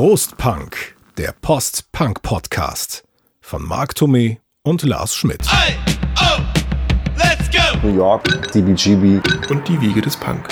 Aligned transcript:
Prost 0.00 0.38
Punk, 0.38 0.96
der 1.18 1.34
Post-Punk-Podcast 1.42 3.04
von 3.42 3.62
Marc 3.62 3.92
Thomé 3.92 4.38
und 4.62 4.82
Lars 4.82 5.14
Schmidt. 5.14 5.42
Hey, 5.46 5.76
oh, 6.16 6.40
let's 7.18 7.50
go! 7.50 7.86
New 7.86 7.94
York, 7.94 8.50
CBGB. 8.50 9.20
und 9.50 9.68
die 9.68 9.78
Wiege 9.78 10.00
des 10.00 10.16
Punk. 10.16 10.48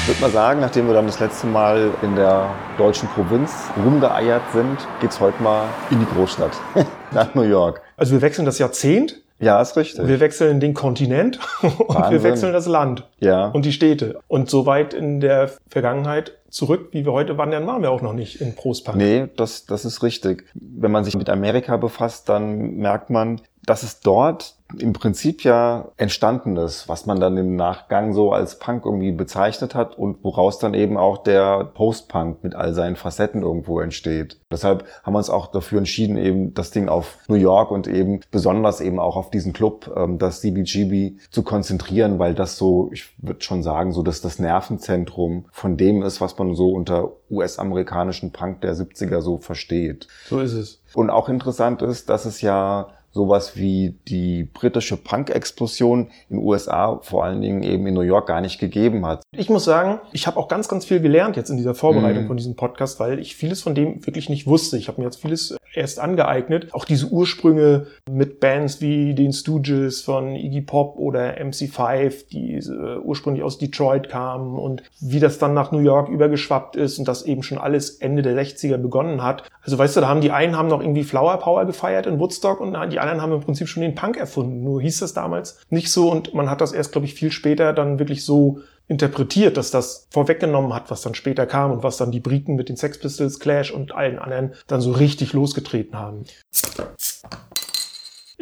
Ich 0.00 0.08
würde 0.08 0.20
mal 0.22 0.30
sagen, 0.30 0.60
nachdem 0.62 0.86
wir 0.86 0.94
dann 0.94 1.04
das 1.04 1.20
letzte 1.20 1.46
Mal 1.46 1.90
in 2.00 2.16
der 2.16 2.54
deutschen 2.78 3.06
Provinz 3.10 3.52
rumgeeiert 3.84 4.50
sind, 4.54 4.78
geht's 5.02 5.20
heute 5.20 5.42
mal 5.42 5.68
in 5.90 6.00
die 6.00 6.06
Großstadt, 6.14 6.52
nach 7.10 7.34
New 7.34 7.42
York. 7.42 7.82
Also 7.98 8.12
wir 8.14 8.22
wechseln 8.22 8.46
das 8.46 8.58
Jahrzehnt, 8.58 9.20
Ja, 9.38 9.60
ist 9.60 9.76
richtig. 9.76 10.08
wir 10.08 10.20
wechseln 10.20 10.58
den 10.58 10.72
Kontinent 10.72 11.38
und 11.60 11.78
wir 11.80 11.94
Wahnsinn. 11.96 12.22
wechseln 12.22 12.52
das 12.54 12.64
Land 12.64 13.06
ja. 13.18 13.48
und 13.48 13.66
die 13.66 13.72
Städte. 13.72 14.20
Und 14.26 14.48
so 14.48 14.64
weit 14.64 14.94
in 14.94 15.20
der 15.20 15.50
Vergangenheit 15.68 16.38
zurück, 16.50 16.88
wie 16.92 17.04
wir 17.04 17.12
heute 17.12 17.38
wandern, 17.38 17.66
waren 17.66 17.82
wir 17.82 17.90
auch 17.90 18.02
noch 18.02 18.12
nicht 18.12 18.40
in 18.40 18.54
Prostpark. 18.54 18.96
Nee, 18.96 19.28
das, 19.36 19.66
das 19.66 19.84
ist 19.84 20.02
richtig. 20.02 20.44
Wenn 20.54 20.90
man 20.90 21.04
sich 21.04 21.16
mit 21.16 21.30
Amerika 21.30 21.76
befasst, 21.76 22.28
dann 22.28 22.76
merkt 22.76 23.10
man, 23.10 23.40
dass 23.64 23.82
es 23.82 24.00
dort 24.00 24.56
im 24.78 24.92
Prinzip 24.92 25.42
ja 25.42 25.88
entstanden 25.96 26.56
ist, 26.56 26.88
was 26.88 27.06
man 27.06 27.20
dann 27.20 27.36
im 27.36 27.56
Nachgang 27.56 28.12
so 28.12 28.32
als 28.32 28.58
Punk 28.58 28.84
irgendwie 28.84 29.12
bezeichnet 29.12 29.74
hat 29.74 29.98
und 29.98 30.22
woraus 30.22 30.58
dann 30.58 30.74
eben 30.74 30.96
auch 30.96 31.18
der 31.22 31.64
Post-Punk 31.64 32.42
mit 32.44 32.54
all 32.54 32.74
seinen 32.74 32.96
Facetten 32.96 33.42
irgendwo 33.42 33.80
entsteht. 33.80 34.38
Deshalb 34.50 34.84
haben 35.02 35.14
wir 35.14 35.18
uns 35.18 35.30
auch 35.30 35.48
dafür 35.48 35.78
entschieden, 35.78 36.16
eben 36.16 36.54
das 36.54 36.70
Ding 36.70 36.88
auf 36.88 37.18
New 37.28 37.34
York 37.34 37.70
und 37.70 37.86
eben 37.86 38.20
besonders 38.30 38.80
eben 38.80 38.98
auch 38.98 39.16
auf 39.16 39.30
diesen 39.30 39.52
Club, 39.52 39.92
ähm, 39.96 40.18
das 40.18 40.40
CBGB, 40.40 41.18
zu 41.30 41.42
konzentrieren, 41.42 42.18
weil 42.18 42.34
das 42.34 42.56
so, 42.56 42.90
ich 42.92 43.12
würde 43.18 43.42
schon 43.42 43.62
sagen, 43.62 43.92
so 43.92 44.02
dass 44.02 44.20
das 44.20 44.38
Nervenzentrum 44.38 45.46
von 45.50 45.76
dem 45.76 46.02
ist, 46.02 46.20
was 46.20 46.38
man 46.38 46.54
so 46.54 46.70
unter 46.70 47.12
US-amerikanischen 47.30 48.32
Punk 48.32 48.60
der 48.60 48.74
70er 48.74 49.20
so 49.20 49.38
versteht. 49.38 50.08
So 50.28 50.40
ist 50.40 50.52
es. 50.52 50.80
Und 50.94 51.10
auch 51.10 51.28
interessant 51.28 51.82
ist, 51.82 52.08
dass 52.08 52.24
es 52.24 52.40
ja 52.40 52.88
sowas 53.12 53.56
wie 53.56 53.96
die 54.08 54.44
britische 54.44 54.96
Punk-Explosion 54.96 56.10
in 56.28 56.36
den 56.36 56.46
USA, 56.46 56.98
vor 57.02 57.24
allen 57.24 57.40
Dingen 57.40 57.62
eben 57.62 57.86
in 57.86 57.94
New 57.94 58.00
York, 58.02 58.26
gar 58.28 58.40
nicht 58.40 58.58
gegeben 58.60 59.04
hat. 59.06 59.22
Ich 59.36 59.50
muss 59.50 59.64
sagen, 59.64 60.00
ich 60.12 60.26
habe 60.26 60.38
auch 60.38 60.48
ganz, 60.48 60.68
ganz 60.68 60.84
viel 60.84 61.00
gelernt 61.00 61.36
jetzt 61.36 61.50
in 61.50 61.56
dieser 61.56 61.74
Vorbereitung 61.74 62.24
Mhm. 62.24 62.28
von 62.28 62.36
diesem 62.36 62.56
Podcast, 62.56 63.00
weil 63.00 63.18
ich 63.18 63.34
vieles 63.36 63.62
von 63.62 63.74
dem 63.74 64.06
wirklich 64.06 64.28
nicht 64.28 64.46
wusste. 64.46 64.76
Ich 64.76 64.88
habe 64.88 65.00
mir 65.00 65.06
jetzt 65.06 65.20
vieles 65.20 65.56
erst 65.74 66.00
angeeignet. 66.00 66.68
Auch 66.72 66.84
diese 66.84 67.06
Ursprünge 67.06 67.86
mit 68.10 68.40
Bands 68.40 68.80
wie 68.80 69.14
den 69.14 69.32
Stooges 69.32 70.02
von 70.02 70.34
Iggy 70.36 70.62
Pop 70.62 70.96
oder 70.96 71.36
MC5, 71.40 72.28
die 72.30 72.54
äh, 72.56 72.98
ursprünglich 73.02 73.42
aus 73.44 73.58
Detroit 73.58 74.08
kamen 74.08 74.58
und 74.58 74.82
wie 75.00 75.20
das 75.20 75.38
dann 75.38 75.54
nach 75.54 75.72
New 75.72 75.78
York 75.78 76.08
übergeschwappt 76.08 76.76
ist 76.76 76.98
und 76.98 77.08
das 77.08 77.22
eben 77.22 77.42
schon 77.42 77.58
alles 77.58 77.90
Ende 77.90 78.22
der 78.22 78.34
60er 78.36 78.78
begonnen 78.78 79.22
hat. 79.22 79.44
Also 79.62 79.78
weißt 79.78 79.96
du, 79.96 80.00
da 80.00 80.08
haben 80.08 80.20
die 80.20 80.30
einen 80.30 80.56
haben 80.56 80.68
noch 80.68 80.80
irgendwie 80.80 81.04
Flower 81.04 81.36
Power 81.38 81.64
gefeiert 81.66 82.06
in 82.06 82.18
Woodstock 82.18 82.60
und 82.60 82.76
die 82.92 82.98
anderen 83.00 83.20
haben 83.20 83.32
im 83.32 83.40
Prinzip 83.40 83.68
schon 83.68 83.82
den 83.82 83.94
Punk 83.94 84.16
erfunden. 84.16 84.62
Nur 84.62 84.80
hieß 84.80 85.00
das 85.00 85.14
damals 85.14 85.58
nicht 85.70 85.90
so 85.90 86.10
und 86.10 86.34
man 86.34 86.50
hat 86.50 86.60
das 86.60 86.72
erst, 86.72 86.92
glaube 86.92 87.06
ich, 87.06 87.14
viel 87.14 87.32
später 87.32 87.72
dann 87.72 87.98
wirklich 87.98 88.24
so 88.24 88.60
interpretiert, 88.88 89.56
dass 89.56 89.70
das 89.70 90.08
vorweggenommen 90.10 90.74
hat, 90.74 90.90
was 90.90 91.02
dann 91.02 91.14
später 91.14 91.46
kam 91.46 91.70
und 91.70 91.82
was 91.84 91.96
dann 91.96 92.10
die 92.10 92.18
Briten 92.18 92.56
mit 92.56 92.68
den 92.68 92.76
Sex 92.76 92.98
Pistols, 92.98 93.38
Clash 93.38 93.70
und 93.70 93.94
allen 93.94 94.18
anderen 94.18 94.52
dann 94.66 94.80
so 94.80 94.90
richtig 94.90 95.32
losgetreten 95.32 95.96
haben. 95.96 96.24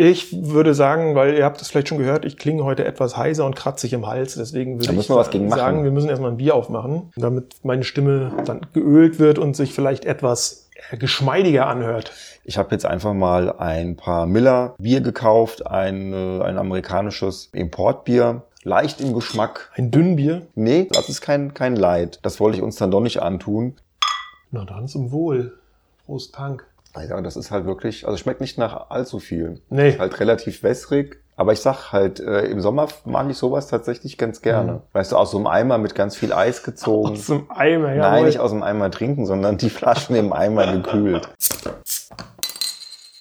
Ich 0.01 0.45
würde 0.47 0.75
sagen, 0.75 1.17
weil 1.17 1.37
ihr 1.37 1.45
habt 1.45 1.61
es 1.61 1.69
vielleicht 1.69 1.89
schon 1.89 1.99
gehört, 1.99 2.25
ich 2.25 2.37
klinge 2.37 2.63
heute 2.63 2.85
etwas 2.85 3.17
heiser 3.17 3.45
und 3.45 3.57
kratzig 3.57 3.93
im 3.93 4.07
Hals, 4.07 4.37
deswegen 4.37 4.81
würde 4.81 4.95
ich 4.95 5.07
sagen, 5.09 5.49
machen. 5.49 5.85
wir 5.85 5.91
müssen 5.91 6.09
erstmal 6.09 6.31
ein 6.31 6.37
Bier 6.37 6.55
aufmachen, 6.55 7.11
damit 7.17 7.57
meine 7.65 7.83
Stimme 7.83 8.33
dann 8.45 8.61
geölt 8.73 9.19
wird 9.19 9.41
und 9.41 9.57
sich 9.57 9.75
vielleicht 9.75 10.05
etwas 10.05 10.68
geschmeidiger 10.99 11.67
anhört. 11.67 12.13
Ich 12.45 12.59
habe 12.59 12.71
jetzt 12.73 12.87
einfach 12.87 13.15
mal 13.15 13.53
ein 13.53 13.97
paar 13.97 14.27
Miller 14.27 14.75
Bier 14.79 15.01
gekauft, 15.01 15.67
ein, 15.67 16.13
äh, 16.13 16.43
ein 16.43 16.59
amerikanisches 16.59 17.51
Importbier. 17.53 18.43
Leicht 18.65 19.01
im 19.01 19.15
Geschmack. 19.15 19.71
Ein 19.75 19.91
Dünnbier. 19.91 20.47
Nee, 20.55 20.89
das 20.91 21.09
ist 21.09 21.21
kein, 21.21 21.55
kein 21.55 21.77
Leid. 21.77 22.19
Das 22.23 22.41
wollte 22.41 22.59
ich 22.59 22.63
uns 22.63 22.77
dann 22.77 22.91
doch 22.91 23.01
nicht 23.01 23.23
antun. 23.23 23.77
Na 24.51 24.65
dann 24.65 24.89
zum 24.89 25.13
Wohl. 25.13 25.59
Prost 26.05 26.33
Punk. 26.33 26.67
Ja, 26.97 27.21
das 27.21 27.37
ist 27.37 27.51
halt 27.51 27.65
wirklich, 27.67 28.07
also 28.07 28.17
schmeckt 28.17 28.41
nicht 28.41 28.59
nach 28.59 28.91
allzu 28.91 29.19
viel. 29.19 29.61
Nee. 29.71 29.91
Ist 29.91 29.99
halt 29.99 30.19
relativ 30.21 30.63
wässrig. 30.63 31.23
Aber 31.37 31.53
ich 31.53 31.61
sag 31.61 31.93
halt, 31.93 32.19
äh, 32.19 32.47
im 32.47 32.61
Sommer 32.61 32.89
mag 33.05 33.31
ich 33.31 33.39
sowas 33.39 33.69
tatsächlich 33.69 34.19
ganz 34.19 34.43
gerne. 34.43 34.73
Mhm. 34.73 34.81
Weißt 34.93 35.13
du, 35.13 35.17
aus 35.17 35.31
so 35.31 35.37
einem 35.37 35.47
Eimer 35.47 35.79
mit 35.79 35.95
ganz 35.95 36.17
viel 36.17 36.33
Eis 36.33 36.65
gezogen. 36.65 37.11
Aus 37.11 37.27
dem 37.27 37.49
Eimer, 37.49 37.95
ja. 37.95 38.11
Nein, 38.11 38.25
nicht 38.25 38.41
aus 38.41 38.51
dem 38.51 38.65
Eimer 38.65 38.91
trinken, 38.91 39.25
sondern 39.25 39.57
die 39.57 39.71
Flaschen 39.71 40.17
im 40.17 40.33
Eimer 40.33 40.73
gekühlt. 40.73 41.29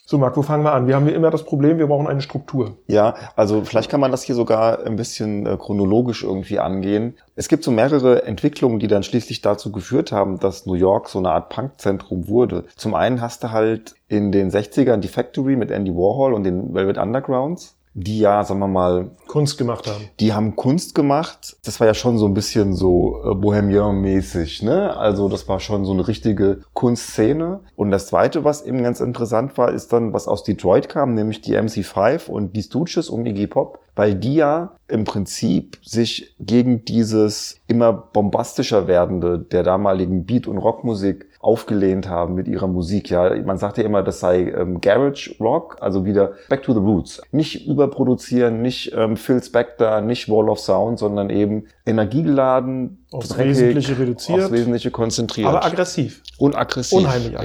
So, 0.09 0.17
Marc, 0.17 0.37
wo 0.37 0.41
fangen 0.41 0.63
wir 0.63 0.71
an? 0.71 0.87
Wir 0.87 0.95
haben 0.95 1.05
wie 1.05 1.11
immer 1.11 1.31
das 1.31 1.43
Problem, 1.43 1.79
wir 1.79 1.87
brauchen 1.87 2.07
eine 2.07 2.21
Struktur. 2.21 2.77
Ja, 2.87 3.15
also 3.35 3.65
vielleicht 3.65 3.91
kann 3.91 3.99
man 3.99 4.09
das 4.09 4.23
hier 4.23 4.35
sogar 4.35 4.85
ein 4.85 4.95
bisschen 4.95 5.45
äh, 5.45 5.57
chronologisch 5.57 6.23
irgendwie 6.23 6.59
angehen. 6.59 7.17
Es 7.35 7.49
gibt 7.49 7.65
so 7.65 7.71
mehrere 7.71 8.23
Entwicklungen, 8.23 8.79
die 8.79 8.87
dann 8.87 9.03
schließlich 9.03 9.41
dazu 9.41 9.69
geführt 9.69 10.13
haben, 10.13 10.39
dass 10.39 10.65
New 10.65 10.75
York 10.75 11.09
so 11.09 11.19
eine 11.19 11.31
Art 11.31 11.49
Punkzentrum 11.49 12.29
wurde. 12.29 12.63
Zum 12.77 12.95
einen 12.95 13.19
hast 13.19 13.43
du 13.43 13.51
halt 13.51 13.95
in 14.07 14.31
den 14.31 14.49
60ern 14.49 15.01
die 15.01 15.09
Factory 15.09 15.57
mit 15.57 15.71
Andy 15.71 15.91
Warhol 15.91 16.33
und 16.33 16.45
den 16.45 16.73
Velvet 16.73 16.97
Undergrounds, 16.97 17.76
die 17.97 18.19
ja, 18.19 18.43
sagen 18.43 18.59
wir 18.59 18.67
mal, 18.67 19.09
Kunst 19.25 19.57
gemacht 19.57 19.87
haben. 19.87 20.09
die 20.19 20.31
haben 20.31 20.55
Kunst 20.55 20.93
gemacht. 20.93 21.57
Das 21.65 21.79
war 21.79 21.87
ja 21.87 21.95
schon 21.95 22.19
so 22.19 22.27
ein 22.27 22.35
bisschen 22.35 22.75
so 22.75 23.19
äh, 23.25 23.33
Bohemian-mäßig, 23.33 24.61
ne? 24.61 24.95
Also 24.95 25.27
das 25.29 25.47
war 25.47 25.59
schon 25.59 25.83
so 25.83 25.93
eine 25.93 26.07
richtige 26.07 26.61
Kunstszene. 26.73 27.61
Und 27.75 27.89
das 27.89 28.05
Zweite, 28.07 28.43
was 28.43 28.61
eben 28.61 28.83
ganz 28.83 28.99
interessant 28.99 29.57
war, 29.57 29.71
ist 29.71 29.91
dann, 29.93 30.13
was 30.13 30.27
aus 30.27 30.43
Detroit 30.43 30.89
kam, 30.89 31.15
nämlich 31.15 31.41
die 31.41 31.57
MC5 31.57 32.29
und 32.29 32.55
die 32.55 32.61
Stooges 32.61 33.09
um 33.09 33.25
Iggy 33.25 33.47
Pop, 33.47 33.79
weil 33.95 34.13
die 34.13 34.35
ja 34.35 34.75
im 34.87 35.03
Prinzip 35.03 35.79
sich 35.83 36.35
gegen 36.39 36.85
dieses 36.85 37.59
immer 37.67 37.91
bombastischer 37.91 38.87
werdende 38.87 39.39
der 39.39 39.63
damaligen 39.63 40.25
Beat- 40.25 40.47
und 40.47 40.59
Rockmusik 40.59 41.26
aufgelehnt 41.39 42.09
haben 42.09 42.35
mit 42.35 42.47
ihrer 42.47 42.67
Musik. 42.67 43.09
Ja, 43.09 43.35
man 43.43 43.57
sagt 43.57 43.77
ja 43.77 43.83
immer, 43.83 44.03
das 44.03 44.19
sei 44.19 44.51
ähm, 44.51 44.81
Garage 44.81 45.35
Rock, 45.39 45.77
also 45.81 46.05
wieder 46.05 46.33
Back 46.49 46.63
to 46.63 46.73
the 46.73 46.79
Roots. 46.79 47.21
Nicht 47.31 47.67
überproduzieren, 47.67 48.61
nicht 48.61 48.93
ähm, 48.95 49.17
Phil 49.17 49.41
Spector, 49.41 50.01
nicht 50.01 50.29
Wall 50.29 50.49
of 50.49 50.59
Sound, 50.59 50.99
sondern 50.99 51.29
eben 51.29 51.65
energiegeladen, 51.85 53.05
Aufs 53.11 53.29
dreckig, 53.29 53.51
Wesentliche 53.51 53.99
reduziert. 53.99 54.39
aufs 54.41 54.51
Wesentliche 54.51 54.91
konzentriert 54.91 55.47
Aber 55.47 55.63
aggressiv. 55.65 56.21
und 56.37 56.55
aggressiv. 56.55 56.97
Unheimlich 56.99 57.33
Ja. 57.33 57.39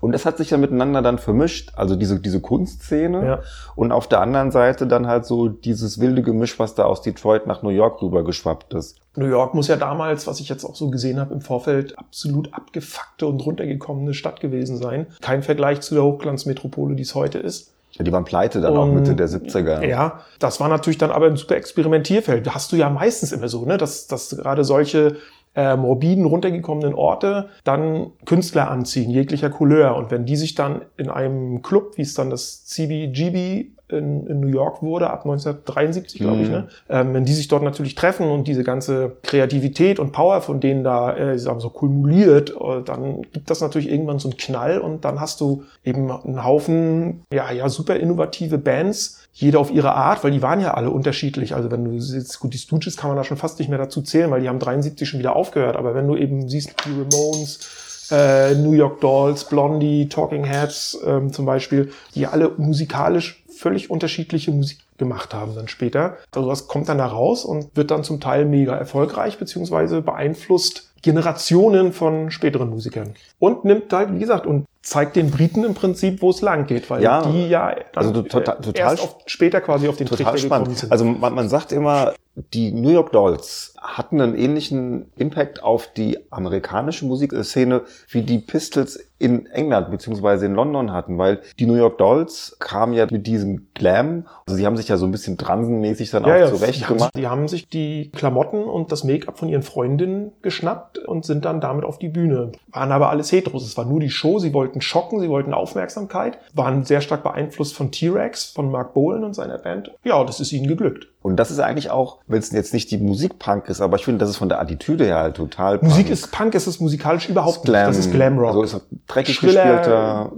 Und 0.00 0.12
das 0.12 0.26
hat 0.26 0.36
sich 0.36 0.50
ja 0.50 0.58
miteinander 0.58 1.00
dann 1.00 1.18
vermischt, 1.18 1.72
also 1.74 1.96
diese, 1.96 2.20
diese 2.20 2.40
Kunstszene 2.40 3.26
Ja. 3.26 3.38
und 3.76 3.92
auf 3.92 4.06
der 4.06 4.20
anderen 4.20 4.50
Seite 4.50 4.86
dann 4.86 5.06
halt 5.06 5.24
so 5.24 5.48
dieses 5.48 5.98
wilde 6.00 6.22
Gemisch, 6.22 6.58
was 6.58 6.74
da 6.74 6.84
aus 6.84 7.00
Detroit 7.00 7.46
nach 7.46 7.62
New 7.62 7.70
York 7.70 8.02
rübergeschwappt 8.02 8.74
ist. 8.74 8.98
New 9.16 9.26
York 9.26 9.54
muss 9.54 9.68
ja 9.68 9.76
damals, 9.76 10.26
was 10.26 10.38
ich 10.40 10.50
jetzt 10.50 10.64
auch 10.64 10.76
so 10.76 10.90
gesehen 10.90 11.18
habe 11.18 11.32
im 11.32 11.40
Vorfeld, 11.40 11.98
absolut 11.98 12.52
abgefuckte 12.52 13.26
und 13.26 13.40
runtergekommene 13.44 14.12
Stadt 14.12 14.40
gewesen 14.40 14.76
sein. 14.76 15.06
Kein 15.22 15.42
Vergleich 15.42 15.80
zu 15.80 15.94
der 15.94 16.04
Hochglanzmetropole, 16.04 16.94
die 16.94 17.02
es 17.02 17.14
heute 17.14 17.38
ist. 17.38 17.72
Ja, 17.92 18.04
die 18.04 18.12
waren 18.12 18.24
pleite 18.26 18.60
dann 18.60 18.76
auch 18.76 18.82
Und- 18.88 18.94
Mitte 18.94 19.14
der 19.16 19.26
70er. 19.28 19.82
Ja, 19.86 20.20
das 20.38 20.60
war 20.60 20.68
natürlich 20.68 20.98
dann 20.98 21.10
aber 21.10 21.26
ein 21.28 21.36
super 21.36 21.56
Experimentierfeld. 21.56 22.46
Da 22.46 22.54
hast 22.54 22.70
du 22.72 22.76
ja 22.76 22.90
meistens 22.90 23.32
immer 23.32 23.48
so, 23.48 23.64
ne, 23.64 23.78
dass, 23.78 24.06
dass 24.06 24.36
gerade 24.36 24.64
solche 24.64 25.16
äh, 25.56 25.76
morbiden, 25.76 26.24
runtergekommenen 26.26 26.94
Orte 26.94 27.48
dann 27.64 28.12
Künstler 28.26 28.70
anziehen, 28.70 29.10
jeglicher 29.10 29.50
Couleur. 29.50 29.96
Und 29.96 30.10
wenn 30.10 30.26
die 30.26 30.36
sich 30.36 30.54
dann 30.54 30.82
in 30.96 31.08
einem 31.10 31.62
Club, 31.62 31.96
wie 31.96 32.02
es 32.02 32.14
dann 32.14 32.30
das 32.30 32.64
CBGB 32.66 33.66
in, 33.88 34.26
in 34.26 34.40
New 34.40 34.48
York 34.48 34.82
wurde, 34.82 35.08
ab 35.10 35.20
1973, 35.24 36.20
glaube 36.20 36.42
ich, 36.42 36.48
Mhm. 36.48 36.54
ne? 36.54 36.68
ähm, 36.88 37.14
wenn 37.14 37.24
die 37.24 37.32
sich 37.32 37.46
dort 37.46 37.62
natürlich 37.62 37.94
treffen 37.94 38.28
und 38.28 38.48
diese 38.48 38.64
ganze 38.64 39.16
Kreativität 39.22 40.00
und 40.00 40.10
Power 40.10 40.40
von 40.40 40.58
denen 40.58 40.82
da 40.82 41.16
äh, 41.16 41.38
sagen 41.38 41.58
wir 41.58 41.60
so 41.60 41.70
kumuliert, 41.70 42.50
äh, 42.50 42.82
dann 42.84 43.22
gibt 43.32 43.48
das 43.48 43.60
natürlich 43.60 43.88
irgendwann 43.90 44.18
so 44.18 44.28
einen 44.28 44.36
Knall 44.36 44.80
und 44.80 45.04
dann 45.04 45.20
hast 45.20 45.40
du 45.40 45.62
eben 45.84 46.10
einen 46.10 46.44
Haufen, 46.44 47.22
ja, 47.32 47.52
ja, 47.52 47.68
super 47.68 47.94
innovative 47.96 48.58
Bands, 48.58 49.25
jede 49.38 49.58
auf 49.58 49.70
ihre 49.70 49.94
Art, 49.94 50.24
weil 50.24 50.30
die 50.30 50.40
waren 50.40 50.62
ja 50.62 50.72
alle 50.72 50.88
unterschiedlich. 50.88 51.54
Also 51.54 51.70
wenn 51.70 51.84
du 51.84 51.92
jetzt, 51.92 52.40
gut, 52.40 52.54
die 52.54 52.58
Stooges 52.58 52.96
kann 52.96 53.10
man 53.10 53.18
da 53.18 53.24
schon 53.24 53.36
fast 53.36 53.58
nicht 53.58 53.68
mehr 53.68 53.78
dazu 53.78 54.00
zählen, 54.00 54.30
weil 54.30 54.40
die 54.40 54.48
haben 54.48 54.58
73 54.58 55.06
schon 55.06 55.20
wieder 55.20 55.36
aufgehört, 55.36 55.76
aber 55.76 55.94
wenn 55.94 56.08
du 56.08 56.16
eben 56.16 56.48
siehst, 56.48 56.74
die 56.86 56.90
Ramones, 56.90 58.08
äh, 58.10 58.54
New 58.54 58.72
York 58.72 59.02
Dolls, 59.02 59.44
Blondie, 59.44 60.08
Talking 60.08 60.44
Heads 60.44 60.98
ähm, 61.04 61.34
zum 61.34 61.44
Beispiel, 61.44 61.92
die 62.14 62.26
alle 62.26 62.52
musikalisch 62.56 63.44
völlig 63.54 63.90
unterschiedliche 63.90 64.52
Musik 64.52 64.78
gemacht 64.96 65.34
haben 65.34 65.54
dann 65.54 65.68
später. 65.68 66.16
Also 66.34 66.48
das 66.48 66.66
kommt 66.66 66.88
dann 66.88 66.98
da 66.98 67.06
raus 67.06 67.44
und 67.44 67.76
wird 67.76 67.90
dann 67.90 68.04
zum 68.04 68.20
Teil 68.20 68.46
mega 68.46 68.74
erfolgreich, 68.74 69.36
beziehungsweise 69.36 70.00
beeinflusst 70.00 70.92
Generationen 71.02 71.92
von 71.92 72.30
späteren 72.30 72.70
Musikern. 72.70 73.14
Und 73.38 73.66
nimmt 73.66 73.92
halt, 73.92 74.14
wie 74.14 74.18
gesagt, 74.18 74.46
und 74.46 74.64
zeigt 74.86 75.16
den 75.16 75.32
Briten 75.32 75.64
im 75.64 75.74
Prinzip, 75.74 76.22
wo 76.22 76.30
es 76.30 76.40
lang 76.42 76.66
geht, 76.66 76.88
weil 76.90 77.02
Ja, 77.02 77.22
die 77.22 77.48
ja 77.48 77.74
also 77.94 78.12
dann, 78.12 78.28
total- 78.28 78.60
total 78.60 78.92
erst 78.92 79.02
auf, 79.02 79.16
später 79.26 79.60
quasi 79.60 79.88
auf 79.88 79.96
den 79.96 80.06
Total 80.06 80.26
Trichter 80.32 80.46
spannend. 80.46 80.78
sind. 80.78 80.92
Also 80.92 81.04
man, 81.04 81.34
man 81.34 81.48
sagt 81.48 81.72
immer, 81.72 82.14
die 82.54 82.70
New 82.70 82.90
York 82.90 83.10
Dolls 83.12 83.74
hatten 83.80 84.20
einen 84.20 84.36
ähnlichen 84.36 85.10
Impact 85.16 85.62
auf 85.62 85.88
die 85.96 86.18
amerikanische 86.30 87.04
Musikszene 87.06 87.82
wie 88.10 88.22
die 88.22 88.38
Pistols 88.38 88.98
in 89.18 89.46
England 89.46 89.90
beziehungsweise 89.90 90.44
in 90.44 90.54
London 90.54 90.92
hatten, 90.92 91.16
weil 91.16 91.40
die 91.58 91.64
New 91.64 91.76
York 91.76 91.96
Dolls 91.96 92.56
kamen 92.58 92.92
ja 92.92 93.06
mit 93.10 93.26
diesem 93.26 93.68
Glam, 93.72 94.26
also 94.46 94.58
sie 94.58 94.66
haben 94.66 94.76
sich 94.76 94.88
ja 94.88 94.98
so 94.98 95.06
ein 95.06 95.10
bisschen 95.12 95.38
transenmäßig 95.38 96.10
dann 96.10 96.26
auch 96.26 96.50
zurecht 96.50 96.80
die, 96.80 96.84
haben, 96.84 96.96
gemacht. 96.98 97.12
die 97.16 97.26
haben 97.26 97.48
sich 97.48 97.68
die 97.70 98.10
Klamotten 98.10 98.62
und 98.64 98.92
das 98.92 99.04
Make-up 99.04 99.38
von 99.38 99.48
ihren 99.48 99.62
Freundinnen 99.62 100.32
geschnappt 100.42 100.98
und 100.98 101.24
sind 101.24 101.46
dann 101.46 101.62
damit 101.62 101.86
auf 101.86 101.98
die 101.98 102.08
Bühne. 102.10 102.52
Waren 102.70 102.92
aber 102.92 103.08
alles 103.08 103.32
Heteros. 103.32 103.64
Es 103.66 103.78
war 103.78 103.86
nur 103.86 104.00
die 104.00 104.10
Show. 104.10 104.38
Sie 104.38 104.52
wollten 104.52 104.75
schocken, 104.80 105.20
sie 105.20 105.28
wollten 105.28 105.54
Aufmerksamkeit, 105.54 106.38
waren 106.54 106.84
sehr 106.84 107.00
stark 107.00 107.22
beeinflusst 107.22 107.74
von 107.74 107.90
T-Rex, 107.90 108.46
von 108.46 108.70
Mark 108.70 108.94
Bolan 108.94 109.24
und 109.24 109.34
seiner 109.34 109.58
Band. 109.58 109.92
Ja, 110.04 110.22
das 110.24 110.40
ist 110.40 110.52
ihnen 110.52 110.66
geglückt. 110.68 111.08
Und 111.22 111.36
das 111.36 111.50
ist 111.50 111.58
eigentlich 111.58 111.90
auch, 111.90 112.18
wenn 112.26 112.38
es 112.38 112.52
jetzt 112.52 112.72
nicht 112.72 112.90
die 112.90 112.98
Musik 112.98 113.38
Punk 113.38 113.68
ist, 113.68 113.80
aber 113.80 113.96
ich 113.96 114.04
finde, 114.04 114.18
das 114.18 114.30
ist 114.30 114.36
von 114.36 114.48
der 114.48 114.60
Attitüde 114.60 115.04
her 115.04 115.18
halt 115.18 115.36
total 115.36 115.78
Musik 115.82 116.06
Punk. 116.06 116.10
ist 116.10 116.32
Punk, 116.32 116.54
es 116.54 116.66
ist 116.66 116.80
musikalisch 116.80 117.28
überhaupt 117.28 117.64
Glam. 117.64 117.88
nicht. 117.88 117.98
Das 117.98 118.06
ist 118.06 118.12
Glamrock. 118.12 118.48
Also 118.48 118.62
ist 118.62 118.86
dreckig 119.08 119.34
Schriller 119.34 119.64
gespielter 119.64 120.32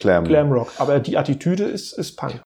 Glam. 0.00 0.24
Glamrock. 0.24 0.72
Aber 0.78 0.98
die 0.98 1.16
Attitüde 1.16 1.64
ist, 1.64 1.92
ist 1.92 2.16
Punk. 2.16 2.42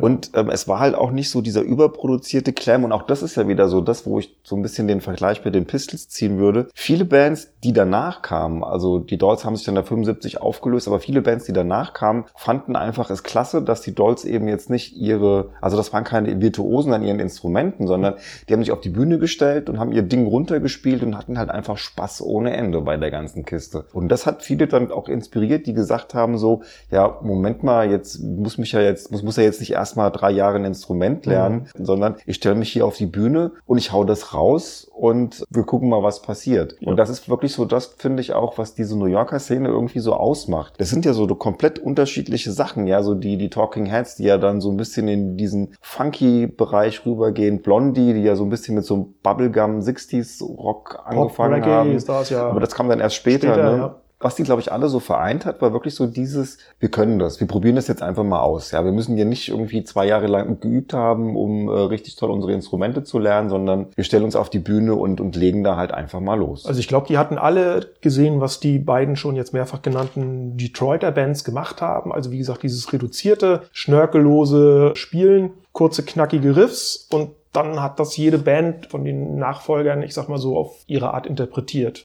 Genau. 0.00 0.14
Und 0.14 0.30
ähm, 0.34 0.50
es 0.50 0.68
war 0.68 0.80
halt 0.80 0.94
auch 0.94 1.10
nicht 1.10 1.30
so 1.30 1.40
dieser 1.40 1.62
überproduzierte 1.62 2.52
Clam. 2.52 2.84
Und 2.84 2.92
auch 2.92 3.02
das 3.02 3.22
ist 3.22 3.36
ja 3.36 3.48
wieder 3.48 3.68
so 3.68 3.80
das, 3.80 4.06
wo 4.06 4.18
ich 4.18 4.36
so 4.42 4.56
ein 4.56 4.62
bisschen 4.62 4.88
den 4.88 5.00
Vergleich 5.00 5.44
mit 5.44 5.54
den 5.54 5.66
Pistols 5.66 6.08
ziehen 6.08 6.38
würde. 6.38 6.68
Viele 6.74 7.04
Bands, 7.04 7.48
die 7.62 7.72
danach 7.72 8.22
kamen, 8.22 8.64
also 8.64 8.98
die 8.98 9.18
Dolls 9.18 9.44
haben 9.44 9.56
sich 9.56 9.66
dann 9.66 9.74
da 9.74 9.82
75 9.82 10.40
aufgelöst, 10.40 10.88
aber 10.88 11.00
viele 11.00 11.22
Bands, 11.22 11.44
die 11.44 11.52
danach 11.52 11.92
kamen, 11.92 12.24
fanden 12.34 12.76
einfach 12.76 13.10
es 13.10 13.22
klasse, 13.22 13.62
dass 13.62 13.82
die 13.82 13.94
Dolls 13.94 14.24
eben 14.24 14.48
jetzt 14.48 14.70
nicht 14.70 14.96
ihre, 14.96 15.50
also 15.60 15.76
das 15.76 15.92
waren 15.92 16.04
keine 16.04 16.40
Virtuosen 16.40 16.92
an 16.92 17.02
ihren 17.02 17.20
Instrumenten, 17.20 17.86
sondern 17.86 18.14
die 18.48 18.52
haben 18.52 18.60
sich 18.60 18.72
auf 18.72 18.80
die 18.80 18.90
Bühne 18.90 19.18
gestellt 19.18 19.68
und 19.68 19.78
haben 19.78 19.92
ihr 19.92 20.02
Ding 20.02 20.26
runtergespielt 20.26 21.02
und 21.02 21.16
hatten 21.16 21.38
halt 21.38 21.50
einfach 21.50 21.76
Spaß 21.76 22.22
ohne 22.22 22.56
Ende 22.56 22.80
bei 22.80 22.96
der 22.96 23.10
ganzen 23.10 23.44
Kiste. 23.44 23.84
Und 23.92 24.08
das 24.08 24.26
hat 24.26 24.42
viele 24.42 24.66
dann 24.66 24.90
auch 24.90 25.08
inspiriert, 25.08 25.66
die 25.66 25.74
gesagt 25.74 26.14
haben 26.14 26.38
so, 26.38 26.62
ja, 26.90 27.18
Moment 27.22 27.62
mal, 27.62 27.90
jetzt 27.90 28.20
muss 28.20 28.58
mich 28.58 28.72
ja 28.72 28.80
jetzt, 28.80 29.10
muss, 29.10 29.22
muss 29.22 29.36
ja 29.36 29.42
jetzt 29.42 29.60
nicht 29.60 29.76
erstmal 29.90 30.12
drei 30.12 30.30
Jahre 30.30 30.56
ein 30.56 30.64
Instrument 30.64 31.26
lernen, 31.26 31.66
sondern 31.74 32.14
ich 32.24 32.36
stelle 32.36 32.54
mich 32.54 32.72
hier 32.72 32.86
auf 32.86 32.96
die 32.96 33.06
Bühne 33.06 33.52
und 33.66 33.78
ich 33.78 33.92
hau 33.92 34.04
das 34.04 34.34
raus 34.34 34.88
und 34.94 35.44
wir 35.50 35.64
gucken 35.64 35.88
mal, 35.88 36.02
was 36.02 36.22
passiert. 36.22 36.76
Ja. 36.78 36.88
Und 36.88 36.96
das 36.96 37.10
ist 37.10 37.28
wirklich 37.28 37.52
so, 37.52 37.64
das 37.64 37.86
finde 37.98 38.20
ich 38.20 38.32
auch, 38.32 38.56
was 38.56 38.74
diese 38.74 38.96
New 38.96 39.06
Yorker 39.06 39.40
Szene 39.40 39.68
irgendwie 39.68 39.98
so 39.98 40.14
ausmacht. 40.14 40.74
Das 40.78 40.90
sind 40.90 41.04
ja 41.04 41.12
so 41.12 41.26
komplett 41.26 41.80
unterschiedliche 41.80 42.52
Sachen, 42.52 42.86
ja, 42.86 43.02
so 43.02 43.14
die, 43.14 43.36
die 43.36 43.50
Talking 43.50 43.86
Heads, 43.86 44.16
die 44.16 44.24
ja 44.24 44.38
dann 44.38 44.60
so 44.60 44.70
ein 44.70 44.76
bisschen 44.76 45.08
in 45.08 45.36
diesen 45.36 45.74
funky 45.80 46.46
Bereich 46.46 47.04
rübergehen, 47.04 47.62
Blondie, 47.62 48.14
die 48.14 48.22
ja 48.22 48.36
so 48.36 48.44
ein 48.44 48.50
bisschen 48.50 48.76
mit 48.76 48.84
so 48.84 48.94
einem 48.94 49.14
Bubblegum 49.22 49.80
60s 49.80 50.44
Rock 50.44 51.02
angefangen 51.04 51.54
Reggae 51.54 51.70
haben. 51.70 51.96
ist 51.96 52.08
das 52.08 52.30
ja. 52.30 52.48
Aber 52.48 52.60
das 52.60 52.74
kam 52.74 52.88
dann 52.88 53.00
erst 53.00 53.16
später, 53.16 53.54
Später, 53.54 53.70
ne? 53.72 53.78
ja. 53.78 53.96
Was 54.22 54.34
die, 54.34 54.42
glaube 54.42 54.60
ich, 54.60 54.70
alle 54.70 54.90
so 54.90 55.00
vereint 55.00 55.46
hat, 55.46 55.62
war 55.62 55.72
wirklich 55.72 55.94
so 55.94 56.06
dieses, 56.06 56.58
wir 56.78 56.90
können 56.90 57.18
das, 57.18 57.40
wir 57.40 57.46
probieren 57.46 57.76
das 57.76 57.88
jetzt 57.88 58.02
einfach 58.02 58.22
mal 58.22 58.40
aus. 58.40 58.70
Ja, 58.70 58.84
wir 58.84 58.92
müssen 58.92 59.16
hier 59.16 59.24
nicht 59.24 59.48
irgendwie 59.48 59.82
zwei 59.82 60.06
Jahre 60.06 60.26
lang 60.26 60.60
geübt 60.60 60.92
haben, 60.92 61.36
um 61.36 61.68
äh, 61.68 61.72
richtig 61.72 62.16
toll 62.16 62.30
unsere 62.30 62.52
Instrumente 62.52 63.02
zu 63.02 63.18
lernen, 63.18 63.48
sondern 63.48 63.86
wir 63.96 64.04
stellen 64.04 64.24
uns 64.24 64.36
auf 64.36 64.50
die 64.50 64.58
Bühne 64.58 64.94
und, 64.94 65.22
und 65.22 65.36
legen 65.36 65.64
da 65.64 65.76
halt 65.76 65.92
einfach 65.92 66.20
mal 66.20 66.34
los. 66.34 66.66
Also 66.66 66.80
ich 66.80 66.88
glaube, 66.88 67.06
die 67.06 67.16
hatten 67.16 67.38
alle 67.38 67.92
gesehen, 68.02 68.42
was 68.42 68.60
die 68.60 68.78
beiden 68.78 69.16
schon 69.16 69.36
jetzt 69.36 69.54
mehrfach 69.54 69.80
genannten 69.80 70.58
Detroiter 70.58 71.12
Bands 71.12 71.42
gemacht 71.42 71.80
haben. 71.80 72.12
Also 72.12 72.30
wie 72.30 72.38
gesagt, 72.38 72.62
dieses 72.62 72.92
reduzierte, 72.92 73.62
schnörkellose 73.72 74.92
Spielen, 74.96 75.52
kurze, 75.72 76.02
knackige 76.02 76.56
Riffs 76.56 77.08
und 77.10 77.30
dann 77.52 77.82
hat 77.82 77.98
das 77.98 78.16
jede 78.16 78.38
Band 78.38 78.86
von 78.86 79.04
den 79.04 79.36
Nachfolgern, 79.38 80.02
ich 80.02 80.14
sag 80.14 80.28
mal 80.28 80.38
so, 80.38 80.56
auf 80.56 80.84
ihre 80.86 81.14
Art 81.14 81.26
interpretiert. 81.26 82.04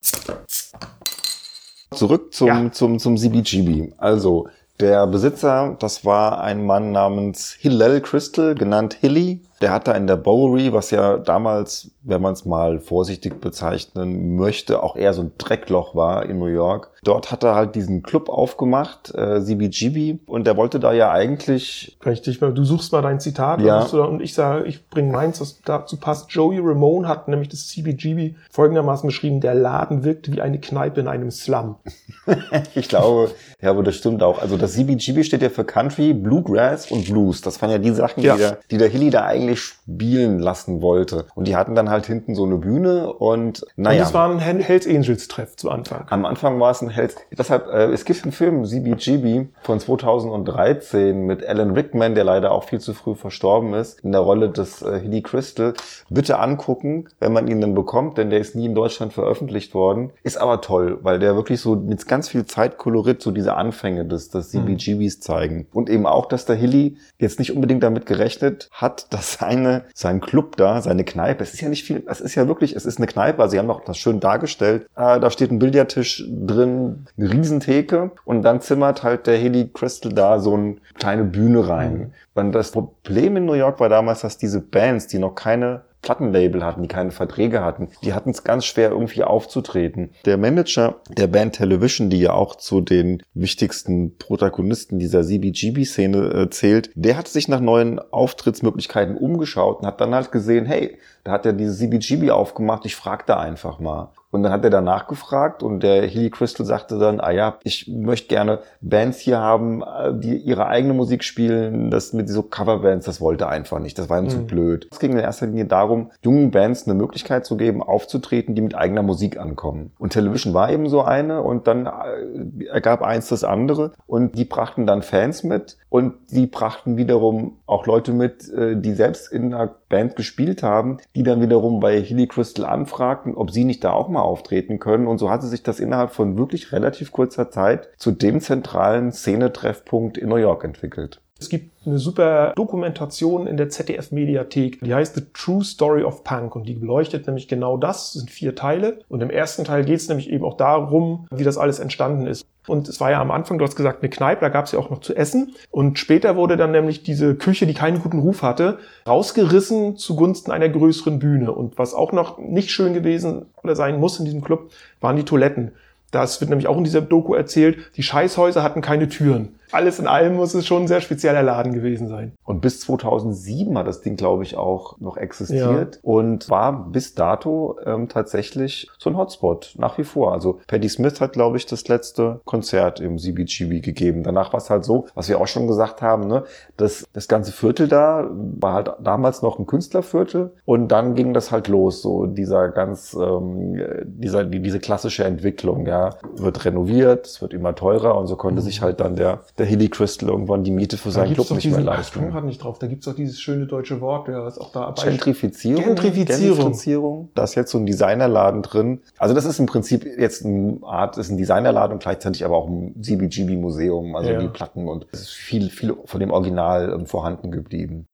Zurück 1.92 2.34
zum, 2.34 2.48
Ja. 2.48 2.72
zum, 2.72 3.00
zum 3.00 3.18
CBGB. 3.18 3.94
Also, 3.98 4.48
der 4.80 5.08
Besitzer, 5.08 5.78
das 5.80 6.04
war 6.04 6.42
ein 6.42 6.66
Mann 6.66 6.92
namens 6.92 7.56
Hillel 7.60 8.02
Crystal, 8.02 8.56
genannt 8.56 8.98
Hilly. 9.00 9.40
Der 9.66 9.72
hat 9.74 9.88
da 9.88 9.94
in 9.94 10.06
der 10.06 10.16
Bowery, 10.18 10.74
was 10.74 10.92
ja 10.92 11.18
damals, 11.18 11.90
wenn 12.04 12.22
man 12.22 12.34
es 12.34 12.46
mal 12.46 12.80
vorsichtig 12.80 13.42
bezeichnen 13.42 14.36
möchte, 14.36 14.84
auch 14.84 14.96
eher 14.96 15.12
so 15.16 15.24
ein 15.24 15.32
Dreckloch 15.40 15.96
war 15.96 16.24
in 16.28 16.38
New 16.38 16.46
York. 16.46 16.92
Dort 17.04 17.32
hat 17.32 17.44
er 17.44 17.56
halt 17.56 17.74
diesen 17.74 18.04
Club 18.04 18.30
aufgemacht, 18.30 19.12
äh, 19.16 19.42
CBGB, 19.44 20.20
und 20.28 20.46
der 20.46 20.56
wollte 20.56 20.80
da 20.80 20.94
ja 20.94 21.10
eigentlich 21.12 21.98
mal, 22.42 22.54
du 22.54 22.64
suchst 22.64 22.92
mal 22.92 23.02
dein 23.02 23.20
Zitat 23.20 23.60
Ja. 23.62 23.82
und, 23.82 23.94
da, 23.94 24.04
und 24.04 24.22
ich 24.22 24.36
sage, 24.36 24.66
ich 24.66 24.88
bringe 24.88 25.12
meins, 25.12 25.40
das 25.40 25.62
dazu 25.66 25.98
passt. 25.98 26.30
Joey 26.32 26.60
Ramone 26.60 27.08
hat 27.08 27.28
nämlich 27.28 27.50
das 27.50 27.68
CBGB 27.70 28.36
folgendermaßen 28.52 29.08
beschrieben, 29.08 29.42
der 29.42 29.56
Laden 29.56 30.04
wirkte 30.04 30.32
wie 30.32 30.42
eine 30.42 30.60
Kneipe 30.60 31.00
in 31.00 31.08
einem 31.08 31.32
Slum. 31.32 31.78
Ich 32.76 32.90
glaube, 32.90 33.32
ja, 33.62 33.70
aber 33.70 33.84
das 33.84 33.96
stimmt 33.96 34.22
auch. 34.24 34.42
Also 34.42 34.58
das 34.58 34.74
CBGB 34.74 35.24
steht 35.24 35.42
ja 35.42 35.50
für 35.50 35.64
Country, 35.64 36.14
Bluegrass 36.14 36.92
und 36.92 37.06
Blues. 37.06 37.42
Das 37.42 37.62
waren 37.62 37.70
ja 37.72 37.78
die 37.78 37.92
Sachen, 37.92 38.22
Ja. 38.24 38.34
die, 38.36 38.40
der, 38.42 38.58
die 38.72 38.78
der 38.78 38.88
Hilly 38.90 39.10
da 39.10 39.26
eigentlich 39.26 39.55
spielen 39.56 40.40
lassen 40.40 40.82
wollte. 40.82 41.26
Und 41.36 41.48
die 41.48 41.56
hatten 41.56 41.76
dann 41.76 41.90
halt 41.90 42.06
hinten 42.06 42.36
so 42.36 42.46
eine 42.46 42.58
Bühne 42.58 43.14
und 43.14 43.36
Und 43.36 43.64
naja. 43.76 44.00
das 44.00 44.14
war 44.14 44.30
ein 44.30 44.40
Hel- 44.40 44.64
Hells 44.64 44.88
Angels 44.88 45.28
Treff 45.28 45.56
zu 45.56 45.70
Anfang. 45.70 46.06
Am 46.10 46.26
Anfang 46.26 46.60
war 46.60 46.72
es 46.72 46.82
ein 46.82 46.90
Held. 46.90 47.16
Deshalb, 47.38 47.68
äh, 47.68 47.86
es 47.92 48.06
gibt 48.06 48.24
einen 48.24 48.32
Film, 48.32 48.66
CBGB, 48.66 49.48
von 49.64 49.80
2013 49.80 51.26
mit 51.26 51.46
Alan 51.46 51.72
Rickman, 51.72 52.16
der 52.16 52.24
leider 52.24 52.52
auch 52.52 52.66
viel 52.66 52.80
zu 52.80 52.94
früh 52.94 53.16
verstorben 53.16 53.74
ist, 53.74 54.00
in 54.02 54.12
der 54.12 54.22
Rolle 54.22 54.50
des 54.50 54.82
äh, 54.82 55.00
Hilly 55.00 55.22
Crystal. 55.22 55.74
Bitte 56.10 56.40
angucken, 56.40 57.08
wenn 57.20 57.34
man 57.34 57.48
ihn 57.48 57.62
dann 57.62 57.76
bekommt, 57.76 58.18
denn 58.18 58.30
der 58.30 58.40
ist 58.40 58.56
nie 58.56 58.66
in 58.66 58.76
Deutschland 58.76 59.14
veröffentlicht 59.14 59.74
worden. 59.74 60.12
Ist 60.24 60.38
aber 60.38 60.62
toll, 60.62 61.00
weil 61.02 61.20
der 61.20 61.36
wirklich 61.36 61.62
so 61.62 61.76
mit 61.76 62.08
ganz 62.08 62.30
viel 62.30 62.46
Zeitkolorit 62.46 63.22
so 63.22 63.32
diese 63.32 63.56
Anfänge 63.56 64.06
des, 64.06 64.30
des 64.30 64.50
CBGBs 64.52 65.20
zeigen. 65.20 65.68
Und 65.74 65.90
eben 65.90 66.06
auch, 66.06 66.26
dass 66.28 66.46
der 66.46 66.56
Hilly 66.56 66.98
jetzt 67.20 67.40
nicht 67.40 67.52
unbedingt 67.54 67.84
damit 67.84 68.06
gerechnet 68.06 68.70
hat, 68.72 69.08
dass 69.14 69.35
seine, 69.40 69.84
sein 69.94 70.22
Club 70.22 70.58
da, 70.58 70.82
seine 70.82 71.04
Kneipe, 71.04 71.44
es 71.44 71.54
ist 71.54 71.62
ja 71.62 71.70
nicht 71.70 71.84
viel, 71.84 72.04
es 72.08 72.22
ist 72.22 72.36
ja 72.36 72.48
wirklich, 72.48 72.76
es 72.76 72.86
ist 72.86 72.98
eine 72.98 73.08
Kneipe, 73.08 73.42
also 73.42 73.52
sie 73.52 73.60
haben 73.60 73.70
auch 73.70 73.84
das 73.84 73.98
schön 73.98 74.20
dargestellt. 74.20 74.88
Äh, 74.96 75.20
da 75.20 75.30
steht 75.30 75.52
ein 75.52 75.60
Billardtisch 75.60 76.24
drin, 76.28 77.06
eine 77.18 77.32
Riesentheke 77.32 78.12
und 78.24 78.42
dann 78.42 78.62
zimmert 78.62 79.04
halt 79.04 79.28
der 79.28 79.38
Hilly 79.38 79.70
Crystal 79.74 80.12
da 80.12 80.40
so 80.40 80.54
eine 80.54 80.76
kleine 80.96 81.24
Bühne 81.24 81.68
rein. 81.68 82.14
Und 82.34 82.52
das 82.52 82.72
Problem 82.72 83.38
in 83.38 83.46
New 83.46 83.54
York 83.54 83.80
war 83.80 83.90
damals, 83.90 84.22
dass 84.22 84.38
diese 84.38 84.60
Bands, 84.62 85.08
die 85.08 85.20
noch 85.20 85.36
keine 85.36 85.82
Plattenlabel 86.06 86.64
hatten, 86.64 86.84
die 86.84 86.88
keine 86.88 87.10
Verträge 87.10 87.62
hatten, 87.62 87.90
die 88.04 88.14
hatten 88.14 88.30
es 88.30 88.44
ganz 88.44 88.64
schwer 88.66 88.92
irgendwie 88.92 89.24
aufzutreten. 89.24 90.12
Der 90.26 90.38
Manager 90.38 91.02
der 91.10 91.26
Band 91.26 91.56
Television, 91.56 92.12
die 92.12 92.20
ja 92.20 92.34
auch 92.34 92.56
zu 92.56 92.80
den 92.80 93.24
wichtigsten 93.34 94.16
Protagonisten 94.18 95.00
dieser 95.00 95.24
CBGB-Szene 95.24 96.18
äh, 96.18 96.50
zählt, 96.52 96.92
der 96.94 97.18
hat 97.18 97.28
sich 97.28 97.48
nach 97.48 97.60
neuen 97.60 98.00
Auftrittsmöglichkeiten 98.00 99.18
umgeschaut 99.18 99.80
und 99.80 99.88
hat 99.88 100.00
dann 100.00 100.14
halt 100.14 100.32
gesehen, 100.32 100.66
hey, 100.66 101.00
da 101.24 101.32
hat 101.32 101.46
er 101.48 101.54
dieses 101.54 101.80
CBGB 101.80 102.30
aufgemacht, 102.30 102.86
ich 102.86 102.96
frag 102.96 103.26
da 103.26 103.40
einfach 103.40 103.80
mal. 103.80 104.12
Und 104.36 104.44
dann 104.44 104.52
hat 104.52 104.66
er 104.66 104.70
danach 104.70 105.08
gefragt 105.08 105.64
und 105.64 105.82
der 105.82 106.04
Hilly 106.04 106.30
Crystal 106.30 106.66
sagte 106.66 107.00
dann, 107.00 107.22
ah 107.22 107.32
ja, 107.32 107.58
ich 107.64 107.88
möchte 107.88 108.28
gerne 108.28 108.60
Bands 108.82 109.20
hier 109.20 109.40
haben, 109.40 109.82
äh, 109.82 110.14
die 110.14 110.36
ihre 110.36 110.68
eigene 110.68 110.94
Musik 110.94 111.24
spielen. 111.24 111.90
Das 111.90 112.12
mit 112.12 112.28
so 112.28 112.44
Coverbands, 112.44 113.06
das 113.06 113.22
wollte 113.22 113.46
er 113.46 113.50
einfach 113.50 113.80
nicht. 113.80 113.98
Das 113.98 114.10
war 114.10 114.20
ihm 114.20 114.30
zu 114.30 114.46
blöd. 114.46 114.90
Es 114.92 115.00
ging 115.00 115.14
in 115.14 115.20
erster 115.20 115.48
Linie 115.48 115.66
darum, 115.66 116.12
jungen 116.22 116.52
Bands 116.52 116.86
eine 116.86 116.96
Möglichkeit 116.96 117.46
zu 117.46 117.56
geben, 117.56 117.82
aufzutreten, 117.82 118.56
die 118.56 118.62
mit 118.62 118.76
eigener 118.76 119.04
Musik 119.04 119.40
ankommen. 119.40 119.94
Und 120.00 120.12
Television 120.12 120.54
war 120.54 120.70
eben 120.70 120.90
so 120.90 121.02
eine 121.02 121.42
und 121.42 121.68
dann 121.68 121.86
äh, 121.86 122.66
ergab 122.66 123.02
eins 123.02 123.30
das 123.30 123.46
andere 123.46 123.94
und 124.06 124.38
die 124.38 124.46
brachten 124.46 124.86
dann 124.86 125.02
Fans 125.02 125.44
mit 125.46 125.78
und 125.90 126.16
die 126.32 126.46
brachten 126.46 126.98
wiederum 126.98 127.60
auch 127.68 127.86
Leute 127.86 128.12
mit, 128.12 128.52
äh, 128.52 128.76
die 128.76 128.94
selbst 128.94 129.32
in 129.32 129.54
einer 129.54 129.74
Band 129.88 130.18
gespielt 130.18 130.62
haben, 130.62 130.98
die 131.16 131.24
dann 131.24 131.40
wiederum 131.40 131.80
bei 131.80 132.02
Hilly 132.02 132.28
Crystal 132.28 132.66
anfragten, 132.66 133.36
ob 133.36 133.52
sie 133.52 133.64
nicht 133.64 133.84
da 133.84 133.94
auch 133.94 134.10
mal 134.10 134.22
auftreten 134.26 134.80
können. 134.80 135.08
Und 135.08 135.18
so 135.18 135.30
hatte 135.30 135.48
sich 135.48 135.64
das 135.64 135.80
innerhalb 135.80 136.12
von 136.12 136.38
wirklich 136.38 136.72
relativ 136.72 137.12
kurzer 137.12 137.50
Zeit 137.50 137.90
zu 137.98 138.12
dem 138.12 138.42
zentralen 138.42 139.12
Szenetreffpunkt 139.12 140.18
in 140.18 140.30
New 140.30 140.36
York 140.36 140.64
entwickelt. 140.64 141.22
Es 141.38 141.50
gibt 141.50 141.86
eine 141.86 142.00
super 142.00 142.54
Dokumentation 142.56 143.46
in 143.46 143.58
der 143.58 143.68
ZDF-Mediathek, 143.68 144.80
die 144.80 144.94
heißt 144.94 145.16
The 145.16 145.24
True 145.34 145.66
Story 145.66 146.04
of 146.04 146.24
Punk 146.24 146.56
und 146.56 146.64
die 146.64 146.76
beleuchtet 146.76 147.28
nämlich 147.28 147.50
genau 147.50 147.76
das, 147.76 148.14
das 148.14 148.22
sind 148.22 148.32
vier 148.32 148.56
Teile. 148.56 149.00
Und 149.10 149.22
im 149.22 149.30
ersten 149.30 149.66
Teil 149.66 149.84
geht 149.84 149.98
es 149.98 150.08
nämlich 150.08 150.30
eben 150.30 150.46
auch 150.46 150.56
darum, 150.56 151.28
wie 151.32 151.44
das 151.44 151.58
alles 151.58 151.80
entstanden 151.80 152.26
ist. 152.26 152.46
Und 152.68 152.88
es 152.88 153.02
war 153.02 153.12
ja 153.12 153.20
am 153.20 153.32
Anfang, 153.32 153.58
du 153.58 153.66
hast 153.66 153.76
gesagt, 153.76 154.02
eine 154.02 154.10
Kneipe, 154.10 154.42
da 154.42 154.50
gab 154.50 154.66
es 154.66 154.72
ja 154.72 154.80
auch 154.80 154.90
noch 154.90 155.02
zu 155.02 155.14
essen. 155.14 155.54
Und 155.72 156.00
später 156.00 156.38
wurde 156.38 156.56
dann 156.56 156.72
nämlich 156.72 157.04
diese 157.04 157.36
Küche, 157.36 157.68
die 157.68 157.74
keinen 157.74 158.02
guten 158.02 158.20
Ruf 158.20 158.42
hatte, 158.42 158.80
rausgerissen 159.06 159.98
zugunsten 159.98 160.52
einer 160.52 160.70
größeren 160.70 161.20
Bühne. 161.20 161.52
Und 161.52 161.78
was 161.78 161.94
auch 161.94 162.14
noch 162.14 162.38
nicht 162.38 162.72
schön 162.72 162.94
gewesen 162.94 163.46
oder 163.62 163.76
sein 163.76 164.00
muss 164.00 164.20
in 164.20 164.26
diesem 164.26 164.42
Club, 164.42 164.72
waren 165.02 165.18
die 165.18 165.26
Toiletten. 165.26 165.74
Das 166.12 166.40
wird 166.40 166.50
nämlich 166.50 166.68
auch 166.68 166.78
in 166.78 166.86
dieser 166.86 167.02
Doku 167.02 167.34
erzählt, 167.34 167.78
die 167.98 168.04
Scheißhäuser 168.04 168.64
hatten 168.64 168.80
keine 168.80 169.10
Türen. 169.10 169.60
Alles 169.76 170.00
in 170.00 170.08
allem 170.08 170.36
muss 170.36 170.54
es 170.54 170.66
schon 170.66 170.84
ein 170.84 170.88
sehr 170.88 171.02
spezieller 171.02 171.44
Laden 171.44 171.74
gewesen 171.74 172.08
sein. 172.08 172.32
Und 172.46 172.62
bis 172.62 172.80
2007 172.82 173.78
hat 173.78 173.88
das 173.88 174.02
Ding, 174.02 174.16
glaube 174.16 174.44
ich, 174.44 174.56
auch 174.56 174.98
noch 175.00 175.18
existiert 175.18 175.96
ja. 175.96 176.02
und 176.02 176.50
war 176.50 176.90
bis 176.92 177.14
dato 177.14 177.78
ähm, 177.86 178.08
tatsächlich 178.08 178.90
so 178.98 179.10
ein 179.10 179.18
Hotspot, 179.18 179.76
nach 179.78 179.98
wie 179.98 180.04
vor. 180.04 180.32
Also 180.32 180.60
Patti 180.68 180.88
Smith 180.88 181.20
hat, 181.20 181.34
glaube 181.34 181.58
ich, 181.58 181.66
das 181.66 181.88
letzte 181.88 182.40
Konzert 182.46 183.00
im 183.00 183.18
CBGB 183.18 183.82
gegeben. 183.82 184.24
Danach 184.24 184.54
war 184.54 184.60
es 184.60 184.70
halt 184.70 184.86
so, 184.86 185.08
was 185.14 185.28
wir 185.28 185.42
auch 185.42 185.48
schon 185.48 185.68
gesagt 185.68 186.02
haben, 186.02 186.28
ne, 186.28 186.44
dass 186.78 187.06
das 187.14 187.28
ganze 187.28 187.52
Viertel 187.52 187.88
da 187.88 188.30
war 188.32 188.74
halt 188.74 188.94
damals 189.02 189.42
noch 189.42 189.60
ein 189.60 189.66
Künstlerviertel 189.66 190.52
und 190.66 190.88
dann 190.90 191.16
ging 191.16 191.34
das 191.34 191.52
halt 191.52 191.68
los, 191.68 192.02
so 192.02 192.26
dieser 192.26 192.70
ganz, 192.70 193.14
ähm, 193.14 193.82
dieser, 194.06 194.46
die, 194.46 194.62
diese 194.62 194.80
klassische 194.80 195.24
Entwicklung, 195.24 195.86
ja, 195.86 196.12
wird 196.36 196.66
renoviert, 196.66 197.28
es 197.28 197.42
wird 197.42 197.54
immer 197.54 197.76
teurer 197.76 198.18
und 198.18 198.28
so 198.28 198.36
konnte 198.36 198.62
mhm. 198.62 198.66
sich 198.66 198.82
halt 198.82 199.00
dann 199.00 199.16
der, 199.16 199.42
der 199.58 199.65
der 199.66 199.70
Hilly 199.72 199.90
Crystal 199.90 200.30
irgendwann 200.30 200.64
die 200.64 200.72
Miete 200.72 200.98
für 200.98 201.12
seinen 201.12 201.34
Club 201.34 201.50
nicht 201.52 201.66
mehr 201.70 201.82
leisten. 201.82 202.24
Ich 202.24 202.32
gerade 202.32 202.46
nicht 202.46 202.64
drauf. 202.64 202.78
Da 202.78 202.88
gibt's 202.88 203.06
doch 203.06 203.16
dieses 203.16 203.40
schöne 203.40 203.66
deutsche 203.66 204.00
Wort, 204.00 204.28
ja, 204.28 204.44
was 204.44 204.60
auch 204.60 204.72
da 204.72 204.94
Gentrifizierung. 205.04 205.84
Gentrifizierung. 205.84 206.58
Gentrifizierung. 206.58 207.30
Da 207.34 207.44
ist 207.44 207.56
jetzt 207.56 207.72
so 207.72 207.80
ein 207.80 207.86
Designerladen 207.86 208.62
drin. 208.62 209.02
Also 209.18 209.34
das 209.34 209.46
ist 209.46 209.60
im 209.60 209.66
Prinzip 209.66 210.06
jetzt 210.06 210.46
eine 210.46 210.78
Art, 210.84 211.18
ist 211.18 211.30
ein 211.30 211.38
Designerladen 211.38 211.94
und 211.94 212.04
gleichzeitig 212.04 212.46
aber 212.46 212.58
auch 212.58 212.68
ein 212.68 212.96
CBGB-Museum. 213.02 214.16
Also 214.16 214.30
ja. 214.30 214.40
die 214.40 214.48
Platten 214.48 214.88
und 214.88 215.08
es 215.12 215.22
ist 215.22 215.32
viel, 215.32 215.70
viel 215.70 215.96
von 216.06 216.20
dem 216.20 216.32
Original 216.32 216.94
ähm, 216.94 217.08
vorhanden 217.08 217.52
geblieben. 217.52 218.08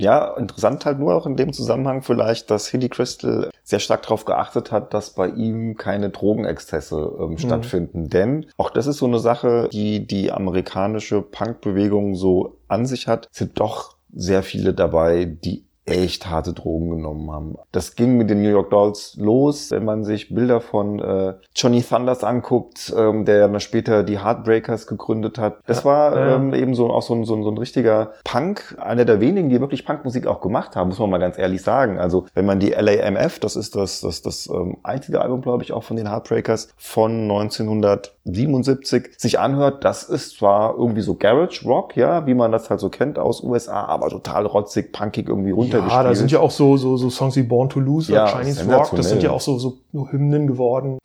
Ja, 0.00 0.34
interessant 0.38 0.86
halt 0.86 0.98
nur 0.98 1.14
auch 1.14 1.26
in 1.26 1.36
dem 1.36 1.52
Zusammenhang 1.52 2.00
vielleicht, 2.00 2.50
dass 2.50 2.68
Hilly 2.68 2.88
Crystal 2.88 3.50
sehr 3.62 3.80
stark 3.80 4.02
darauf 4.02 4.24
geachtet 4.24 4.72
hat, 4.72 4.94
dass 4.94 5.10
bei 5.10 5.28
ihm 5.28 5.76
keine 5.76 6.08
Drogenexzesse 6.08 7.16
ähm, 7.20 7.30
mhm. 7.30 7.38
stattfinden. 7.38 8.08
Denn 8.08 8.46
auch 8.56 8.70
das 8.70 8.86
ist 8.86 8.96
so 8.96 9.06
eine 9.06 9.18
Sache, 9.18 9.68
die 9.70 10.06
die 10.06 10.32
amerikanische 10.32 11.20
Punkbewegung 11.20 12.14
so 12.14 12.56
an 12.66 12.86
sich 12.86 13.08
hat, 13.08 13.28
sind 13.30 13.60
doch 13.60 13.96
sehr 14.10 14.42
viele 14.42 14.72
dabei, 14.72 15.26
die 15.26 15.66
echt 15.90 16.28
harte 16.28 16.52
Drogen 16.52 16.90
genommen 16.90 17.30
haben. 17.30 17.56
Das 17.72 17.96
ging 17.96 18.16
mit 18.16 18.30
den 18.30 18.42
New 18.42 18.48
York 18.48 18.70
Dolls 18.70 19.16
los, 19.18 19.70
wenn 19.70 19.84
man 19.84 20.04
sich 20.04 20.34
Bilder 20.34 20.60
von 20.60 20.98
äh, 21.00 21.34
Johnny 21.54 21.82
Thunders 21.82 22.24
anguckt, 22.24 22.92
ähm, 22.96 23.24
der 23.24 23.48
dann 23.48 23.60
später 23.60 24.02
die 24.02 24.18
Heartbreakers 24.18 24.86
gegründet 24.86 25.38
hat. 25.38 25.58
Das 25.66 25.80
ja, 25.80 25.84
war 25.84 26.16
ja. 26.16 26.36
Ähm, 26.36 26.54
eben 26.54 26.74
so 26.74 26.90
auch 26.90 27.02
so 27.02 27.14
ein, 27.14 27.24
so, 27.24 27.34
ein, 27.34 27.42
so 27.42 27.50
ein 27.50 27.58
richtiger 27.58 28.12
Punk, 28.24 28.76
einer 28.80 29.04
der 29.04 29.20
wenigen, 29.20 29.48
die 29.48 29.60
wirklich 29.60 29.84
Punkmusik 29.84 30.26
auch 30.26 30.40
gemacht 30.40 30.76
haben, 30.76 30.88
muss 30.88 30.98
man 30.98 31.10
mal 31.10 31.18
ganz 31.18 31.38
ehrlich 31.38 31.62
sagen. 31.62 31.98
Also 31.98 32.26
wenn 32.34 32.46
man 32.46 32.60
die 32.60 32.70
LAMF, 32.70 33.38
das 33.38 33.56
ist 33.56 33.76
das, 33.76 34.00
das, 34.00 34.22
das 34.22 34.48
ähm, 34.48 34.76
einzige 34.82 35.20
Album, 35.20 35.42
glaube 35.42 35.62
ich, 35.62 35.72
auch 35.72 35.82
von 35.82 35.96
den 35.96 36.08
Heartbreakers 36.08 36.68
von 36.76 37.22
1977, 37.22 39.10
sich 39.16 39.38
anhört, 39.38 39.84
das 39.84 40.04
ist 40.04 40.38
zwar 40.38 40.76
irgendwie 40.76 41.02
so 41.02 41.14
Garage 41.14 41.64
Rock, 41.66 41.96
ja, 41.96 42.26
wie 42.26 42.34
man 42.34 42.52
das 42.52 42.70
halt 42.70 42.80
so 42.80 42.88
kennt 42.88 43.18
aus 43.18 43.42
USA, 43.42 43.84
aber 43.84 44.08
total 44.08 44.46
rotzig, 44.46 44.92
punkig 44.92 45.28
irgendwie 45.28 45.50
runter 45.50 45.79
ja, 45.88 46.02
da 46.02 46.14
sind 46.14 46.30
ja 46.30 46.40
auch 46.40 46.50
so, 46.50 46.76
so, 46.76 46.96
so 46.96 47.10
Songs 47.10 47.36
wie 47.36 47.42
Born 47.42 47.68
to 47.68 47.80
Lose 47.80 48.12
ja, 48.12 48.24
oder 48.24 48.38
Chinese 48.38 48.72
Rock, 48.72 48.90
das 48.96 49.08
sind 49.08 49.22
ja 49.22 49.30
auch 49.30 49.40
so, 49.40 49.58
so 49.58 49.78
Hymnen 49.92 50.46
geworden. 50.46 50.98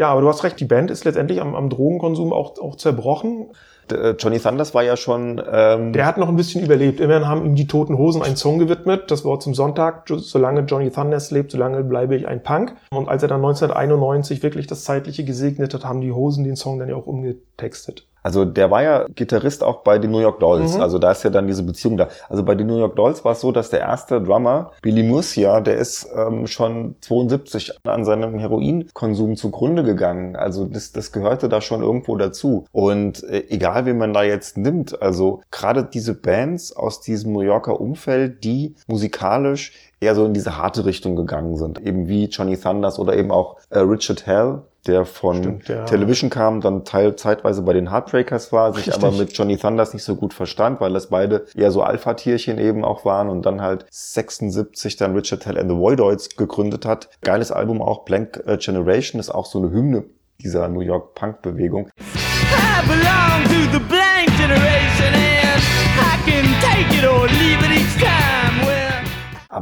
Ja, 0.00 0.08
aber 0.08 0.22
du 0.22 0.28
hast 0.28 0.44
recht, 0.44 0.58
die 0.58 0.64
Band 0.64 0.90
ist 0.90 1.04
letztendlich 1.04 1.42
am, 1.42 1.54
am 1.54 1.68
Drogenkonsum 1.68 2.32
auch, 2.32 2.58
auch 2.58 2.76
zerbrochen. 2.76 3.48
Äh, 3.92 4.14
Johnny 4.18 4.38
Thunders 4.38 4.72
war 4.72 4.82
ja 4.82 4.96
schon. 4.96 5.42
Ähm 5.52 5.92
der 5.92 6.06
hat 6.06 6.16
noch 6.16 6.30
ein 6.30 6.36
bisschen 6.36 6.64
überlebt. 6.64 7.00
Immerhin 7.00 7.26
haben 7.26 7.44
ihm 7.44 7.54
die 7.54 7.66
Toten 7.66 7.98
Hosen 7.98 8.22
einen 8.22 8.36
Song 8.36 8.58
gewidmet. 8.58 9.10
Das 9.10 9.26
war 9.26 9.40
zum 9.40 9.54
Sonntag. 9.54 10.04
Solange 10.08 10.60
Johnny 10.62 10.90
Thunders 10.90 11.30
lebt, 11.30 11.50
solange 11.50 11.84
bleibe 11.84 12.16
ich 12.16 12.26
ein 12.26 12.42
Punk. 12.42 12.76
Und 12.90 13.10
als 13.10 13.22
er 13.22 13.28
dann 13.28 13.44
1991 13.44 14.42
wirklich 14.42 14.66
das 14.66 14.84
Zeitliche 14.84 15.24
gesegnet 15.24 15.74
hat, 15.74 15.84
haben 15.84 16.00
die 16.00 16.12
Hosen 16.12 16.44
den 16.44 16.56
Song 16.56 16.78
dann 16.78 16.88
ja 16.88 16.96
auch 16.96 17.06
umgetextet. 17.06 18.06
Also 18.22 18.44
der 18.44 18.70
war 18.70 18.82
ja 18.82 19.06
Gitarrist 19.14 19.62
auch 19.62 19.82
bei 19.82 19.98
den 19.98 20.10
New 20.10 20.20
York 20.20 20.40
Dolls. 20.40 20.74
Mhm. 20.74 20.80
Also 20.80 20.98
da 20.98 21.12
ist 21.12 21.22
ja 21.22 21.30
dann 21.30 21.46
diese 21.46 21.62
Beziehung 21.62 21.96
da. 21.96 22.08
Also 22.28 22.42
bei 22.42 22.54
den 22.54 22.66
New 22.66 22.78
York 22.78 22.96
Dolls 22.96 23.24
war 23.24 23.32
es 23.32 23.40
so, 23.40 23.52
dass 23.52 23.70
der 23.70 23.80
erste 23.80 24.20
Drummer, 24.20 24.72
Billy 24.82 25.02
Murcia, 25.02 25.60
der 25.60 25.76
ist 25.76 26.08
ähm, 26.14 26.46
schon 26.46 26.96
72 27.00 27.72
an 27.84 28.04
seinem 28.04 28.38
Heroinkonsum 28.38 29.36
zugrunde 29.36 29.82
gegangen. 29.82 30.36
Also 30.36 30.64
das, 30.64 30.92
das 30.92 31.12
gehörte 31.12 31.48
da 31.48 31.60
schon 31.60 31.82
irgendwo 31.82 32.16
dazu. 32.16 32.64
Und 32.72 33.24
äh, 33.24 33.44
egal, 33.48 33.86
wen 33.86 33.98
man 33.98 34.12
da 34.12 34.22
jetzt 34.22 34.56
nimmt, 34.58 35.00
also 35.00 35.42
gerade 35.50 35.84
diese 35.84 36.14
Bands 36.14 36.74
aus 36.74 37.00
diesem 37.00 37.32
New 37.32 37.40
Yorker 37.40 37.80
Umfeld, 37.80 38.44
die 38.44 38.74
musikalisch 38.86 39.72
eher 40.00 40.14
so 40.14 40.24
in 40.24 40.34
diese 40.34 40.56
harte 40.56 40.84
Richtung 40.84 41.14
gegangen 41.14 41.56
sind. 41.56 41.80
Eben 41.80 42.08
wie 42.08 42.24
Johnny 42.24 42.56
Thunders 42.56 42.98
oder 42.98 43.16
eben 43.16 43.30
auch 43.30 43.56
äh, 43.68 43.80
Richard 43.80 44.26
Hell, 44.26 44.62
der 44.86 45.04
von 45.04 45.36
Stimmt, 45.36 45.68
ja. 45.68 45.84
Television 45.84 46.30
kam, 46.30 46.60
dann 46.60 46.84
teil, 46.84 47.16
zeitweise 47.16 47.62
bei 47.62 47.72
den 47.72 47.90
Heartbreakers 47.90 48.52
war, 48.52 48.72
sich 48.72 48.86
Richtig. 48.86 49.02
aber 49.02 49.12
mit 49.16 49.36
Johnny 49.36 49.56
Thunders 49.56 49.92
nicht 49.92 50.04
so 50.04 50.16
gut 50.16 50.34
verstand, 50.34 50.80
weil 50.80 50.92
das 50.92 51.08
beide 51.08 51.46
eher 51.54 51.70
so 51.70 51.82
Alpha-Tierchen 51.82 52.58
eben 52.58 52.84
auch 52.84 53.04
waren 53.04 53.28
und 53.28 53.44
dann 53.44 53.60
halt 53.60 53.86
76 53.90 54.96
dann 54.96 55.14
Richard 55.14 55.46
Hell 55.46 55.58
and 55.58 55.70
the 55.70 55.76
Voidoids 55.76 56.36
gegründet 56.36 56.86
hat. 56.86 57.10
Geiles 57.22 57.52
Album 57.52 57.82
auch, 57.82 58.04
Blank 58.04 58.42
äh, 58.46 58.56
Generation, 58.56 59.20
ist 59.20 59.30
auch 59.30 59.46
so 59.46 59.58
eine 59.58 59.70
Hymne 59.70 60.04
dieser 60.42 60.68
New 60.68 60.80
York 60.80 61.14
Punk-Bewegung. 61.14 61.90
I 61.98 62.86
belong 62.86 63.44
to 63.44 63.78
the 63.78 63.84
blank 63.88 64.28
generation 64.38 65.29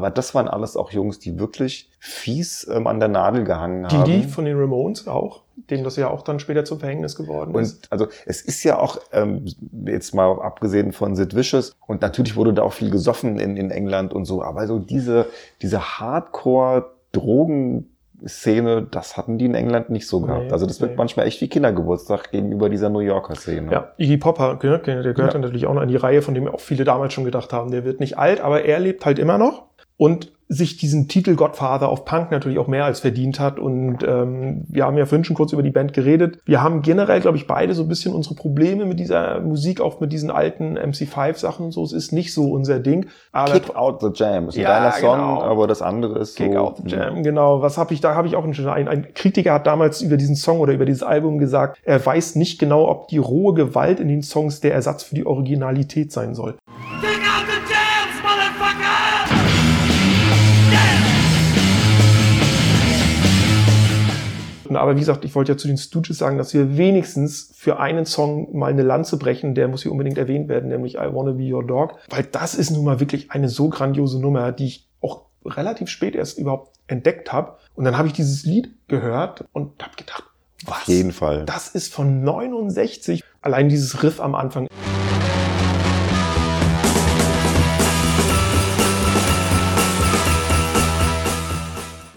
Aber 0.08 0.14
das 0.14 0.34
waren 0.34 0.48
alles 0.48 0.74
auch 0.74 0.90
Jungs, 0.90 1.18
die 1.18 1.38
wirklich 1.38 1.90
fies 1.98 2.66
ähm, 2.72 2.86
an 2.86 2.98
der 2.98 3.10
Nadel 3.10 3.44
gehangen 3.44 3.86
die, 3.90 3.96
haben. 3.96 4.10
Die 4.10 4.22
von 4.22 4.46
den 4.46 4.58
Ramones 4.58 5.06
auch, 5.06 5.42
denen 5.68 5.84
das 5.84 5.96
ja 5.96 6.08
auch 6.08 6.22
dann 6.22 6.40
später 6.40 6.64
zum 6.64 6.80
Verhängnis 6.80 7.14
geworden 7.14 7.54
ist. 7.56 7.84
Und 7.84 7.92
also 7.92 8.06
es 8.24 8.40
ist 8.40 8.64
ja 8.64 8.78
auch, 8.78 8.98
ähm, 9.12 9.44
jetzt 9.84 10.14
mal 10.14 10.40
abgesehen 10.40 10.92
von 10.92 11.14
Sid 11.14 11.36
Vicious, 11.36 11.76
und 11.86 12.00
natürlich 12.00 12.36
wurde 12.36 12.54
da 12.54 12.62
auch 12.62 12.72
viel 12.72 12.88
gesoffen 12.88 13.38
in, 13.38 13.58
in 13.58 13.70
England 13.70 14.14
und 14.14 14.24
so, 14.24 14.42
aber 14.42 14.66
so 14.66 14.78
diese, 14.78 15.26
diese 15.60 15.98
Hardcore-Drogen- 15.98 17.84
Szene, 18.26 18.84
das 18.90 19.16
hatten 19.16 19.38
die 19.38 19.44
in 19.44 19.54
England 19.54 19.90
nicht 19.90 20.08
so 20.08 20.20
gehabt. 20.20 20.46
Nee, 20.46 20.50
also 20.50 20.66
das 20.66 20.80
wird 20.80 20.90
nee. 20.90 20.96
manchmal 20.96 21.28
echt 21.28 21.40
wie 21.40 21.46
Kindergeburtstag 21.46 22.32
gegenüber 22.32 22.68
dieser 22.68 22.88
New 22.88 22.98
Yorker 22.98 23.36
Szene. 23.36 23.70
Ja, 23.70 23.92
Iggy 23.96 24.16
Pop, 24.16 24.38
der 24.38 24.56
gehört 24.56 24.88
ja. 24.88 25.38
natürlich 25.38 25.66
auch 25.66 25.74
noch 25.74 25.82
in 25.82 25.88
die 25.88 25.94
Reihe, 25.94 26.20
von 26.20 26.34
dem 26.34 26.48
auch 26.48 26.58
viele 26.58 26.82
damals 26.82 27.12
schon 27.12 27.22
gedacht 27.22 27.52
haben, 27.52 27.70
der 27.70 27.84
wird 27.84 28.00
nicht 28.00 28.18
alt, 28.18 28.40
aber 28.40 28.64
er 28.64 28.80
lebt 28.80 29.06
halt 29.06 29.20
immer 29.20 29.38
noch 29.38 29.68
und 29.98 30.32
sich 30.50 30.78
diesen 30.78 31.08
Titel 31.08 31.34
Godfather 31.34 31.92
of 31.92 32.06
Punk 32.06 32.30
natürlich 32.30 32.58
auch 32.58 32.68
mehr 32.68 32.86
als 32.86 33.00
verdient 33.00 33.38
hat. 33.38 33.58
Und 33.58 33.98
ähm, 34.02 34.64
wir 34.68 34.86
haben 34.86 34.96
ja 34.96 35.04
vorhin 35.04 35.24
schon 35.24 35.36
kurz 35.36 35.52
über 35.52 35.62
die 35.62 35.70
Band 35.70 35.92
geredet. 35.92 36.38
Wir 36.46 36.62
haben 36.62 36.80
generell, 36.80 37.20
glaube 37.20 37.36
ich, 37.36 37.46
beide 37.46 37.74
so 37.74 37.82
ein 37.82 37.88
bisschen 37.88 38.14
unsere 38.14 38.34
Probleme 38.34 38.86
mit 38.86 38.98
dieser 38.98 39.40
Musik, 39.40 39.82
auch 39.82 40.00
mit 40.00 40.10
diesen 40.10 40.30
alten 40.30 40.78
MC5-Sachen 40.78 41.66
und 41.66 41.72
so. 41.72 41.84
Es 41.84 41.92
ist 41.92 42.12
nicht 42.12 42.32
so 42.32 42.50
unser 42.50 42.78
Ding. 42.78 43.06
Aber 43.30 43.52
Kick 43.52 43.76
Out 43.76 44.00
the 44.00 44.08
Jam 44.14 44.48
ist 44.48 44.56
ein 44.56 44.62
ja, 44.62 44.90
Song, 44.92 45.18
genau. 45.18 45.42
aber 45.42 45.66
das 45.66 45.82
andere 45.82 46.18
ist 46.18 46.36
Kick 46.36 46.54
so... 46.54 46.58
Out 46.58 46.78
the 46.78 46.88
Jam, 46.88 47.22
genau. 47.22 47.60
Was 47.60 47.76
habe 47.76 47.92
ich, 47.92 48.00
da 48.00 48.14
habe 48.14 48.26
ich 48.26 48.34
auch 48.34 48.44
einen, 48.44 48.68
ein, 48.68 48.88
ein 48.88 49.12
Kritiker 49.12 49.52
hat 49.52 49.66
damals 49.66 50.00
über 50.00 50.16
diesen 50.16 50.34
Song 50.34 50.60
oder 50.60 50.72
über 50.72 50.86
dieses 50.86 51.02
Album 51.02 51.38
gesagt, 51.38 51.78
er 51.84 52.04
weiß 52.04 52.36
nicht 52.36 52.58
genau, 52.58 52.88
ob 52.88 53.08
die 53.08 53.18
rohe 53.18 53.52
Gewalt 53.52 54.00
in 54.00 54.08
den 54.08 54.22
Songs 54.22 54.60
der 54.60 54.72
Ersatz 54.72 55.02
für 55.02 55.14
die 55.14 55.26
Originalität 55.26 56.10
sein 56.10 56.34
soll. 56.34 56.54
Aber 64.76 64.96
wie 64.96 65.00
gesagt, 65.00 65.24
ich 65.24 65.34
wollte 65.34 65.52
ja 65.52 65.58
zu 65.58 65.68
den 65.68 65.78
Stooges 65.78 66.18
sagen, 66.18 66.38
dass 66.38 66.54
wir 66.54 66.76
wenigstens 66.76 67.52
für 67.54 67.78
einen 67.78 68.04
Song 68.04 68.56
mal 68.56 68.70
eine 68.70 68.82
Lanze 68.82 69.16
brechen, 69.18 69.54
der 69.54 69.68
muss 69.68 69.82
hier 69.82 69.92
unbedingt 69.92 70.18
erwähnt 70.18 70.48
werden, 70.48 70.68
nämlich 70.68 70.96
I 70.96 71.12
Wanna 71.12 71.32
Be 71.32 71.52
Your 71.52 71.66
Dog, 71.66 71.94
weil 72.10 72.24
das 72.24 72.54
ist 72.54 72.70
nun 72.70 72.84
mal 72.84 73.00
wirklich 73.00 73.30
eine 73.30 73.48
so 73.48 73.68
grandiose 73.68 74.20
Nummer, 74.20 74.52
die 74.52 74.66
ich 74.66 74.88
auch 75.00 75.22
relativ 75.44 75.88
spät 75.88 76.14
erst 76.14 76.38
überhaupt 76.38 76.76
entdeckt 76.86 77.32
habe. 77.32 77.56
Und 77.74 77.84
dann 77.84 77.96
habe 77.96 78.08
ich 78.08 78.14
dieses 78.14 78.44
Lied 78.44 78.70
gehört 78.88 79.44
und 79.52 79.82
habe 79.82 79.96
gedacht, 79.96 80.24
was? 80.64 80.78
Auf 80.78 80.88
jeden 80.88 81.12
Fall. 81.12 81.44
Das 81.44 81.68
ist 81.68 81.94
von 81.94 82.24
69. 82.24 83.22
Allein 83.42 83.68
dieses 83.68 84.02
Riff 84.02 84.20
am 84.20 84.34
Anfang. 84.34 84.66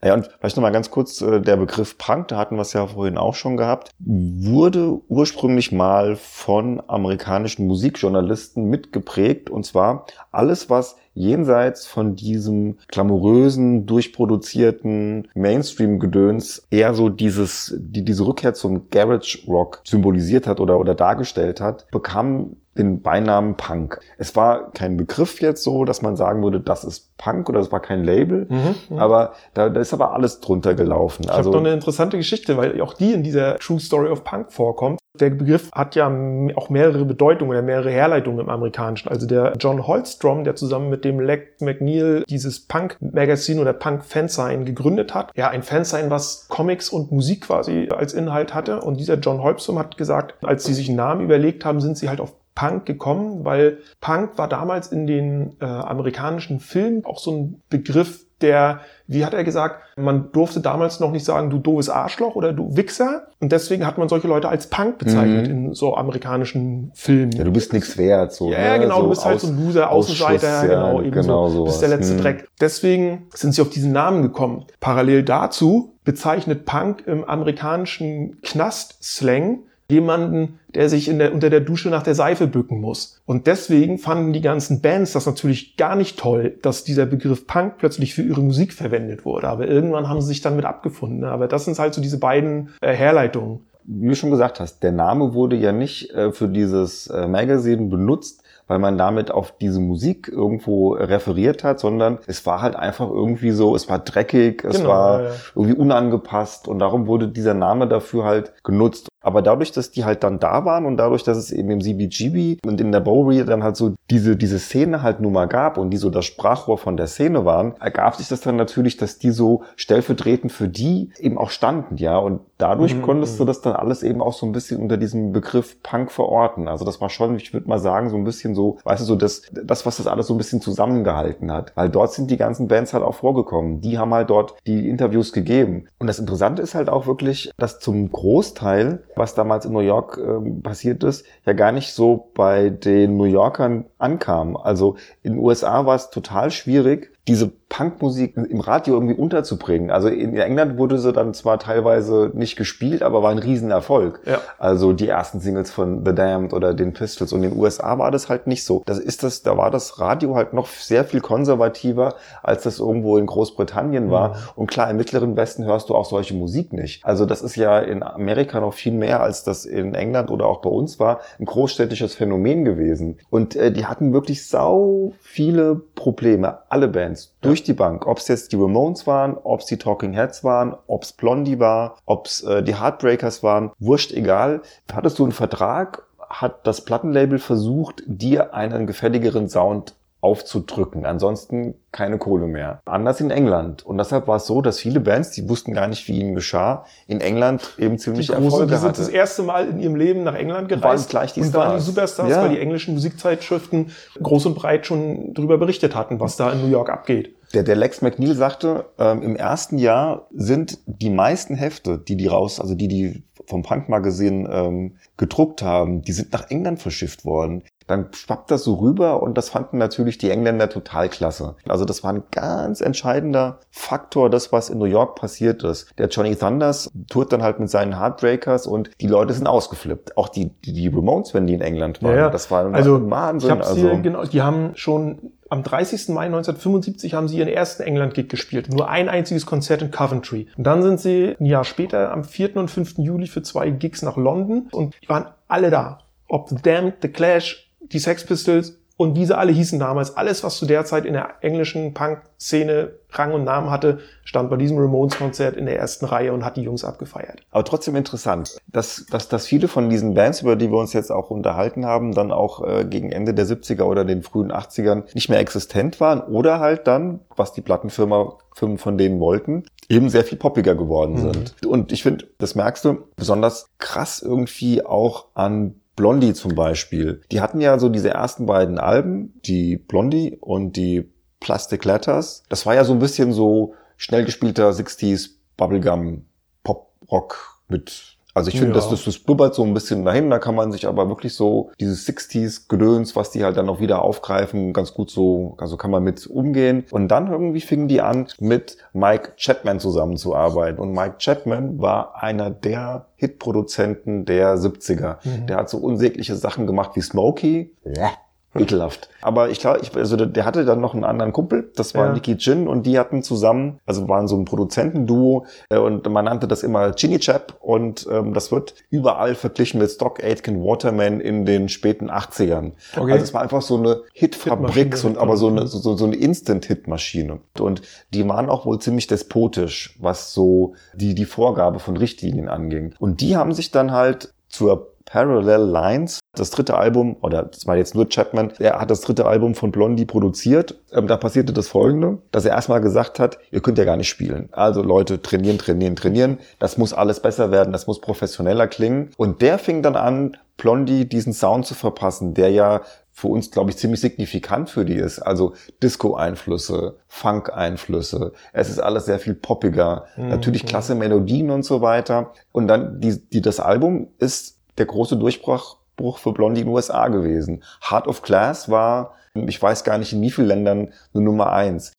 Ja, 0.03 0.15
und 0.15 0.29
vielleicht 0.39 0.57
nochmal 0.57 0.71
ganz 0.71 0.89
kurz 0.89 1.21
äh, 1.21 1.41
der 1.41 1.57
Begriff 1.57 1.97
Punk, 1.97 2.29
da 2.29 2.37
hatten 2.37 2.55
wir 2.55 2.63
es 2.63 2.73
ja 2.73 2.87
vorhin 2.87 3.17
auch 3.17 3.35
schon 3.35 3.55
gehabt, 3.55 3.91
wurde 3.99 4.99
ursprünglich 5.07 5.71
mal 5.71 6.15
von 6.15 6.81
amerikanischen 6.87 7.67
Musikjournalisten 7.67 8.65
mitgeprägt. 8.65 9.51
Und 9.51 9.63
zwar 9.65 10.07
alles, 10.31 10.71
was 10.71 10.95
jenseits 11.13 11.85
von 11.85 12.15
diesem 12.15 12.77
glamourösen, 12.87 13.85
durchproduzierten 13.85 15.27
Mainstream-Gedöns 15.35 16.67
eher 16.71 16.93
so 16.93 17.09
dieses, 17.09 17.75
die, 17.77 18.03
diese 18.03 18.25
Rückkehr 18.25 18.53
zum 18.53 18.89
Garage 18.89 19.39
Rock 19.47 19.81
symbolisiert 19.83 20.47
hat 20.47 20.59
oder, 20.59 20.79
oder 20.79 20.95
dargestellt 20.95 21.61
hat, 21.61 21.87
bekam 21.91 22.55
den 22.77 23.01
Beinamen 23.01 23.55
Punk. 23.55 23.99
Es 24.17 24.35
war 24.35 24.71
kein 24.71 24.97
Begriff 24.97 25.41
jetzt 25.41 25.63
so, 25.63 25.83
dass 25.85 26.01
man 26.01 26.15
sagen 26.15 26.41
würde, 26.41 26.59
das 26.59 26.83
ist 26.83 27.17
Punk 27.17 27.49
oder 27.49 27.59
es 27.59 27.71
war 27.71 27.81
kein 27.81 28.03
Label, 28.03 28.47
mhm, 28.49 28.97
aber 28.97 29.33
da, 29.53 29.69
da 29.69 29.79
ist 29.79 29.93
aber 29.93 30.13
alles 30.13 30.39
drunter 30.39 30.73
gelaufen. 30.73 31.23
Ich 31.25 31.31
also 31.31 31.49
habe 31.49 31.57
noch 31.57 31.65
eine 31.65 31.73
interessante 31.73 32.17
Geschichte, 32.17 32.57
weil 32.57 32.81
auch 32.81 32.93
die 32.93 33.13
in 33.13 33.23
dieser 33.23 33.59
True 33.59 33.79
Story 33.79 34.09
of 34.09 34.23
Punk 34.23 34.51
vorkommt. 34.51 34.99
Der 35.19 35.29
Begriff 35.29 35.69
hat 35.73 35.95
ja 35.95 36.07
auch 36.55 36.69
mehrere 36.69 37.03
Bedeutungen 37.03 37.51
oder 37.51 37.61
mehrere 37.61 37.91
Herleitungen 37.91 38.39
im 38.39 38.49
Amerikanischen. 38.49 39.09
Also 39.09 39.27
der 39.27 39.53
John 39.59 39.85
Holstrom, 39.85 40.45
der 40.45 40.55
zusammen 40.55 40.89
mit 40.89 41.03
dem 41.03 41.19
Lex 41.19 41.59
McNeil 41.59 42.23
dieses 42.29 42.65
Punk-Magazin 42.65 43.59
oder 43.59 43.73
Punk-Fansign 43.73 44.63
gegründet 44.63 45.13
hat. 45.13 45.31
Ja, 45.35 45.49
ein 45.49 45.63
Fansign, 45.63 46.09
was 46.09 46.47
Comics 46.47 46.89
und 46.89 47.11
Musik 47.11 47.41
quasi 47.41 47.89
als 47.89 48.13
Inhalt 48.13 48.53
hatte. 48.53 48.79
Und 48.79 49.01
dieser 49.01 49.15
John 49.15 49.43
Holstrom 49.43 49.77
hat 49.77 49.97
gesagt, 49.97 50.35
als 50.43 50.63
sie 50.63 50.73
sich 50.73 50.87
einen 50.87 50.97
Namen 50.97 51.25
überlegt 51.25 51.65
haben, 51.65 51.81
sind 51.81 51.97
sie 51.97 52.07
halt 52.07 52.21
auf 52.21 52.33
Punk 52.55 52.85
gekommen, 52.85 53.45
weil 53.45 53.79
Punk 53.99 54.37
war 54.37 54.47
damals 54.47 54.87
in 54.87 55.07
den 55.07 55.55
äh, 55.61 55.65
amerikanischen 55.65 56.59
Filmen 56.59 57.05
auch 57.05 57.19
so 57.19 57.31
ein 57.31 57.61
Begriff, 57.69 58.25
der, 58.41 58.81
wie 59.07 59.25
hat 59.25 59.33
er 59.33 59.43
gesagt, 59.43 59.81
man 59.97 60.31
durfte 60.31 60.61
damals 60.61 60.99
noch 60.99 61.11
nicht 61.11 61.25
sagen, 61.25 61.49
du 61.49 61.59
doofes 61.59 61.89
Arschloch 61.89 62.35
oder 62.35 62.53
du 62.53 62.75
Wichser. 62.75 63.27
Und 63.39 63.51
deswegen 63.51 63.85
hat 63.85 63.97
man 63.97 64.09
solche 64.09 64.27
Leute 64.27 64.49
als 64.49 64.67
Punk 64.67 64.97
bezeichnet 64.97 65.47
mhm. 65.47 65.67
in 65.67 65.73
so 65.73 65.95
amerikanischen 65.95 66.91
Filmen. 66.93 67.31
Ja, 67.33 67.43
du 67.43 67.51
bist 67.51 67.73
nix 67.73 67.97
wert, 67.97 68.33
so. 68.33 68.51
Ja, 68.51 68.73
ne? 68.73 68.79
genau, 68.79 68.97
so 68.97 69.03
du 69.03 69.09
bist 69.09 69.25
halt 69.25 69.39
so 69.39 69.47
ein 69.47 69.63
Loser, 69.63 69.91
Außenseiter, 69.91 70.47
ja, 70.47 70.65
genau, 70.65 71.01
eben 71.01 71.11
genau 71.11 71.49
so. 71.49 71.65
Bist 71.65 71.81
der 71.81 71.89
letzte 71.89 72.15
mhm. 72.15 72.21
Dreck. 72.21 72.47
Deswegen 72.59 73.27
sind 73.33 73.53
sie 73.53 73.61
auf 73.61 73.69
diesen 73.69 73.91
Namen 73.91 74.21
gekommen. 74.21 74.65
Parallel 74.79 75.23
dazu 75.23 75.93
bezeichnet 76.03 76.65
Punk 76.65 77.03
im 77.05 77.23
amerikanischen 77.23 78.41
Knast-Slang 78.41 79.59
jemanden, 79.91 80.59
der 80.73 80.89
sich 80.89 81.05
der, 81.05 81.33
unter 81.33 81.49
der 81.49 81.59
Dusche 81.59 81.89
nach 81.89 82.03
der 82.03 82.15
Seife 82.15 82.47
bücken 82.47 82.81
muss. 82.81 83.21
Und 83.25 83.45
deswegen 83.47 83.97
fanden 83.97 84.33
die 84.33 84.41
ganzen 84.41 84.81
Bands 84.81 85.13
das 85.13 85.25
natürlich 85.25 85.77
gar 85.77 85.95
nicht 85.95 86.17
toll, 86.17 86.57
dass 86.61 86.83
dieser 86.83 87.05
Begriff 87.05 87.45
Punk 87.45 87.77
plötzlich 87.77 88.15
für 88.15 88.23
ihre 88.23 88.41
Musik 88.41 88.73
verwendet 88.73 89.25
wurde. 89.25 89.47
Aber 89.47 89.67
irgendwann 89.67 90.09
haben 90.09 90.21
sie 90.21 90.27
sich 90.27 90.41
dann 90.41 90.55
mit 90.55 90.65
abgefunden. 90.65 91.25
Aber 91.25 91.47
das 91.47 91.65
sind 91.65 91.77
halt 91.77 91.93
so 91.93 92.01
diese 92.01 92.19
beiden 92.19 92.69
äh, 92.81 92.93
Herleitungen. 92.93 93.59
Wie 93.83 94.07
du 94.07 94.15
schon 94.15 94.31
gesagt 94.31 94.59
hast, 94.59 94.83
der 94.83 94.91
Name 94.91 95.33
wurde 95.33 95.55
ja 95.55 95.71
nicht 95.71 96.11
äh, 96.11 96.31
für 96.31 96.47
dieses 96.47 97.07
äh, 97.07 97.27
Magazine 97.27 97.87
benutzt, 97.87 98.41
weil 98.71 98.79
man 98.79 98.97
damit 98.97 99.31
auf 99.31 99.51
diese 99.59 99.81
Musik 99.81 100.29
irgendwo 100.29 100.93
referiert 100.93 101.65
hat, 101.65 101.81
sondern 101.81 102.19
es 102.27 102.45
war 102.45 102.61
halt 102.61 102.77
einfach 102.77 103.09
irgendwie 103.09 103.51
so, 103.51 103.75
es 103.75 103.89
war 103.89 103.99
dreckig, 103.99 104.63
es 104.63 104.77
genau, 104.77 104.89
war 104.89 105.23
ja. 105.23 105.29
irgendwie 105.55 105.75
unangepasst 105.75 106.69
und 106.69 106.79
darum 106.79 107.05
wurde 107.05 107.27
dieser 107.27 107.53
Name 107.53 107.87
dafür 107.87 108.23
halt 108.23 108.53
genutzt. 108.63 109.09
Aber 109.21 109.41
dadurch, 109.41 109.71
dass 109.71 109.91
die 109.91 110.03
halt 110.03 110.23
dann 110.23 110.39
da 110.39 110.65
waren 110.65 110.85
und 110.85 110.97
dadurch, 110.97 111.23
dass 111.23 111.37
es 111.37 111.51
eben 111.51 111.69
im 111.69 111.81
CBGB 111.81 112.57
und 112.65 112.81
in 112.81 112.91
der 112.91 112.99
Bowery 112.99 113.45
dann 113.45 113.63
halt 113.63 113.75
so 113.75 113.93
diese, 114.09 114.35
diese 114.35 114.59
Szene 114.59 115.01
halt 115.03 115.21
nun 115.21 115.33
mal 115.33 115.47
gab 115.47 115.77
und 115.77 115.91
die 115.91 115.97
so 115.97 116.09
das 116.09 116.25
Sprachrohr 116.25 116.77
von 116.77 116.97
der 116.97 117.07
Szene 117.07 117.45
waren, 117.45 117.75
ergab 117.79 118.15
sich 118.15 118.27
das 118.27 118.41
dann 118.41 118.55
natürlich, 118.55 118.97
dass 118.97 119.19
die 119.19 119.31
so 119.31 119.63
stellvertretend 119.75 120.51
für 120.51 120.67
die 120.67 121.11
eben 121.19 121.37
auch 121.37 121.49
standen, 121.49 121.97
ja. 121.97 122.17
Und 122.17 122.41
dadurch 122.57 122.95
mhm. 122.95 123.01
konntest 123.03 123.39
du 123.39 123.43
mhm. 123.43 123.47
das 123.47 123.61
dann 123.61 123.73
alles 123.73 124.03
eben 124.03 124.21
auch 124.21 124.33
so 124.33 124.45
ein 124.45 124.51
bisschen 124.51 124.81
unter 124.81 124.97
diesem 124.97 125.31
Begriff 125.31 125.81
Punk 125.83 126.11
verorten. 126.11 126.67
Also 126.67 126.83
das 126.85 126.99
war 126.99 127.09
schon, 127.09 127.35
ich 127.35 127.53
würde 127.53 127.69
mal 127.69 127.79
sagen, 127.79 128.09
so 128.09 128.17
ein 128.17 128.23
bisschen 128.23 128.55
so, 128.55 128.77
weißt 128.83 129.01
du, 129.01 129.05
so 129.05 129.15
das, 129.15 129.43
das, 129.51 129.85
was 129.85 129.97
das 129.97 130.07
alles 130.07 130.27
so 130.27 130.33
ein 130.33 130.37
bisschen 130.37 130.61
zusammengehalten 130.61 131.51
hat. 131.51 131.71
Weil 131.75 131.89
dort 131.89 132.13
sind 132.13 132.31
die 132.31 132.37
ganzen 132.37 132.67
Bands 132.67 132.93
halt 132.93 133.03
auch 133.03 133.15
vorgekommen. 133.15 133.81
Die 133.81 133.97
haben 133.97 134.13
halt 134.13 134.29
dort 134.29 134.55
die 134.67 134.89
Interviews 134.89 135.31
gegeben. 135.31 135.87
Und 135.99 136.07
das 136.07 136.19
Interessante 136.19 136.61
ist 136.61 136.75
halt 136.75 136.89
auch 136.89 137.07
wirklich, 137.07 137.51
dass 137.57 137.79
zum 137.79 138.11
Großteil 138.11 139.03
was 139.15 139.35
damals 139.35 139.65
in 139.65 139.73
New 139.73 139.79
York 139.79 140.17
äh, 140.17 140.61
passiert 140.61 141.03
ist, 141.03 141.25
ja 141.45 141.53
gar 141.53 141.71
nicht 141.71 141.93
so 141.93 142.31
bei 142.33 142.69
den 142.69 143.17
New 143.17 143.25
Yorkern 143.25 143.85
ankam. 143.97 144.57
Also 144.57 144.95
in 145.23 145.33
den 145.33 145.41
USA 145.41 145.85
war 145.85 145.95
es 145.95 146.09
total 146.09 146.51
schwierig, 146.51 147.11
diese 147.31 147.49
Punkmusik 147.69 148.35
im 148.35 148.59
Radio 148.59 148.95
irgendwie 148.95 149.13
unterzubringen. 149.15 149.91
Also 149.91 150.09
in 150.09 150.35
England 150.35 150.77
wurde 150.77 150.99
sie 150.99 151.13
dann 151.13 151.33
zwar 151.33 151.57
teilweise 151.57 152.29
nicht 152.33 152.57
gespielt, 152.57 153.01
aber 153.01 153.23
war 153.23 153.31
ein 153.31 153.39
Riesenerfolg. 153.39 154.19
Ja. 154.25 154.41
Also 154.59 154.91
die 154.91 155.07
ersten 155.07 155.39
Singles 155.39 155.71
von 155.71 156.03
The 156.05 156.13
Damned 156.13 156.51
oder 156.51 156.73
den 156.73 156.91
Pistols. 156.91 157.31
Und 157.31 157.43
in 157.43 157.51
den 157.51 157.59
USA 157.59 157.97
war 157.97 158.11
das 158.11 158.27
halt 158.27 158.45
nicht 158.45 158.65
so. 158.65 158.83
Das 158.85 158.99
ist 158.99 159.23
das, 159.23 159.43
da 159.43 159.55
war 159.57 159.71
das 159.71 160.01
Radio 160.01 160.35
halt 160.35 160.51
noch 160.51 160.67
sehr 160.67 161.05
viel 161.05 161.21
konservativer, 161.21 162.15
als 162.43 162.63
das 162.63 162.79
irgendwo 162.79 163.17
in 163.17 163.25
Großbritannien 163.25 164.11
war. 164.11 164.29
Mhm. 164.29 164.35
Und 164.55 164.67
klar, 164.69 164.89
im 164.89 164.97
Mittleren 164.97 165.37
Westen 165.37 165.63
hörst 165.63 165.89
du 165.89 165.95
auch 165.95 166.05
solche 166.05 166.33
Musik 166.33 166.73
nicht. 166.73 167.05
Also 167.05 167.25
das 167.25 167.41
ist 167.41 167.55
ja 167.55 167.79
in 167.79 168.03
Amerika 168.03 168.59
noch 168.59 168.73
viel 168.73 168.91
mehr, 168.91 169.21
als 169.21 169.45
das 169.45 169.63
in 169.63 169.95
England 169.95 170.29
oder 170.29 170.45
auch 170.45 170.59
bei 170.59 170.69
uns 170.69 170.99
war, 170.99 171.21
ein 171.39 171.45
großstädtisches 171.45 172.15
Phänomen 172.15 172.65
gewesen. 172.65 173.17
Und 173.29 173.55
äh, 173.55 173.71
die 173.71 173.85
hatten 173.85 174.11
wirklich 174.11 174.45
sau 174.45 175.13
viele 175.21 175.75
Probleme, 175.95 176.59
alle 176.67 176.89
Bands. 176.89 177.20
Bands 177.21 177.35
durch 177.41 177.63
die 177.63 177.73
Bank. 177.73 178.07
Ob 178.07 178.17
es 178.17 178.27
jetzt 178.27 178.51
die 178.51 178.57
Ramones 178.57 179.07
waren, 179.07 179.37
ob 179.37 179.61
es 179.61 179.65
die 179.65 179.77
Talking 179.77 180.13
Heads 180.13 180.43
waren, 180.43 180.75
ob 180.87 181.03
es 181.03 181.13
Blondie 181.13 181.59
war, 181.59 181.97
ob 182.05 182.27
es 182.27 182.43
äh, 182.43 182.63
die 182.63 182.79
Heartbreakers 182.79 183.43
waren, 183.43 183.71
wurscht 183.79 184.11
egal. 184.11 184.61
Hattest 184.91 185.19
du 185.19 185.23
einen 185.23 185.31
Vertrag, 185.31 186.03
hat 186.29 186.65
das 186.65 186.85
Plattenlabel 186.85 187.39
versucht, 187.39 188.03
dir 188.05 188.53
einen 188.53 188.87
gefälligeren 188.87 189.49
Sound 189.49 189.95
aufzudrücken. 190.21 191.05
Ansonsten 191.05 191.73
keine 191.91 192.19
Kohle 192.19 192.47
mehr. 192.47 192.81
Anders 192.85 193.19
in 193.19 193.31
England. 193.31 193.83
Und 193.85 193.97
deshalb 193.97 194.27
war 194.27 194.37
es 194.37 194.45
so, 194.45 194.61
dass 194.61 194.79
viele 194.79 194.99
Bands, 194.99 195.31
die 195.31 195.49
wussten 195.49 195.73
gar 195.73 195.87
nicht, 195.87 196.07
wie 196.07 196.19
ihnen 196.19 196.35
geschah, 196.35 196.85
in 197.07 197.21
England 197.21 197.75
eben 197.77 197.97
ziemlich 197.97 198.27
die 198.27 198.33
Erfolge 198.33 198.73
die 198.73 198.79
sind 198.79 198.97
das 198.97 199.09
erste 199.09 199.43
Mal 199.43 199.67
in 199.67 199.79
ihrem 199.79 199.95
Leben 199.95 200.23
nach 200.23 200.35
England 200.35 200.69
gereist 200.69 201.05
waren, 201.05 201.09
gleich 201.09 201.33
die 201.33 201.41
und 201.41 201.53
waren 201.53 201.77
die 201.77 201.83
Superstars, 201.83 202.29
ja. 202.29 202.43
weil 202.43 202.51
die 202.51 202.59
englischen 202.59 202.93
Musikzeitschriften 202.93 203.91
groß 204.21 204.45
und 204.45 204.55
breit 204.55 204.85
schon 204.85 205.33
darüber 205.33 205.57
berichtet 205.57 205.95
hatten, 205.95 206.19
was 206.19 206.37
da 206.37 206.51
in 206.51 206.61
New 206.61 206.69
York 206.69 206.89
abgeht. 206.89 207.35
Der, 207.53 207.63
der 207.63 207.75
Lex 207.75 208.01
McNeil 208.01 208.35
sagte, 208.35 208.85
ähm, 208.97 209.21
im 209.23 209.35
ersten 209.35 209.77
Jahr 209.77 210.27
sind 210.33 210.77
die 210.85 211.09
meisten 211.09 211.55
Hefte, 211.55 211.97
die 211.97 212.15
die 212.15 212.27
raus, 212.27 212.61
also 212.61 212.75
die 212.75 212.87
die 212.87 213.23
vom 213.47 213.63
Punk 213.63 213.89
Magazin 213.89 214.47
ähm, 214.49 214.95
gedruckt 215.17 215.61
haben, 215.61 216.03
die 216.03 216.13
sind 216.13 216.31
nach 216.31 216.49
England 216.49 216.79
verschifft 216.79 217.25
worden 217.25 217.63
dann 217.87 218.07
schwappt 218.13 218.51
das 218.51 218.63
so 218.63 218.75
rüber 218.75 219.21
und 219.21 219.37
das 219.37 219.49
fanden 219.49 219.77
natürlich 219.77 220.17
die 220.17 220.29
Engländer 220.29 220.69
total 220.69 221.09
klasse. 221.09 221.55
Also 221.67 221.85
das 221.85 222.03
war 222.03 222.13
ein 222.13 222.23
ganz 222.31 222.81
entscheidender 222.81 223.59
Faktor, 223.69 224.29
das 224.29 224.51
was 224.51 224.69
in 224.69 224.77
New 224.77 224.85
York 224.85 225.15
passiert 225.15 225.63
ist. 225.63 225.87
Der 225.97 226.07
Johnny 226.07 226.35
Thunders 226.35 226.89
tourt 227.09 227.31
dann 227.33 227.43
halt 227.43 227.59
mit 227.59 227.69
seinen 227.69 227.99
Heartbreakers 227.99 228.67
und 228.67 228.91
die 229.01 229.07
Leute 229.07 229.33
sind 229.33 229.47
ausgeflippt. 229.47 230.17
Auch 230.17 230.29
die, 230.29 230.49
die, 230.49 230.73
die 230.73 230.87
Ramones, 230.87 231.33
wenn 231.33 231.47
die 231.47 231.53
in 231.53 231.61
England 231.61 232.01
waren. 232.01 232.13
Ja, 232.13 232.19
ja. 232.21 232.29
Das 232.29 232.51
war 232.51 232.65
ein 232.65 232.75
also, 232.75 233.09
Wahnsinn. 233.09 233.57
Ich 233.59 233.65
also 233.65 233.81
hier, 233.81 233.95
genau, 233.97 234.23
die 234.23 234.41
haben 234.41 234.71
schon 234.75 235.33
am 235.51 235.63
30. 235.63 236.09
Mai 236.09 236.27
1975 236.27 237.13
haben 237.13 237.27
sie 237.27 237.37
ihren 237.37 237.49
ersten 237.49 237.83
England-Gig 237.83 238.29
gespielt. 238.29 238.71
Nur 238.71 238.89
ein 238.89 239.09
einziges 239.09 239.45
Konzert 239.45 239.81
in 239.81 239.91
Coventry. 239.91 240.47
Und 240.55 240.65
dann 240.65 240.81
sind 240.81 241.01
sie 241.01 241.35
ein 241.37 241.45
Jahr 241.45 241.65
später, 241.65 242.13
am 242.13 242.23
4. 242.23 242.55
und 242.55 242.71
5. 242.71 242.99
Juli, 242.99 243.27
für 243.27 243.41
zwei 243.41 243.69
Gigs 243.69 244.01
nach 244.01 244.15
London 244.15 244.69
und 244.71 244.95
die 245.03 245.09
waren 245.09 245.25
alle 245.49 245.69
da. 245.69 245.99
Ob 246.29 246.47
The 246.47 246.55
Damned, 246.55 246.95
The 247.01 247.09
Clash, 247.09 247.69
die 247.91 247.99
Sex 247.99 248.25
Pistols 248.25 248.77
und 249.01 249.15
diese 249.15 249.39
alle 249.39 249.51
hießen 249.51 249.79
damals, 249.79 250.15
alles, 250.15 250.43
was 250.43 250.57
zu 250.57 250.67
der 250.67 250.85
Zeit 250.85 251.05
in 251.05 251.13
der 251.13 251.29
englischen 251.41 251.95
Punk-Szene 251.95 252.91
Rang 253.09 253.33
und 253.33 253.43
Namen 253.43 253.71
hatte, 253.71 253.97
stand 254.23 254.51
bei 254.51 254.57
diesem 254.57 254.77
Ramones-Konzert 254.77 255.57
in 255.57 255.65
der 255.65 255.79
ersten 255.79 256.05
Reihe 256.05 256.33
und 256.33 256.45
hat 256.45 256.55
die 256.55 256.61
Jungs 256.61 256.85
abgefeiert. 256.85 257.41
Aber 257.49 257.65
trotzdem 257.65 257.95
interessant, 257.95 258.57
dass, 258.67 259.07
dass, 259.09 259.27
dass 259.27 259.47
viele 259.47 259.67
von 259.67 259.89
diesen 259.89 260.13
Bands, 260.13 260.41
über 260.41 260.55
die 260.55 260.69
wir 260.69 260.77
uns 260.77 260.93
jetzt 260.93 261.11
auch 261.11 261.31
unterhalten 261.31 261.83
haben, 261.83 262.13
dann 262.13 262.31
auch 262.31 262.63
äh, 262.63 262.85
gegen 262.85 263.11
Ende 263.11 263.33
der 263.33 263.47
70er 263.47 263.85
oder 263.85 264.05
den 264.05 264.21
frühen 264.21 264.51
80ern 264.51 265.05
nicht 265.15 265.29
mehr 265.29 265.39
existent 265.39 265.99
waren 265.99 266.21
oder 266.21 266.59
halt 266.59 266.85
dann, 266.85 267.21
was 267.35 267.53
die 267.53 267.61
Plattenfirma 267.61 268.37
Firmen 268.53 268.77
von 268.77 268.97
denen 268.97 269.19
wollten, 269.19 269.63
eben 269.89 270.09
sehr 270.09 270.23
viel 270.23 270.37
poppiger 270.37 270.75
geworden 270.75 271.13
mhm. 271.13 271.33
sind. 271.33 271.55
Und 271.65 271.91
ich 271.91 272.03
finde, 272.03 272.27
das 272.37 272.53
merkst 272.53 272.85
du 272.85 272.97
besonders 273.15 273.67
krass 273.79 274.21
irgendwie 274.21 274.85
auch 274.85 275.27
an 275.33 275.80
Blondie 276.01 276.33
zum 276.33 276.55
Beispiel, 276.55 277.21
die 277.31 277.41
hatten 277.41 277.61
ja 277.61 277.77
so 277.77 277.87
diese 277.87 278.09
ersten 278.09 278.47
beiden 278.47 278.79
Alben, 278.79 279.39
die 279.45 279.77
Blondie 279.77 280.35
und 280.41 280.75
die 280.75 281.07
Plastic 281.39 281.85
Letters. 281.85 282.41
Das 282.49 282.65
war 282.65 282.73
ja 282.73 282.83
so 282.85 282.93
ein 282.93 282.97
bisschen 282.97 283.33
so 283.33 283.75
schnell 283.97 284.25
gespielter 284.25 284.71
60s 284.71 285.29
Bubblegum 285.57 286.25
Pop 286.63 286.91
Rock 287.11 287.61
mit 287.67 288.10
Also 288.33 288.49
ich 288.49 288.55
finde, 288.59 288.69
Ja. 288.73 288.75
das, 288.75 288.89
das, 288.89 289.03
das 289.05 289.19
blubbert 289.19 289.53
so 289.55 289.63
ein 289.63 289.73
bisschen 289.73 290.05
dahin, 290.05 290.29
da 290.29 290.39
kann 290.39 290.55
man 290.55 290.71
sich 290.71 290.87
aber 290.87 291.09
wirklich 291.09 291.35
so 291.35 291.71
dieses 291.79 292.07
60s-Gedöns, 292.07 293.15
was 293.15 293.31
die 293.31 293.43
halt 293.43 293.57
dann 293.57 293.67
auch 293.69 293.79
wieder 293.79 294.01
aufgreifen, 294.01 294.73
ganz 294.73 294.93
gut 294.93 295.09
so, 295.09 295.55
also 295.57 295.77
kann 295.77 295.91
man 295.91 296.03
mit 296.03 296.25
umgehen. 296.27 296.85
Und 296.91 297.09
dann 297.09 297.31
irgendwie 297.31 297.61
fingen 297.61 297.87
die 297.87 298.01
an, 298.01 298.27
mit 298.39 298.77
Mike 298.93 299.33
Chapman 299.37 299.79
zusammenzuarbeiten. 299.79 300.79
Und 300.79 300.91
Mike 300.93 301.15
Chapman 301.19 301.79
war 301.81 302.21
einer 302.23 302.49
der 302.49 303.07
Hitproduzenten 303.15 304.25
der 304.25 304.55
70er. 304.57 305.17
Der 305.47 305.57
hat 305.57 305.69
so 305.69 305.77
unsägliche 305.77 306.35
Sachen 306.35 306.67
gemacht 306.67 306.91
wie 306.95 307.01
Smokey. 307.01 307.75
Ja. 307.85 308.11
Ekelhaft. 308.53 309.09
Aber 309.21 309.49
ich 309.49 309.59
glaube, 309.59 309.79
ich, 309.81 309.95
also 309.95 310.17
der, 310.17 310.27
der 310.27 310.45
hatte 310.45 310.65
dann 310.65 310.81
noch 310.81 310.93
einen 310.93 311.03
anderen 311.03 311.31
Kumpel, 311.31 311.71
das 311.75 311.95
war 311.95 312.07
Ja. 312.07 312.13
Nicky 312.13 312.37
Gin 312.37 312.67
und 312.67 312.85
die 312.85 312.99
hatten 312.99 313.23
zusammen, 313.23 313.79
also 313.85 314.09
waren 314.09 314.27
so 314.27 314.35
ein 314.37 314.45
Produzentenduo 314.45 315.45
äh, 315.69 315.77
und 315.77 316.09
man 316.09 316.25
nannte 316.25 316.47
das 316.47 316.63
immer 316.63 316.91
Ginny 316.91 317.19
Chap 317.19 317.55
und 317.61 318.07
ähm, 318.11 318.33
das 318.33 318.51
wird 318.51 318.75
überall 318.89 319.35
verglichen 319.35 319.79
mit 319.79 319.89
Stock 319.89 320.21
Aitken 320.23 320.63
Waterman 320.63 321.21
in 321.21 321.45
den 321.45 321.69
späten 321.69 322.09
80ern. 322.09 322.71
Okay. 322.97 323.11
Also 323.11 323.23
es 323.23 323.33
war 323.33 323.41
einfach 323.41 323.61
so 323.61 323.77
eine 323.77 324.01
Hitfabrik, 324.13 324.97
so, 324.97 325.09
aber 325.17 325.37
so 325.37 325.47
eine, 325.47 325.67
so, 325.67 325.95
so 325.95 326.05
eine 326.05 326.15
Instant-Hit-Maschine. 326.15 327.39
Und 327.59 327.81
die 328.13 328.27
waren 328.27 328.49
auch 328.49 328.65
wohl 328.65 328.79
ziemlich 328.79 329.07
despotisch, 329.07 329.95
was 329.99 330.33
so 330.33 330.73
die, 330.93 331.15
die 331.15 331.25
Vorgabe 331.25 331.79
von 331.79 331.95
Richtlinien 331.95 332.49
anging. 332.49 332.95
Und 332.99 333.21
die 333.21 333.37
haben 333.37 333.53
sich 333.53 333.71
dann 333.71 333.91
halt 333.91 334.33
zur 334.49 334.90
Parallel 335.11 335.69
Lines, 335.69 336.21
das 336.37 336.51
dritte 336.51 336.77
Album, 336.77 337.17
oder 337.21 337.43
das 337.43 337.67
war 337.67 337.75
jetzt 337.75 337.95
nur 337.95 338.07
Chapman, 338.07 338.53
er 338.59 338.79
hat 338.79 338.89
das 338.89 339.01
dritte 339.01 339.25
Album 339.25 339.55
von 339.55 339.71
Blondie 339.71 340.05
produziert. 340.05 340.75
Ähm, 340.93 341.07
da 341.07 341.17
passierte 341.17 341.51
das 341.51 341.67
folgende, 341.67 342.19
dass 342.31 342.45
er 342.45 342.51
erstmal 342.51 342.79
gesagt 342.79 343.19
hat, 343.19 343.37
ihr 343.51 343.59
könnt 343.59 343.77
ja 343.77 343.83
gar 343.83 343.97
nicht 343.97 344.07
spielen. 344.07 344.47
Also 344.53 344.81
Leute, 344.81 345.21
trainieren, 345.21 345.57
trainieren, 345.57 345.97
trainieren. 345.97 346.37
Das 346.59 346.77
muss 346.77 346.93
alles 346.93 347.19
besser 347.19 347.51
werden, 347.51 347.73
das 347.73 347.87
muss 347.87 347.99
professioneller 347.99 348.67
klingen. 348.67 349.09
Und 349.17 349.41
der 349.41 349.59
fing 349.59 349.83
dann 349.83 349.97
an, 349.97 350.37
Blondie 350.55 351.05
diesen 351.05 351.33
Sound 351.33 351.65
zu 351.65 351.73
verpassen, 351.73 352.33
der 352.33 352.51
ja 352.51 352.81
für 353.11 353.27
uns, 353.27 353.51
glaube 353.51 353.71
ich, 353.71 353.77
ziemlich 353.77 353.99
signifikant 353.99 354.69
für 354.69 354.85
die 354.85 354.95
ist. 354.95 355.19
Also 355.19 355.53
Disco-Einflüsse, 355.83 356.95
Funk-Einflüsse. 357.07 358.31
Es 358.53 358.69
ist 358.69 358.79
alles 358.79 359.05
sehr 359.05 359.19
viel 359.19 359.33
poppiger. 359.33 360.05
Natürlich 360.15 360.65
klasse 360.65 360.95
Melodien 360.95 361.49
und 361.49 361.63
so 361.63 361.81
weiter. 361.81 362.31
Und 362.51 362.67
dann 362.67 363.01
die, 363.01 363.19
die, 363.29 363.41
das 363.41 363.59
Album 363.59 364.07
ist 364.19 364.60
der 364.81 364.87
große 364.87 365.15
Durchbruch 365.15 365.77
Bruch 365.95 366.17
für 366.17 366.33
Blondie 366.33 366.61
in 366.61 366.67
den 366.67 366.73
USA 366.73 367.07
gewesen. 367.07 367.63
Heart 367.87 368.07
of 368.07 368.23
Class 368.23 368.67
war, 368.67 369.13
ich 369.35 369.61
weiß 369.61 369.83
gar 369.83 369.99
nicht 369.99 370.11
in 370.11 370.21
wie 370.23 370.31
vielen 370.31 370.47
Ländern, 370.47 370.91
eine 371.13 371.23
Nummer 371.23 371.51
eins. 371.51 371.93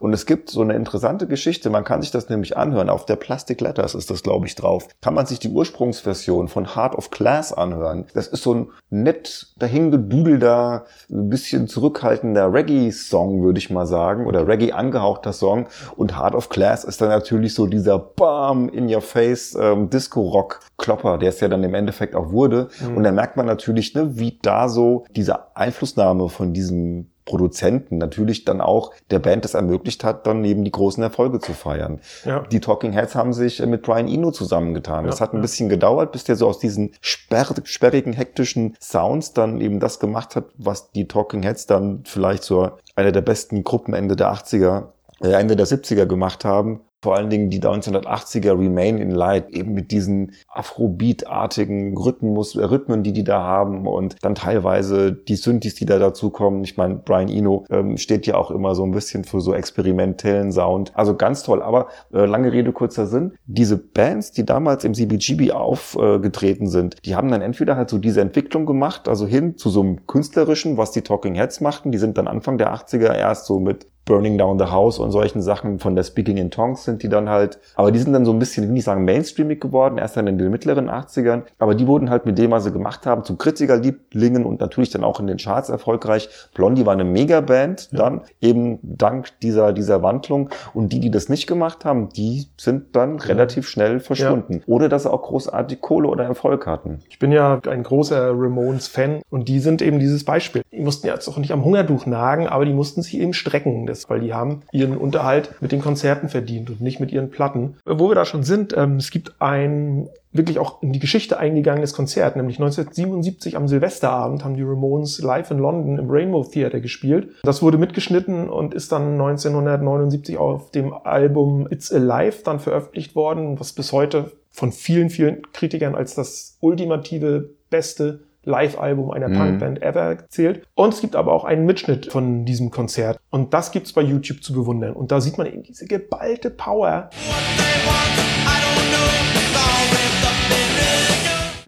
Und 0.00 0.12
es 0.12 0.26
gibt 0.26 0.50
so 0.50 0.60
eine 0.60 0.74
interessante 0.74 1.26
Geschichte, 1.26 1.70
man 1.70 1.84
kann 1.84 2.02
sich 2.02 2.10
das 2.10 2.28
nämlich 2.28 2.56
anhören. 2.56 2.90
Auf 2.90 3.06
der 3.06 3.16
Plastic 3.16 3.62
Letters 3.62 3.94
ist 3.94 4.10
das, 4.10 4.22
glaube 4.22 4.46
ich, 4.46 4.54
drauf. 4.54 4.88
Kann 5.00 5.14
man 5.14 5.24
sich 5.24 5.38
die 5.38 5.48
Ursprungsversion 5.48 6.48
von 6.48 6.76
Heart 6.76 6.94
of 6.96 7.10
Class 7.10 7.52
anhören. 7.52 8.04
Das 8.12 8.26
ist 8.26 8.42
so 8.42 8.54
ein 8.54 8.68
nett 8.90 9.54
dahingedudelter, 9.58 10.84
ein 11.10 11.30
bisschen 11.30 11.66
zurückhaltender 11.66 12.52
Reggae-Song, 12.52 13.42
würde 13.42 13.58
ich 13.58 13.70
mal 13.70 13.86
sagen, 13.86 14.26
oder 14.26 14.46
Reggae 14.46 14.72
angehauchter 14.72 15.32
Song. 15.32 15.66
Und 15.96 16.18
Heart 16.18 16.34
of 16.34 16.50
Class 16.50 16.84
ist 16.84 17.00
dann 17.00 17.08
natürlich 17.08 17.54
so 17.54 17.66
dieser 17.66 17.98
Bam 17.98 18.68
in 18.68 18.92
your 18.94 19.00
face 19.00 19.56
ähm, 19.58 19.88
Disco-Rock-Klopper, 19.88 21.16
der 21.16 21.30
es 21.30 21.40
ja 21.40 21.48
dann 21.48 21.64
im 21.64 21.74
Endeffekt 21.74 22.14
auch 22.14 22.32
wurde. 22.32 22.68
Und 22.94 23.02
da 23.02 23.12
merkt 23.12 23.38
man 23.38 23.46
natürlich, 23.46 23.94
ne, 23.94 24.18
wie 24.18 24.38
da 24.42 24.68
so 24.68 25.04
diese 25.10 25.56
Einflussnahme 25.56 26.28
von 26.28 26.52
diesem 26.52 27.10
Produzenten 27.26 27.98
natürlich 27.98 28.44
dann 28.44 28.62
auch 28.62 28.92
der 29.10 29.18
Band 29.18 29.44
das 29.44 29.54
ermöglicht 29.54 30.04
hat, 30.04 30.26
dann 30.26 30.42
eben 30.44 30.64
die 30.64 30.70
großen 30.70 31.02
Erfolge 31.02 31.40
zu 31.40 31.52
feiern. 31.52 32.00
Ja. 32.24 32.40
Die 32.40 32.60
Talking 32.60 32.92
Heads 32.92 33.14
haben 33.14 33.34
sich 33.34 33.60
äh, 33.60 33.66
mit 33.66 33.82
Brian 33.82 34.08
Eno 34.08 34.30
zusammengetan. 34.30 35.04
das 35.04 35.18
Ja, 35.18 35.26
hat 35.26 35.34
ein 35.34 35.42
bisschen 35.42 35.68
gedauert, 35.68 36.12
bis 36.12 36.24
der 36.24 36.36
so 36.36 36.48
aus 36.48 36.58
diesen 36.58 36.92
sperr 37.00 37.46
sperrigen, 37.64 38.12
hektischen 38.12 38.76
Sounds 38.80 39.34
dann 39.34 39.60
eben 39.60 39.80
das 39.80 40.00
gemacht 40.00 40.36
hat, 40.36 40.46
was 40.56 40.92
die 40.92 41.06
Talking 41.06 41.42
Heads 41.42 41.66
dann 41.66 42.02
vielleicht 42.06 42.44
so 42.44 42.70
einer 42.94 43.12
der 43.12 43.20
besten 43.20 43.64
Gruppen 43.64 43.92
Ende 43.92 44.16
der 44.16 44.32
80er, 44.32 44.84
äh, 45.20 45.32
Ende 45.32 45.56
der 45.56 45.66
70er 45.66 46.06
gemacht 46.06 46.44
haben. 46.44 46.80
Vor 47.02 47.14
allen 47.16 47.30
Dingen 47.30 47.50
die 47.50 47.60
1980er 47.60 48.58
Remain 48.58 48.98
in 48.98 49.10
Light, 49.10 49.50
eben 49.50 49.74
mit 49.74 49.90
diesen 49.90 50.32
Afrobeat-artigen 50.48 51.96
Rhythmus, 51.96 52.56
äh, 52.56 52.64
Rhythmen, 52.64 53.02
die 53.02 53.12
die 53.12 53.24
da 53.24 53.42
haben 53.42 53.86
und 53.86 54.16
dann 54.22 54.34
teilweise 54.34 55.12
die 55.12 55.36
Synthes, 55.36 55.74
die 55.74 55.86
da 55.86 55.98
dazukommen. 55.98 56.64
Ich 56.64 56.76
meine, 56.76 56.96
Brian 56.96 57.28
Eno 57.28 57.64
ähm, 57.70 57.96
steht 57.96 58.26
ja 58.26 58.36
auch 58.36 58.50
immer 58.50 58.74
so 58.74 58.84
ein 58.84 58.92
bisschen 58.92 59.24
für 59.24 59.40
so 59.40 59.54
experimentellen 59.54 60.52
Sound. 60.52 60.92
Also 60.94 61.16
ganz 61.16 61.42
toll. 61.42 61.62
Aber 61.62 61.88
äh, 62.12 62.24
lange 62.24 62.52
Rede, 62.52 62.72
kurzer 62.72 63.06
Sinn. 63.06 63.34
Diese 63.46 63.76
Bands, 63.76 64.32
die 64.32 64.44
damals 64.44 64.84
im 64.84 64.94
CBGB 64.94 65.52
aufgetreten 65.52 66.66
sind, 66.66 66.96
die 67.04 67.14
haben 67.14 67.30
dann 67.30 67.42
entweder 67.42 67.76
halt 67.76 67.90
so 67.90 67.98
diese 67.98 68.20
Entwicklung 68.20 68.66
gemacht, 68.66 69.08
also 69.08 69.26
hin 69.26 69.56
zu 69.56 69.70
so 69.70 69.82
einem 69.82 70.06
künstlerischen, 70.06 70.76
was 70.76 70.92
die 70.92 71.02
Talking 71.02 71.34
Heads 71.34 71.60
machten. 71.60 71.92
Die 71.92 71.98
sind 71.98 72.18
dann 72.18 72.26
Anfang 72.26 72.58
der 72.58 72.74
80er 72.74 73.14
erst 73.14 73.46
so 73.46 73.60
mit 73.60 73.86
Burning 74.06 74.38
Down 74.38 74.58
the 74.58 74.66
House 74.66 74.98
und 74.98 75.10
solchen 75.10 75.42
Sachen 75.42 75.80
von 75.80 75.96
der 75.96 76.04
Speaking 76.04 76.36
in 76.36 76.50
Tongues 76.50 76.84
sind 76.84 77.02
die 77.02 77.08
dann 77.08 77.28
halt, 77.28 77.58
aber 77.74 77.90
die 77.90 77.98
sind 77.98 78.12
dann 78.12 78.24
so 78.24 78.32
ein 78.32 78.38
bisschen, 78.38 78.62
ich 78.62 78.68
will 78.68 78.74
nicht 78.74 78.84
sagen 78.84 79.04
mainstreamig 79.04 79.60
geworden, 79.60 79.98
erst 79.98 80.16
dann 80.16 80.28
in 80.28 80.38
den 80.38 80.50
mittleren 80.50 80.88
80ern, 80.88 81.42
aber 81.58 81.74
die 81.74 81.88
wurden 81.88 82.08
halt 82.08 82.24
mit 82.24 82.38
dem, 82.38 82.52
was 82.52 82.64
sie 82.64 82.72
gemacht 82.72 83.04
haben, 83.04 83.24
zu 83.24 83.36
Kritikerlieblingen 83.36 84.44
und 84.44 84.60
natürlich 84.60 84.90
dann 84.90 85.02
auch 85.02 85.18
in 85.18 85.26
den 85.26 85.38
Charts 85.38 85.68
erfolgreich. 85.68 86.28
Blondie 86.54 86.86
war 86.86 86.92
eine 86.92 87.04
Megaband 87.04 87.88
dann, 87.92 88.22
eben 88.40 88.78
dank 88.82 89.40
dieser, 89.40 89.72
dieser 89.72 90.02
Wandlung 90.02 90.50
und 90.72 90.92
die, 90.92 91.00
die 91.00 91.10
das 91.10 91.28
nicht 91.28 91.48
gemacht 91.48 91.84
haben, 91.84 92.08
die 92.10 92.46
sind 92.56 92.94
dann 92.94 93.18
relativ 93.18 93.68
schnell 93.68 93.98
verschwunden. 93.98 94.62
Oder 94.66 94.88
dass 94.88 95.02
sie 95.02 95.12
auch 95.12 95.22
großartig 95.22 95.80
Kohle 95.80 96.08
oder 96.08 96.24
Erfolg 96.24 96.66
hatten. 96.68 97.00
Ich 97.10 97.18
bin 97.18 97.32
ja 97.32 97.60
ein 97.68 97.82
großer 97.82 98.30
Ramones-Fan 98.30 99.22
und 99.30 99.48
die 99.48 99.58
sind 99.58 99.82
eben 99.82 99.98
dieses 99.98 100.24
Beispiel. 100.24 100.62
Die 100.70 100.80
mussten 100.80 101.08
ja 101.08 101.14
jetzt 101.14 101.26
auch 101.26 101.38
nicht 101.38 101.50
am 101.50 101.64
Hungertuch 101.64 102.06
nagen, 102.06 102.46
aber 102.46 102.64
die 102.64 102.72
mussten 102.72 103.02
sich 103.02 103.18
eben 103.18 103.32
strecken, 103.32 103.86
das, 103.86 103.95
weil 104.08 104.20
die 104.20 104.34
haben 104.34 104.62
ihren 104.72 104.96
Unterhalt 104.96 105.54
mit 105.60 105.72
den 105.72 105.80
Konzerten 105.80 106.28
verdient 106.28 106.70
und 106.70 106.80
nicht 106.80 107.00
mit 107.00 107.12
ihren 107.12 107.30
Platten. 107.30 107.76
Wo 107.84 108.08
wir 108.08 108.14
da 108.14 108.24
schon 108.24 108.42
sind, 108.42 108.76
ähm, 108.76 108.96
es 108.96 109.10
gibt 109.10 109.34
ein 109.40 110.08
wirklich 110.36 110.58
auch 110.58 110.82
in 110.82 110.92
die 110.92 110.98
Geschichte 110.98 111.38
eingegangenes 111.38 111.94
Konzert, 111.94 112.36
nämlich 112.36 112.58
1977 112.58 113.56
am 113.56 113.68
Silvesterabend 113.68 114.44
haben 114.44 114.54
die 114.54 114.62
Ramones 114.62 115.20
live 115.20 115.50
in 115.50 115.58
London 115.58 115.98
im 115.98 116.10
Rainbow 116.10 116.44
Theatre 116.44 116.80
gespielt. 116.80 117.28
Das 117.42 117.62
wurde 117.62 117.78
mitgeschnitten 117.78 118.48
und 118.48 118.74
ist 118.74 118.92
dann 118.92 119.12
1979 119.12 120.36
auf 120.36 120.70
dem 120.70 120.92
Album 120.92 121.66
It's 121.70 121.92
Alive 121.92 122.42
dann 122.44 122.60
veröffentlicht 122.60 123.14
worden, 123.14 123.58
was 123.58 123.72
bis 123.72 123.92
heute 123.92 124.32
von 124.50 124.72
vielen, 124.72 125.10
vielen 125.10 125.42
Kritikern 125.52 125.94
als 125.94 126.14
das 126.14 126.56
ultimative, 126.60 127.50
beste 127.68 128.20
Live-Album 128.46 129.10
einer 129.10 129.28
Mhm. 129.28 129.36
Punkband 129.36 129.82
ever 129.82 130.16
zählt. 130.28 130.66
Und 130.74 130.94
es 130.94 131.00
gibt 131.00 131.14
aber 131.14 131.32
auch 131.32 131.44
einen 131.44 131.66
Mitschnitt 131.66 132.10
von 132.10 132.44
diesem 132.46 132.70
Konzert. 132.70 133.18
Und 133.30 133.52
das 133.52 133.72
gibt's 133.72 133.92
bei 133.92 134.00
YouTube 134.02 134.42
zu 134.42 134.54
bewundern. 134.54 134.94
Und 134.94 135.12
da 135.12 135.20
sieht 135.20 135.36
man 135.36 135.46
eben 135.46 135.62
diese 135.62 135.84
geballte 135.86 136.50
Power. 136.50 137.10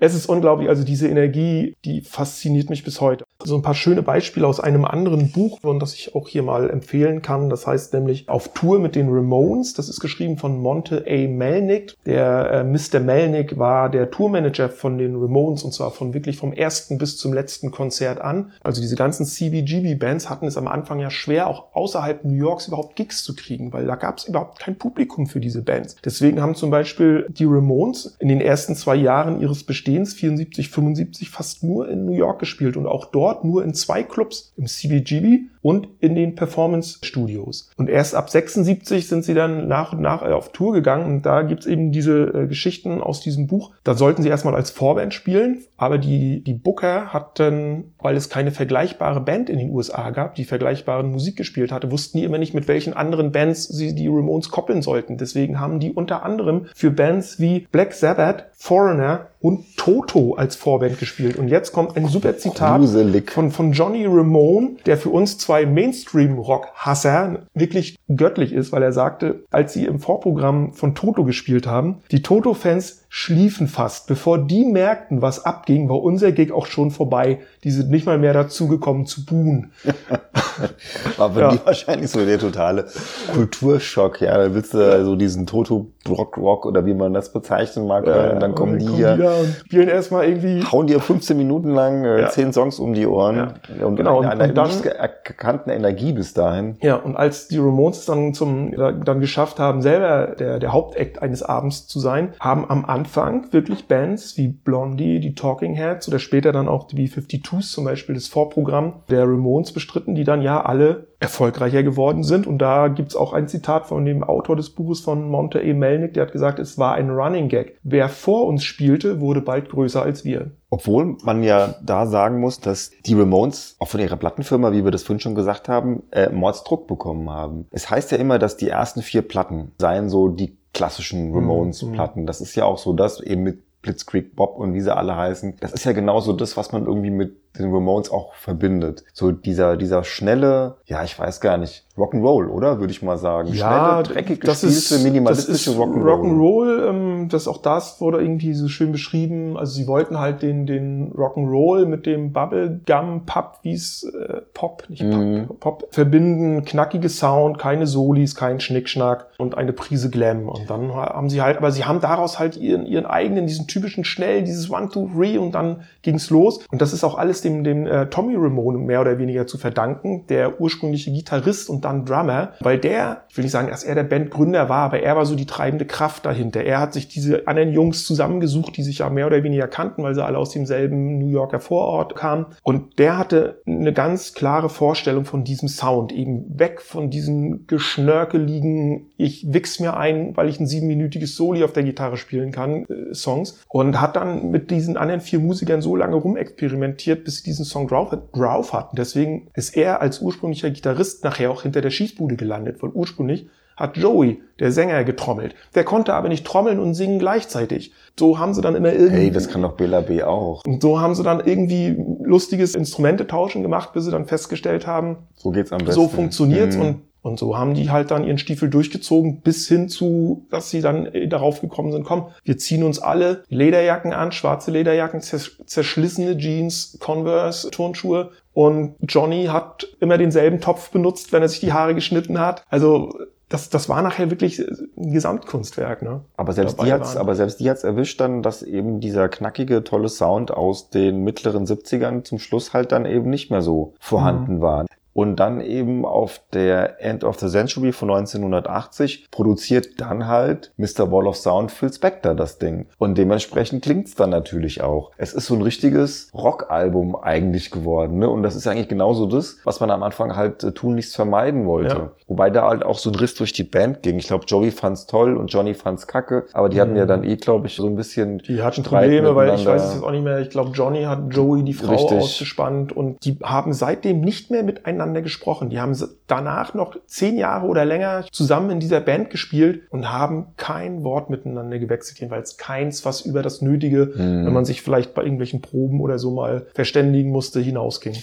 Es 0.01 0.15
ist 0.15 0.27
unglaublich, 0.27 0.69
also 0.69 0.85
diese 0.85 1.09
Energie, 1.09 1.77
die 1.85 2.03
fasziniert 2.03 2.71
mich 2.71 2.85
bis 2.85 3.01
heute. 3.01 3.25
So 3.43 3.57
ein 3.57 3.63
paar 3.63 3.75
schöne 3.75 4.03
Beispiele 4.03 4.47
aus 4.47 4.61
einem 4.61 4.85
anderen 4.85 5.33
Buch, 5.33 5.59
und 5.63 5.81
das 5.81 5.95
ich 5.95 6.15
auch 6.15 6.29
hier 6.29 6.43
mal 6.43 6.71
empfehlen 6.71 7.23
kann. 7.23 7.51
Das 7.51 7.67
heißt 7.67 7.95
nämlich 7.95 8.29
Auf 8.29 8.53
Tour 8.53 8.79
mit 8.79 8.95
den 8.95 9.09
Ramones. 9.09 9.75
Das 9.75 9.89
ist 9.89 10.01
geschrieben 10.01 10.39
von 10.39 10.59
Monte 10.59 11.05
A. 11.09 11.29
Melnick. 11.29 11.97
Der 12.07 12.51
äh, 12.51 12.65
Mr. 12.65 13.01
Melnick 13.01 13.59
war 13.59 13.91
der 13.91 14.11
Tourmanager 14.11 14.69
von 14.69 14.99
den 14.99 15.17
Ramones 15.17 15.63
und 15.63 15.73
zwar 15.73 15.91
von 15.91 16.15
wirklich 16.15 16.37
vom 16.37 16.53
ersten 16.53 16.99
bis 16.99 17.17
zum 17.17 17.33
letzten 17.33 17.71
Konzert 17.71 18.21
an. 18.21 18.53
Also 18.63 18.81
diese 18.81 18.97
ganzen 18.97 19.27
CBGB-Bands 19.27 20.31
hatten 20.31 20.47
es 20.47 20.57
am 20.57 20.69
Anfang 20.69 21.01
ja 21.01 21.11
schwer, 21.11 21.49
auch 21.49 21.75
außerhalb 21.75 22.25
New 22.25 22.35
Yorks 22.35 22.69
überhaupt 22.69 22.97
Gigs 22.97 23.23
zu 23.23 23.35
kriegen, 23.35 23.73
weil 23.73 23.87
da 23.87 23.97
gab 23.97 24.19
es 24.19 24.25
überhaupt 24.29 24.59
kein 24.59 24.77
Publikum 24.77 25.27
für 25.27 25.41
diese 25.41 25.63
Bands. 25.63 25.97
Deswegen 26.05 26.41
haben 26.41 26.55
zum 26.55 26.71
Beispiel 26.71 27.27
die 27.31 27.45
Ramones 27.45 28.17
in 28.19 28.29
den 28.29 28.41
ersten 28.41 28.77
zwei 28.77 28.97
Jahren 28.97 29.41
ihres 29.41 29.65
Bestehens, 29.65 29.88
74, 30.14 30.68
75, 30.68 31.31
fast 31.31 31.62
nur 31.64 31.88
in 31.88 32.05
New 32.05 32.12
York 32.12 32.38
gespielt 32.38 32.77
und 32.77 32.87
auch 32.87 33.07
dort 33.07 33.44
nur 33.44 33.64
in 33.64 33.74
zwei 33.74 34.03
Clubs, 34.03 34.53
im 34.57 34.66
CBGB 34.66 35.46
und 35.62 35.88
in 36.01 36.14
den 36.14 36.35
Performance 36.35 36.99
Studios. 37.03 37.71
Und 37.77 37.88
erst 37.88 38.14
ab 38.14 38.31
76 38.31 39.09
sind 39.09 39.25
sie 39.25 39.35
dann 39.35 39.68
nach 39.68 39.92
und 39.92 40.01
nach 40.01 40.23
auf 40.23 40.53
Tour 40.53 40.73
gegangen 40.73 41.07
und 41.07 41.27
da 41.27 41.42
gibt's 41.42 41.66
eben 41.66 41.92
diese 41.92 42.27
äh, 42.35 42.47
Geschichten 42.47 43.01
aus 43.01 43.21
diesem 43.21 43.47
Buch. 43.47 43.73
Da 43.85 43.94
sollten 43.94 44.23
sie 44.23 44.29
erstmal 44.29 44.55
als 44.55 44.71
Vorband 44.71 45.14
spielen, 45.14 45.62
aber 45.77 45.99
die, 45.99 46.42
die 46.42 46.55
Booker 46.55 47.12
hatten, 47.12 47.94
weil 48.01 48.16
es 48.16 48.29
keine 48.29 48.51
vergleichbare 48.51 49.21
Band 49.21 49.51
in 49.51 49.59
den 49.59 49.71
USA 49.71 50.11
gab, 50.11 50.35
die 50.35 50.44
vergleichbaren 50.44 51.11
Musik 51.11 51.37
gespielt 51.37 51.73
hatte, 51.73 51.90
wussten 51.90 52.18
die 52.18 52.25
immer 52.25 52.38
nicht, 52.38 52.55
mit 52.55 52.68
welchen 52.68 52.94
anderen 52.94 53.33
Bands 53.33 53.68
sie 53.68 53.94
die 53.94 54.09
Ramones 54.09 54.51
koppeln 54.51 54.83
sollten. 54.83 55.18
Deswegen 55.18 55.61
haben 55.61 55.81
die 55.81 55.92
unter 55.92 56.23
anderem 56.23 56.66
für 56.75 56.90
Bands 56.90 57.40
wie 57.40 57.66
Black 57.71 57.92
Sabbath, 57.92 58.47
Foreigner 58.55 59.29
und 59.40 59.77
Toto 59.77 60.35
als 60.35 60.57
Vorband 60.57 60.99
gespielt. 60.99 61.37
Und 61.37 61.49
jetzt 61.49 61.73
kommt 61.73 61.97
ein 61.97 62.09
super 62.09 62.37
Zitat 62.37 62.81
Gruselig. 62.81 63.31
von, 63.31 63.51
von 63.51 63.73
Johnny 63.73 64.05
Ramone, 64.05 64.77
der 64.87 64.97
für 64.97 65.11
uns 65.11 65.38
zwei 65.38 65.58
zwei 65.59 65.66
Mainstream-Rock-Hasser 65.66 67.47
wirklich 67.53 67.97
göttlich 68.09 68.53
ist, 68.53 68.71
weil 68.71 68.83
er 68.83 68.92
sagte, 68.92 69.44
als 69.51 69.73
sie 69.73 69.87
im 69.87 69.99
Vorprogramm 69.99 70.73
von 70.73 70.94
Toto 70.94 71.25
gespielt 71.25 71.66
haben, 71.66 72.01
die 72.12 72.23
Toto-Fans 72.23 73.07
schliefen 73.11 73.66
fast. 73.68 74.07
Bevor 74.07 74.38
die 74.38 74.64
merkten, 74.64 75.23
was 75.23 75.44
abging, 75.44 75.88
war 75.88 76.03
unser 76.03 76.33
Gig 76.33 76.53
auch 76.53 76.66
schon 76.66 76.90
vorbei. 76.90 77.40
Die 77.64 77.71
sind 77.71 77.90
nicht 77.90 78.07
mal 78.07 78.18
mehr 78.18 78.33
dazugekommen 78.35 79.07
zu 79.07 79.25
buhen. 79.25 79.73
war 81.16 81.33
für 81.33 81.40
Ja. 81.40 81.51
die 81.53 81.61
wahrscheinlich 81.64 82.11
so 82.11 82.25
der 82.25 82.38
totale 82.38 82.87
Kulturschock. 83.35 84.21
Ja, 84.21 84.37
da 84.37 84.55
willst 84.55 84.75
du 84.75 84.79
also 84.90 85.16
diesen 85.16 85.47
Toto 85.47 85.87
Rock 86.09 86.37
Rock 86.38 86.64
oder 86.66 86.87
wie 86.87 86.94
man 86.94 87.12
das 87.12 87.33
bezeichnen 87.33 87.87
mag, 87.87 88.07
hören. 88.07 88.33
und 88.35 88.40
dann 88.40 88.55
kommen 88.55 88.79
die 88.79 88.88
hier, 88.88 89.16
da 89.16 89.35
und 89.35 89.47
spielen 89.66 89.88
erstmal 89.88 90.25
irgendwie 90.27 90.62
hauen 90.64 90.87
dir 90.87 91.01
15 91.01 91.37
Minuten 91.37 91.71
lang 91.71 92.05
äh, 92.05 92.23
Ja. 92.23 92.29
10 92.31 92.53
Songs 92.53 92.79
um 92.79 92.94
die 92.94 93.07
Ohren. 93.07 93.37
Ja. 93.79 93.87
Und 93.87 93.97
Genau, 93.97 94.21
eine, 94.21 94.33
und- 94.35 94.40
eine 94.42 94.53
dann- 94.55 94.68
nicht 94.68 94.83
gekannten 95.25 95.71
Energie 95.71 96.12
bis 96.12 96.33
dahin. 96.35 96.77
Ja, 96.81 96.97
und 96.97 97.16
als 97.16 97.49
die 97.49 97.59
Ramones 97.59 98.07
dann 98.07 98.33
zum 98.35 98.73
dann 99.05 99.21
geschafft 99.21 99.59
haben, 99.59 99.83
selber 99.83 100.35
der, 100.38 100.59
der 100.59 100.73
Hauptakt 100.73 101.21
eines 101.23 101.42
Abends 101.42 101.87
zu 101.87 102.01
sein, 102.01 102.33
haben 102.40 102.68
am 102.68 102.85
Anfang 102.99 103.53
wirklich 103.53 103.87
Bands 103.87 104.37
wie 104.37 104.49
Blondie, 104.49 105.21
die 105.21 105.37
Talking 105.37 105.75
Heads 105.75 106.09
oder 106.09 106.19
später 106.19 106.51
dann 106.51 106.67
auch 106.67 106.89
die 106.89 106.97
B-52s 106.97 107.71
zum 107.71 107.85
Beispiel 107.85 108.17
das 108.17 108.27
Vorprogramm 108.27 109.05
der 109.09 109.23
Ramones 109.23 109.71
bestritten, 109.71 110.17
die 110.17 110.25
dann 110.25 110.43
ja 110.43 110.65
alle 110.65 111.07
erfolgreicher 111.21 111.85
geworden 111.85 112.25
sind. 112.25 112.49
Und 112.49 112.59
da 112.59 112.89
gibt's 112.89 113.15
auch 113.15 113.33
ein 113.33 113.47
Zitat 113.47 113.87
von 113.87 114.05
dem 114.05 114.25
Autor 114.25 114.57
des 114.57 114.71
Buches 114.71 114.99
von 114.99 115.29
Monte 115.29 115.61
E. 115.61 115.75
Melnick, 115.75 116.15
der 116.15 116.25
hat 116.25 116.33
gesagt, 116.33 116.59
es 116.59 116.77
war 116.77 116.95
ein 116.95 117.11
Running 117.11 117.49
Gag. 117.49 117.79
Wer 117.85 118.09
vor 118.09 118.47
uns 118.47 118.65
spielte, 118.65 119.21
wurde 119.21 119.43
bald 119.43 119.69
größer 119.69 120.03
als 120.03 120.25
wir. 120.25 120.51
Obwohl 120.71 121.17
man 121.23 121.45
ja 121.45 121.77
da 121.83 122.07
sagen 122.07 122.41
muss, 122.41 122.61
dass 122.61 122.91
die 123.07 123.15
Ramones 123.15 123.77
auch 123.79 123.89
von 123.89 124.01
ihrer 124.01 124.17
Plattenfirma, 124.17 124.73
wie 124.73 124.83
wir 124.85 124.91
das 124.91 125.05
vorhin 125.05 125.21
schon 125.21 125.37
gesagt 125.37 125.69
haben, 125.69 126.03
äh, 126.11 126.31
Mordsdruck 126.31 126.89
bekommen 126.89 127.31
haben. 127.31 127.67
Es 127.71 127.89
heißt 127.89 128.11
ja 128.11 128.19
immer, 128.19 128.41
dass 128.41 128.57
die 128.57 128.69
ersten 128.69 129.03
vier 129.03 129.23
Platten 129.23 129.73
seien 129.79 130.09
so 130.09 130.29
die 130.29 130.59
klassischen 130.79 131.35
Ramones-Platten. 131.35 132.25
Das 132.25 132.41
ist 132.41 132.55
ja 132.55 132.64
auch 132.64 132.79
so 132.79 132.93
das, 132.93 133.21
eben 133.21 133.43
mit 133.43 133.83
Blitzkrieg 133.83 134.37
Bob 134.37 134.59
und 134.59 134.75
wie 134.75 134.81
sie 134.81 134.95
alle 134.95 135.17
heißen. 135.17 135.57
Das 135.59 135.73
ist 135.73 135.85
ja 135.85 135.93
genauso 135.93 136.33
das, 136.33 136.57
was 136.57 136.71
man 136.71 136.87
irgendwie 136.87 137.11
mit 137.11 137.48
den 137.59 137.73
Ramones 137.73 138.11
auch 138.11 138.35
verbindet. 138.35 139.05
So 139.12 139.33
dieser, 139.33 139.77
dieser 139.77 140.05
schnelle, 140.05 140.77
ja, 140.87 141.03
ich 141.05 141.18
weiß 141.18 141.40
gar 141.40 141.57
nicht, 141.59 141.85
Rock'n'Roll, 141.97 142.49
oder? 142.49 142.79
Würde 142.79 142.92
ich 142.92 143.03
mal 143.03 143.18
sagen. 143.18 143.53
schnelle, 143.53 144.03
dreckig 144.05 144.40
das 144.40 144.61
gespielte, 144.61 144.94
ist, 144.94 145.03
minimalistische 145.03 145.71
Rock'n'Roll. 145.73 146.05
Rock'n'Roll, 146.05 146.88
ähm, 146.88 147.29
das 147.29 147.49
auch 147.49 147.59
das 147.59 148.01
wurde 148.01 148.21
irgendwie 148.23 148.55
so 148.55 148.68
schön 148.68 148.92
beschrieben. 148.92 149.57
Also 149.57 149.73
sie 149.75 149.87
wollten 149.88 150.18
halt 150.21 150.42
den, 150.42 150.66
den 150.66 151.12
Rock'n'Roll 151.12 151.87
mit 151.87 152.07
dem 152.07 152.33
Bubblegum 152.33 153.27
Pop, 153.27 153.59
wie 153.62 153.73
es 153.73 154.05
äh, 154.05 154.42
Pop, 154.55 154.85
nicht 154.88 155.03
Pop, 155.03 155.18
Mhm. 155.18 155.49
Pop 155.59 155.88
verbinden, 155.90 156.64
knackige 156.64 157.09
Sound, 157.09 157.59
keine 157.59 157.87
Solis, 157.87 158.35
kein 158.37 158.61
Schnickschnack 158.61 159.27
und 159.38 159.57
eine 159.57 159.73
Prise 159.73 160.11
Glam. 160.11 160.49
Und 160.49 160.71
dann 160.71 160.94
haben 160.94 161.29
sie 161.29 161.42
halt, 161.42 161.57
aber 161.57 161.73
sie 161.73 161.85
haben 161.85 162.01
daraus 162.01 162.38
halt 162.38 162.57
ihren, 162.57 162.87
ihren 162.87 163.07
eigenen, 163.07 163.47
diesen 163.47 163.66
typischen 163.66 164.05
schnell, 164.05 164.42
dieses 164.44 164.71
One, 164.71 164.88
Two, 164.90 165.09
Three 165.12 165.37
und 165.38 165.53
dann 165.53 165.83
ging's 166.03 166.31
los. 166.31 166.61
Und 166.71 166.81
das 166.81 166.92
ist 166.92 167.03
auch 167.03 167.18
alles 167.18 167.40
dem, 167.49 167.65
dem 167.65 167.87
äh, 167.87 168.07
Tommy 168.07 168.35
Ramone 168.37 168.79
mehr 168.79 169.01
oder 169.01 169.19
weniger 169.19 169.47
zu 169.47 169.59
verdanken, 169.59 170.27
der 170.29 170.61
ursprüngliche 170.61 171.11
Gitarrist 171.13 171.71
und 171.71 171.85
dann 171.85 172.05
Drummer, 172.05 172.53
weil 172.61 172.79
der, 172.79 173.25
ich 173.29 173.37
will 173.37 173.45
nicht 173.45 173.53
sagen, 173.53 173.69
dass 173.69 173.85
er 173.85 173.95
der 173.95 174.05
Bandgründer 174.05 174.69
war, 174.69 174.85
aber 174.85 175.01
er 175.01 175.17
war 175.17 175.27
so 175.27 175.35
die 175.35 175.47
treibende 175.47 175.85
Kraft 175.85 176.27
dahinter. 176.27 176.63
Er 176.63 176.81
hat 176.81 176.93
sich 176.93 177.09
diese 177.09 177.47
anderen 177.47 177.73
Jungs 177.73 178.05
zusammengesucht, 178.05 178.77
die 178.77 178.83
sich 178.83 178.99
ja 178.99 179.11
mehr 179.11 179.27
oder 179.27 179.43
weniger 179.43 179.69
kannten, 179.69 180.03
weil 180.03 180.15
sie 180.15 180.25
alle 180.25 180.39
aus 180.39 180.51
demselben 180.51 181.19
New 181.19 181.29
Yorker 181.29 181.61
Vorort 181.61 182.15
kamen. 182.17 182.47
Und 182.63 182.99
der 182.99 183.19
hatte 183.19 183.63
eine 183.67 183.93
ganz 183.93 184.35
klare 184.35 184.69
Vorstellung 184.69 185.25
von 185.25 185.45
diesem 185.45 185.69
Sound, 185.69 186.13
eben 186.13 186.59
weg 186.59 186.81
von 186.81 187.11
diesen 187.11 187.67
geschnörkeligen, 187.67 189.11
ich 189.17 189.47
wichs 189.53 189.81
mir 189.81 189.97
ein, 189.97 190.37
weil 190.37 190.49
ich 190.49 190.61
ein 190.61 190.67
siebenminütiges 190.67 191.37
Soli 191.37 191.65
auf 191.65 191.73
der 191.73 191.83
Gitarre 191.83 192.17
spielen 192.17 192.53
kann, 192.53 192.85
äh, 192.85 193.15
Songs. 193.15 193.61
Und 193.69 194.01
hat 194.01 194.17
dann 194.17 194.51
mit 194.51 194.71
diesen 194.71 194.97
anderen 194.97 195.21
vier 195.21 195.39
Musikern 195.39 195.81
so 195.81 195.97
lange 195.97 196.17
rumexperimentiert, 196.17 197.25
bis 197.25 197.38
sie 197.38 197.44
diesen 197.44 197.64
Song 197.64 197.88
drauf, 197.88 198.16
drauf 198.33 198.72
hatten. 198.72 198.96
Deswegen 198.96 199.48
ist 199.55 199.77
er 199.77 200.01
als 200.01 200.20
ursprünglicher 200.20 200.70
Gitarrist 200.70 201.24
nachher 201.24 201.51
auch 201.51 201.62
hinter 201.62 201.81
der 201.81 201.90
Schießbude 201.90 202.37
gelandet, 202.37 202.83
weil 202.83 202.90
ursprünglich 202.90 203.48
hat 203.77 203.96
Joey, 203.96 204.42
der 204.59 204.72
Sänger, 204.72 205.05
getrommelt. 205.05 205.55
Der 205.77 205.85
konnte 205.85 206.12
aber 206.14 206.29
nicht 206.29 206.44
trommeln 206.44 206.81
und 206.81 206.94
singen 206.94 207.20
gleichzeitig. 207.20 207.92
So 208.18 208.38
haben 208.40 208.53
sie 208.53 208.61
dann 208.61 208.74
immer 208.74 208.92
irgendwie... 208.92 209.22
Hey, 209.22 209.31
das 209.31 209.48
kann 209.48 209.62
doch 209.62 209.74
Bela 209.77 210.01
B. 210.01 210.22
auch. 210.24 210.64
und 210.66 210.83
so 210.83 211.01
haben 211.01 211.14
sie 211.14 211.22
dann 211.22 211.40
irgendwie 211.46 211.96
lustiges 212.20 212.74
Instrumente-Tauschen 212.74 213.62
gemacht, 213.62 213.92
bis 213.92 214.05
sie 214.05 214.11
dann 214.11 214.27
festgestellt 214.27 214.88
haben, 214.88 215.18
So 215.37 215.51
geht's 215.53 215.70
am 215.70 215.79
besten. 215.79 215.92
so 215.92 216.09
funktioniert's 216.09 216.77
Mhm. 216.77 216.83
und 216.83 217.03
und 217.29 217.38
so 217.38 217.57
haben 217.57 217.75
die 217.75 217.91
halt 217.91 218.11
dann 218.11 218.25
ihren 218.25 218.38
Stiefel 218.38 218.69
durchgezogen, 218.71 219.41
bis 219.43 219.69
hin 219.69 219.88
zu, 219.88 220.47
dass 220.51 220.71
sie 220.71 220.81
dann 220.81 221.07
äh, 221.07 221.29
darauf 221.29 221.61
gekommen 221.61 221.93
sind, 221.93 222.05
komm, 222.05 222.27
wir 222.45 222.59
ziehen 222.59 222.83
uns 222.83 222.99
alle 222.99 223.45
Lederjacken 223.49 224.12
an, 224.12 224.33
schwarze 224.33 224.71
Lederjacken, 224.73 225.21
zers 225.21 225.53
zerschlissene 225.67 226.37
Jeans, 226.37 226.97
Converse, 227.01 227.71
Turnschuhe. 227.71 228.31
Und 228.55 228.97
Johnny 229.03 229.45
hat 229.47 229.87
immer 230.01 230.19
denselben 230.19 230.61
Topf 230.61 230.91
benutzt, 230.91 231.33
wenn 231.33 231.43
er 231.43 231.49
sich 231.49 231.61
die 231.61 231.73
Haare 231.73 231.95
geschnitten 231.95 232.41
hat. 232.41 232.64
Also 232.69 233.14
das, 233.49 233.71
das 233.71 233.88
war 233.88 234.03
nachher 234.03 234.31
wirklich 234.31 234.59
ein 234.59 235.12
Gesamtkunstwerk. 235.12 236.03
Ne? 236.03 236.21
Aber 236.37 236.53
selbst, 236.53 236.83
die 236.83 236.93
hat's, 236.93 237.14
waren. 237.14 237.23
aber 237.23 237.35
selbst 237.35 237.61
die 237.61 237.71
hat's 237.71 237.85
erwischt 237.85 238.21
dann, 238.21 238.43
dass 238.43 238.62
eben 238.62 239.01
dieser 239.01 239.29
knackige, 239.29 239.85
tolle 239.85 240.09
Sound 240.09 240.51
aus 240.51 240.91
den 240.91 241.25
mittleren 241.25 241.64
70ern 241.67 242.25
zum 242.25 242.38
Schluss 242.38 242.75
halt 242.75 242.93
dann 242.93 243.07
eben 243.07 243.31
nicht 243.31 243.51
mehr 243.51 243.62
so 243.62 243.95
vorhanden 244.01 244.57
Mhm. 244.57 244.61
war. 244.61 244.87
Und 245.19 245.41
dann 245.41 245.61
eben 245.61 246.05
auf 246.05 246.41
der 246.53 247.03
End 247.05 247.25
of 247.25 247.41
the 247.41 247.49
Century 247.49 247.91
von 247.91 248.09
1980 248.09 249.29
produziert 249.33 250.01
dann 250.01 250.29
halt 250.29 250.73
Mr. 250.77 251.11
Wall 251.11 251.27
of 251.27 251.37
Sound 251.37 251.73
Phil 251.73 251.93
Spector 251.93 252.37
das 252.37 252.59
Ding. 252.59 252.87
Und 252.99 253.19
dementsprechend 253.19 253.83
klingt's 253.83 254.15
dann 254.15 254.31
natürlich 254.31 254.81
auch. 254.81 255.11
Es 255.17 255.35
ist 255.35 255.47
so 255.47 255.55
ein 255.55 255.63
richtiges 255.63 256.31
Rockalbum 256.33 257.17
eigentlich 257.17 257.73
geworden. 257.73 258.21
Ne? 258.21 258.29
Und 258.29 258.45
das 258.45 258.55
ist 258.55 258.69
eigentlich 258.69 258.89
genauso 258.89 259.27
das, 259.27 259.59
was 259.65 259.81
man 259.81 259.91
am 259.91 260.05
Anfang 260.05 260.37
halt 260.37 260.63
äh, 260.63 260.71
tunlichst 260.71 261.17
vermeiden 261.17 261.67
wollte. 261.67 261.97
Ja. 261.97 262.11
Wobei 262.29 262.51
da 262.51 262.69
halt 262.69 262.85
auch 262.85 262.99
so 262.99 263.11
ein 263.11 263.17
Riss 263.17 263.35
durch 263.35 263.53
die 263.53 263.65
Band 263.65 264.03
ging. 264.03 264.19
Ich 264.19 264.29
glaube, 264.29 264.45
Joey 264.47 264.71
fand's 264.71 265.07
toll 265.07 265.37
und 265.37 265.53
Johnny 265.53 265.75
fand's 265.75 266.07
kacke. 266.07 266.47
Aber 266.53 266.69
die 266.69 266.81
hatten 266.81 266.95
ja 266.95 267.07
dann 267.07 267.25
eh, 267.25 267.35
glaube 267.37 267.67
ich, 267.67 267.75
so 267.75 267.87
ein 267.87 267.97
bisschen 267.97 268.29
Mhm. 268.29 268.43
Die 268.43 268.63
hatten 268.63 268.85
Streit 268.85 269.05
Probleme, 269.05 269.35
weil 269.35 269.55
ich 269.55 269.67
weiß 269.67 269.83
es 269.83 269.95
jetzt 269.95 270.05
auch 270.05 270.11
nicht 270.11 270.25
mehr. 270.25 270.41
Ich 270.41 270.51
glaube, 270.51 270.71
Johnny 270.73 271.03
hat 271.05 271.21
Joey 271.31 271.63
die 271.63 271.75
Frau 271.75 271.93
Richtig. 271.93 272.19
ausgespannt 272.19 272.93
und 272.93 273.25
die 273.25 273.39
haben 273.43 273.73
seitdem 273.73 274.21
nicht 274.21 274.51
mehr 274.51 274.63
miteinander 274.63 275.08
gesprochen. 275.23 275.71
Die 275.71 275.81
haben 275.81 275.97
danach 276.27 276.75
noch 276.75 276.97
zehn 277.07 277.37
Jahre 277.37 277.66
oder 277.66 277.85
länger 277.85 278.25
zusammen 278.33 278.71
in 278.71 278.81
dieser 278.81 279.01
Band 279.01 279.31
gespielt 279.31 279.83
und 279.90 280.11
haben 280.12 280.47
kein 280.57 281.05
Wort 281.05 281.31
miteinander 281.31 281.79
gewechselt, 281.79 282.18
jedenfalls 282.21 282.57
keins, 282.57 283.05
was 283.05 283.23
über 283.23 283.42
das 283.42 283.62
Nötige, 283.62 284.12
Mhm. 284.14 284.47
wenn 284.47 284.53
man 284.53 284.64
sich 284.64 284.83
vielleicht 284.83 285.14
bei 285.14 285.23
irgendwelchen 285.23 285.61
Proben 285.61 286.01
oder 286.01 286.18
so 286.18 286.31
mal 286.31 286.66
verständigen 286.75 287.31
musste, 287.31 287.61
hinausging. 287.61 288.16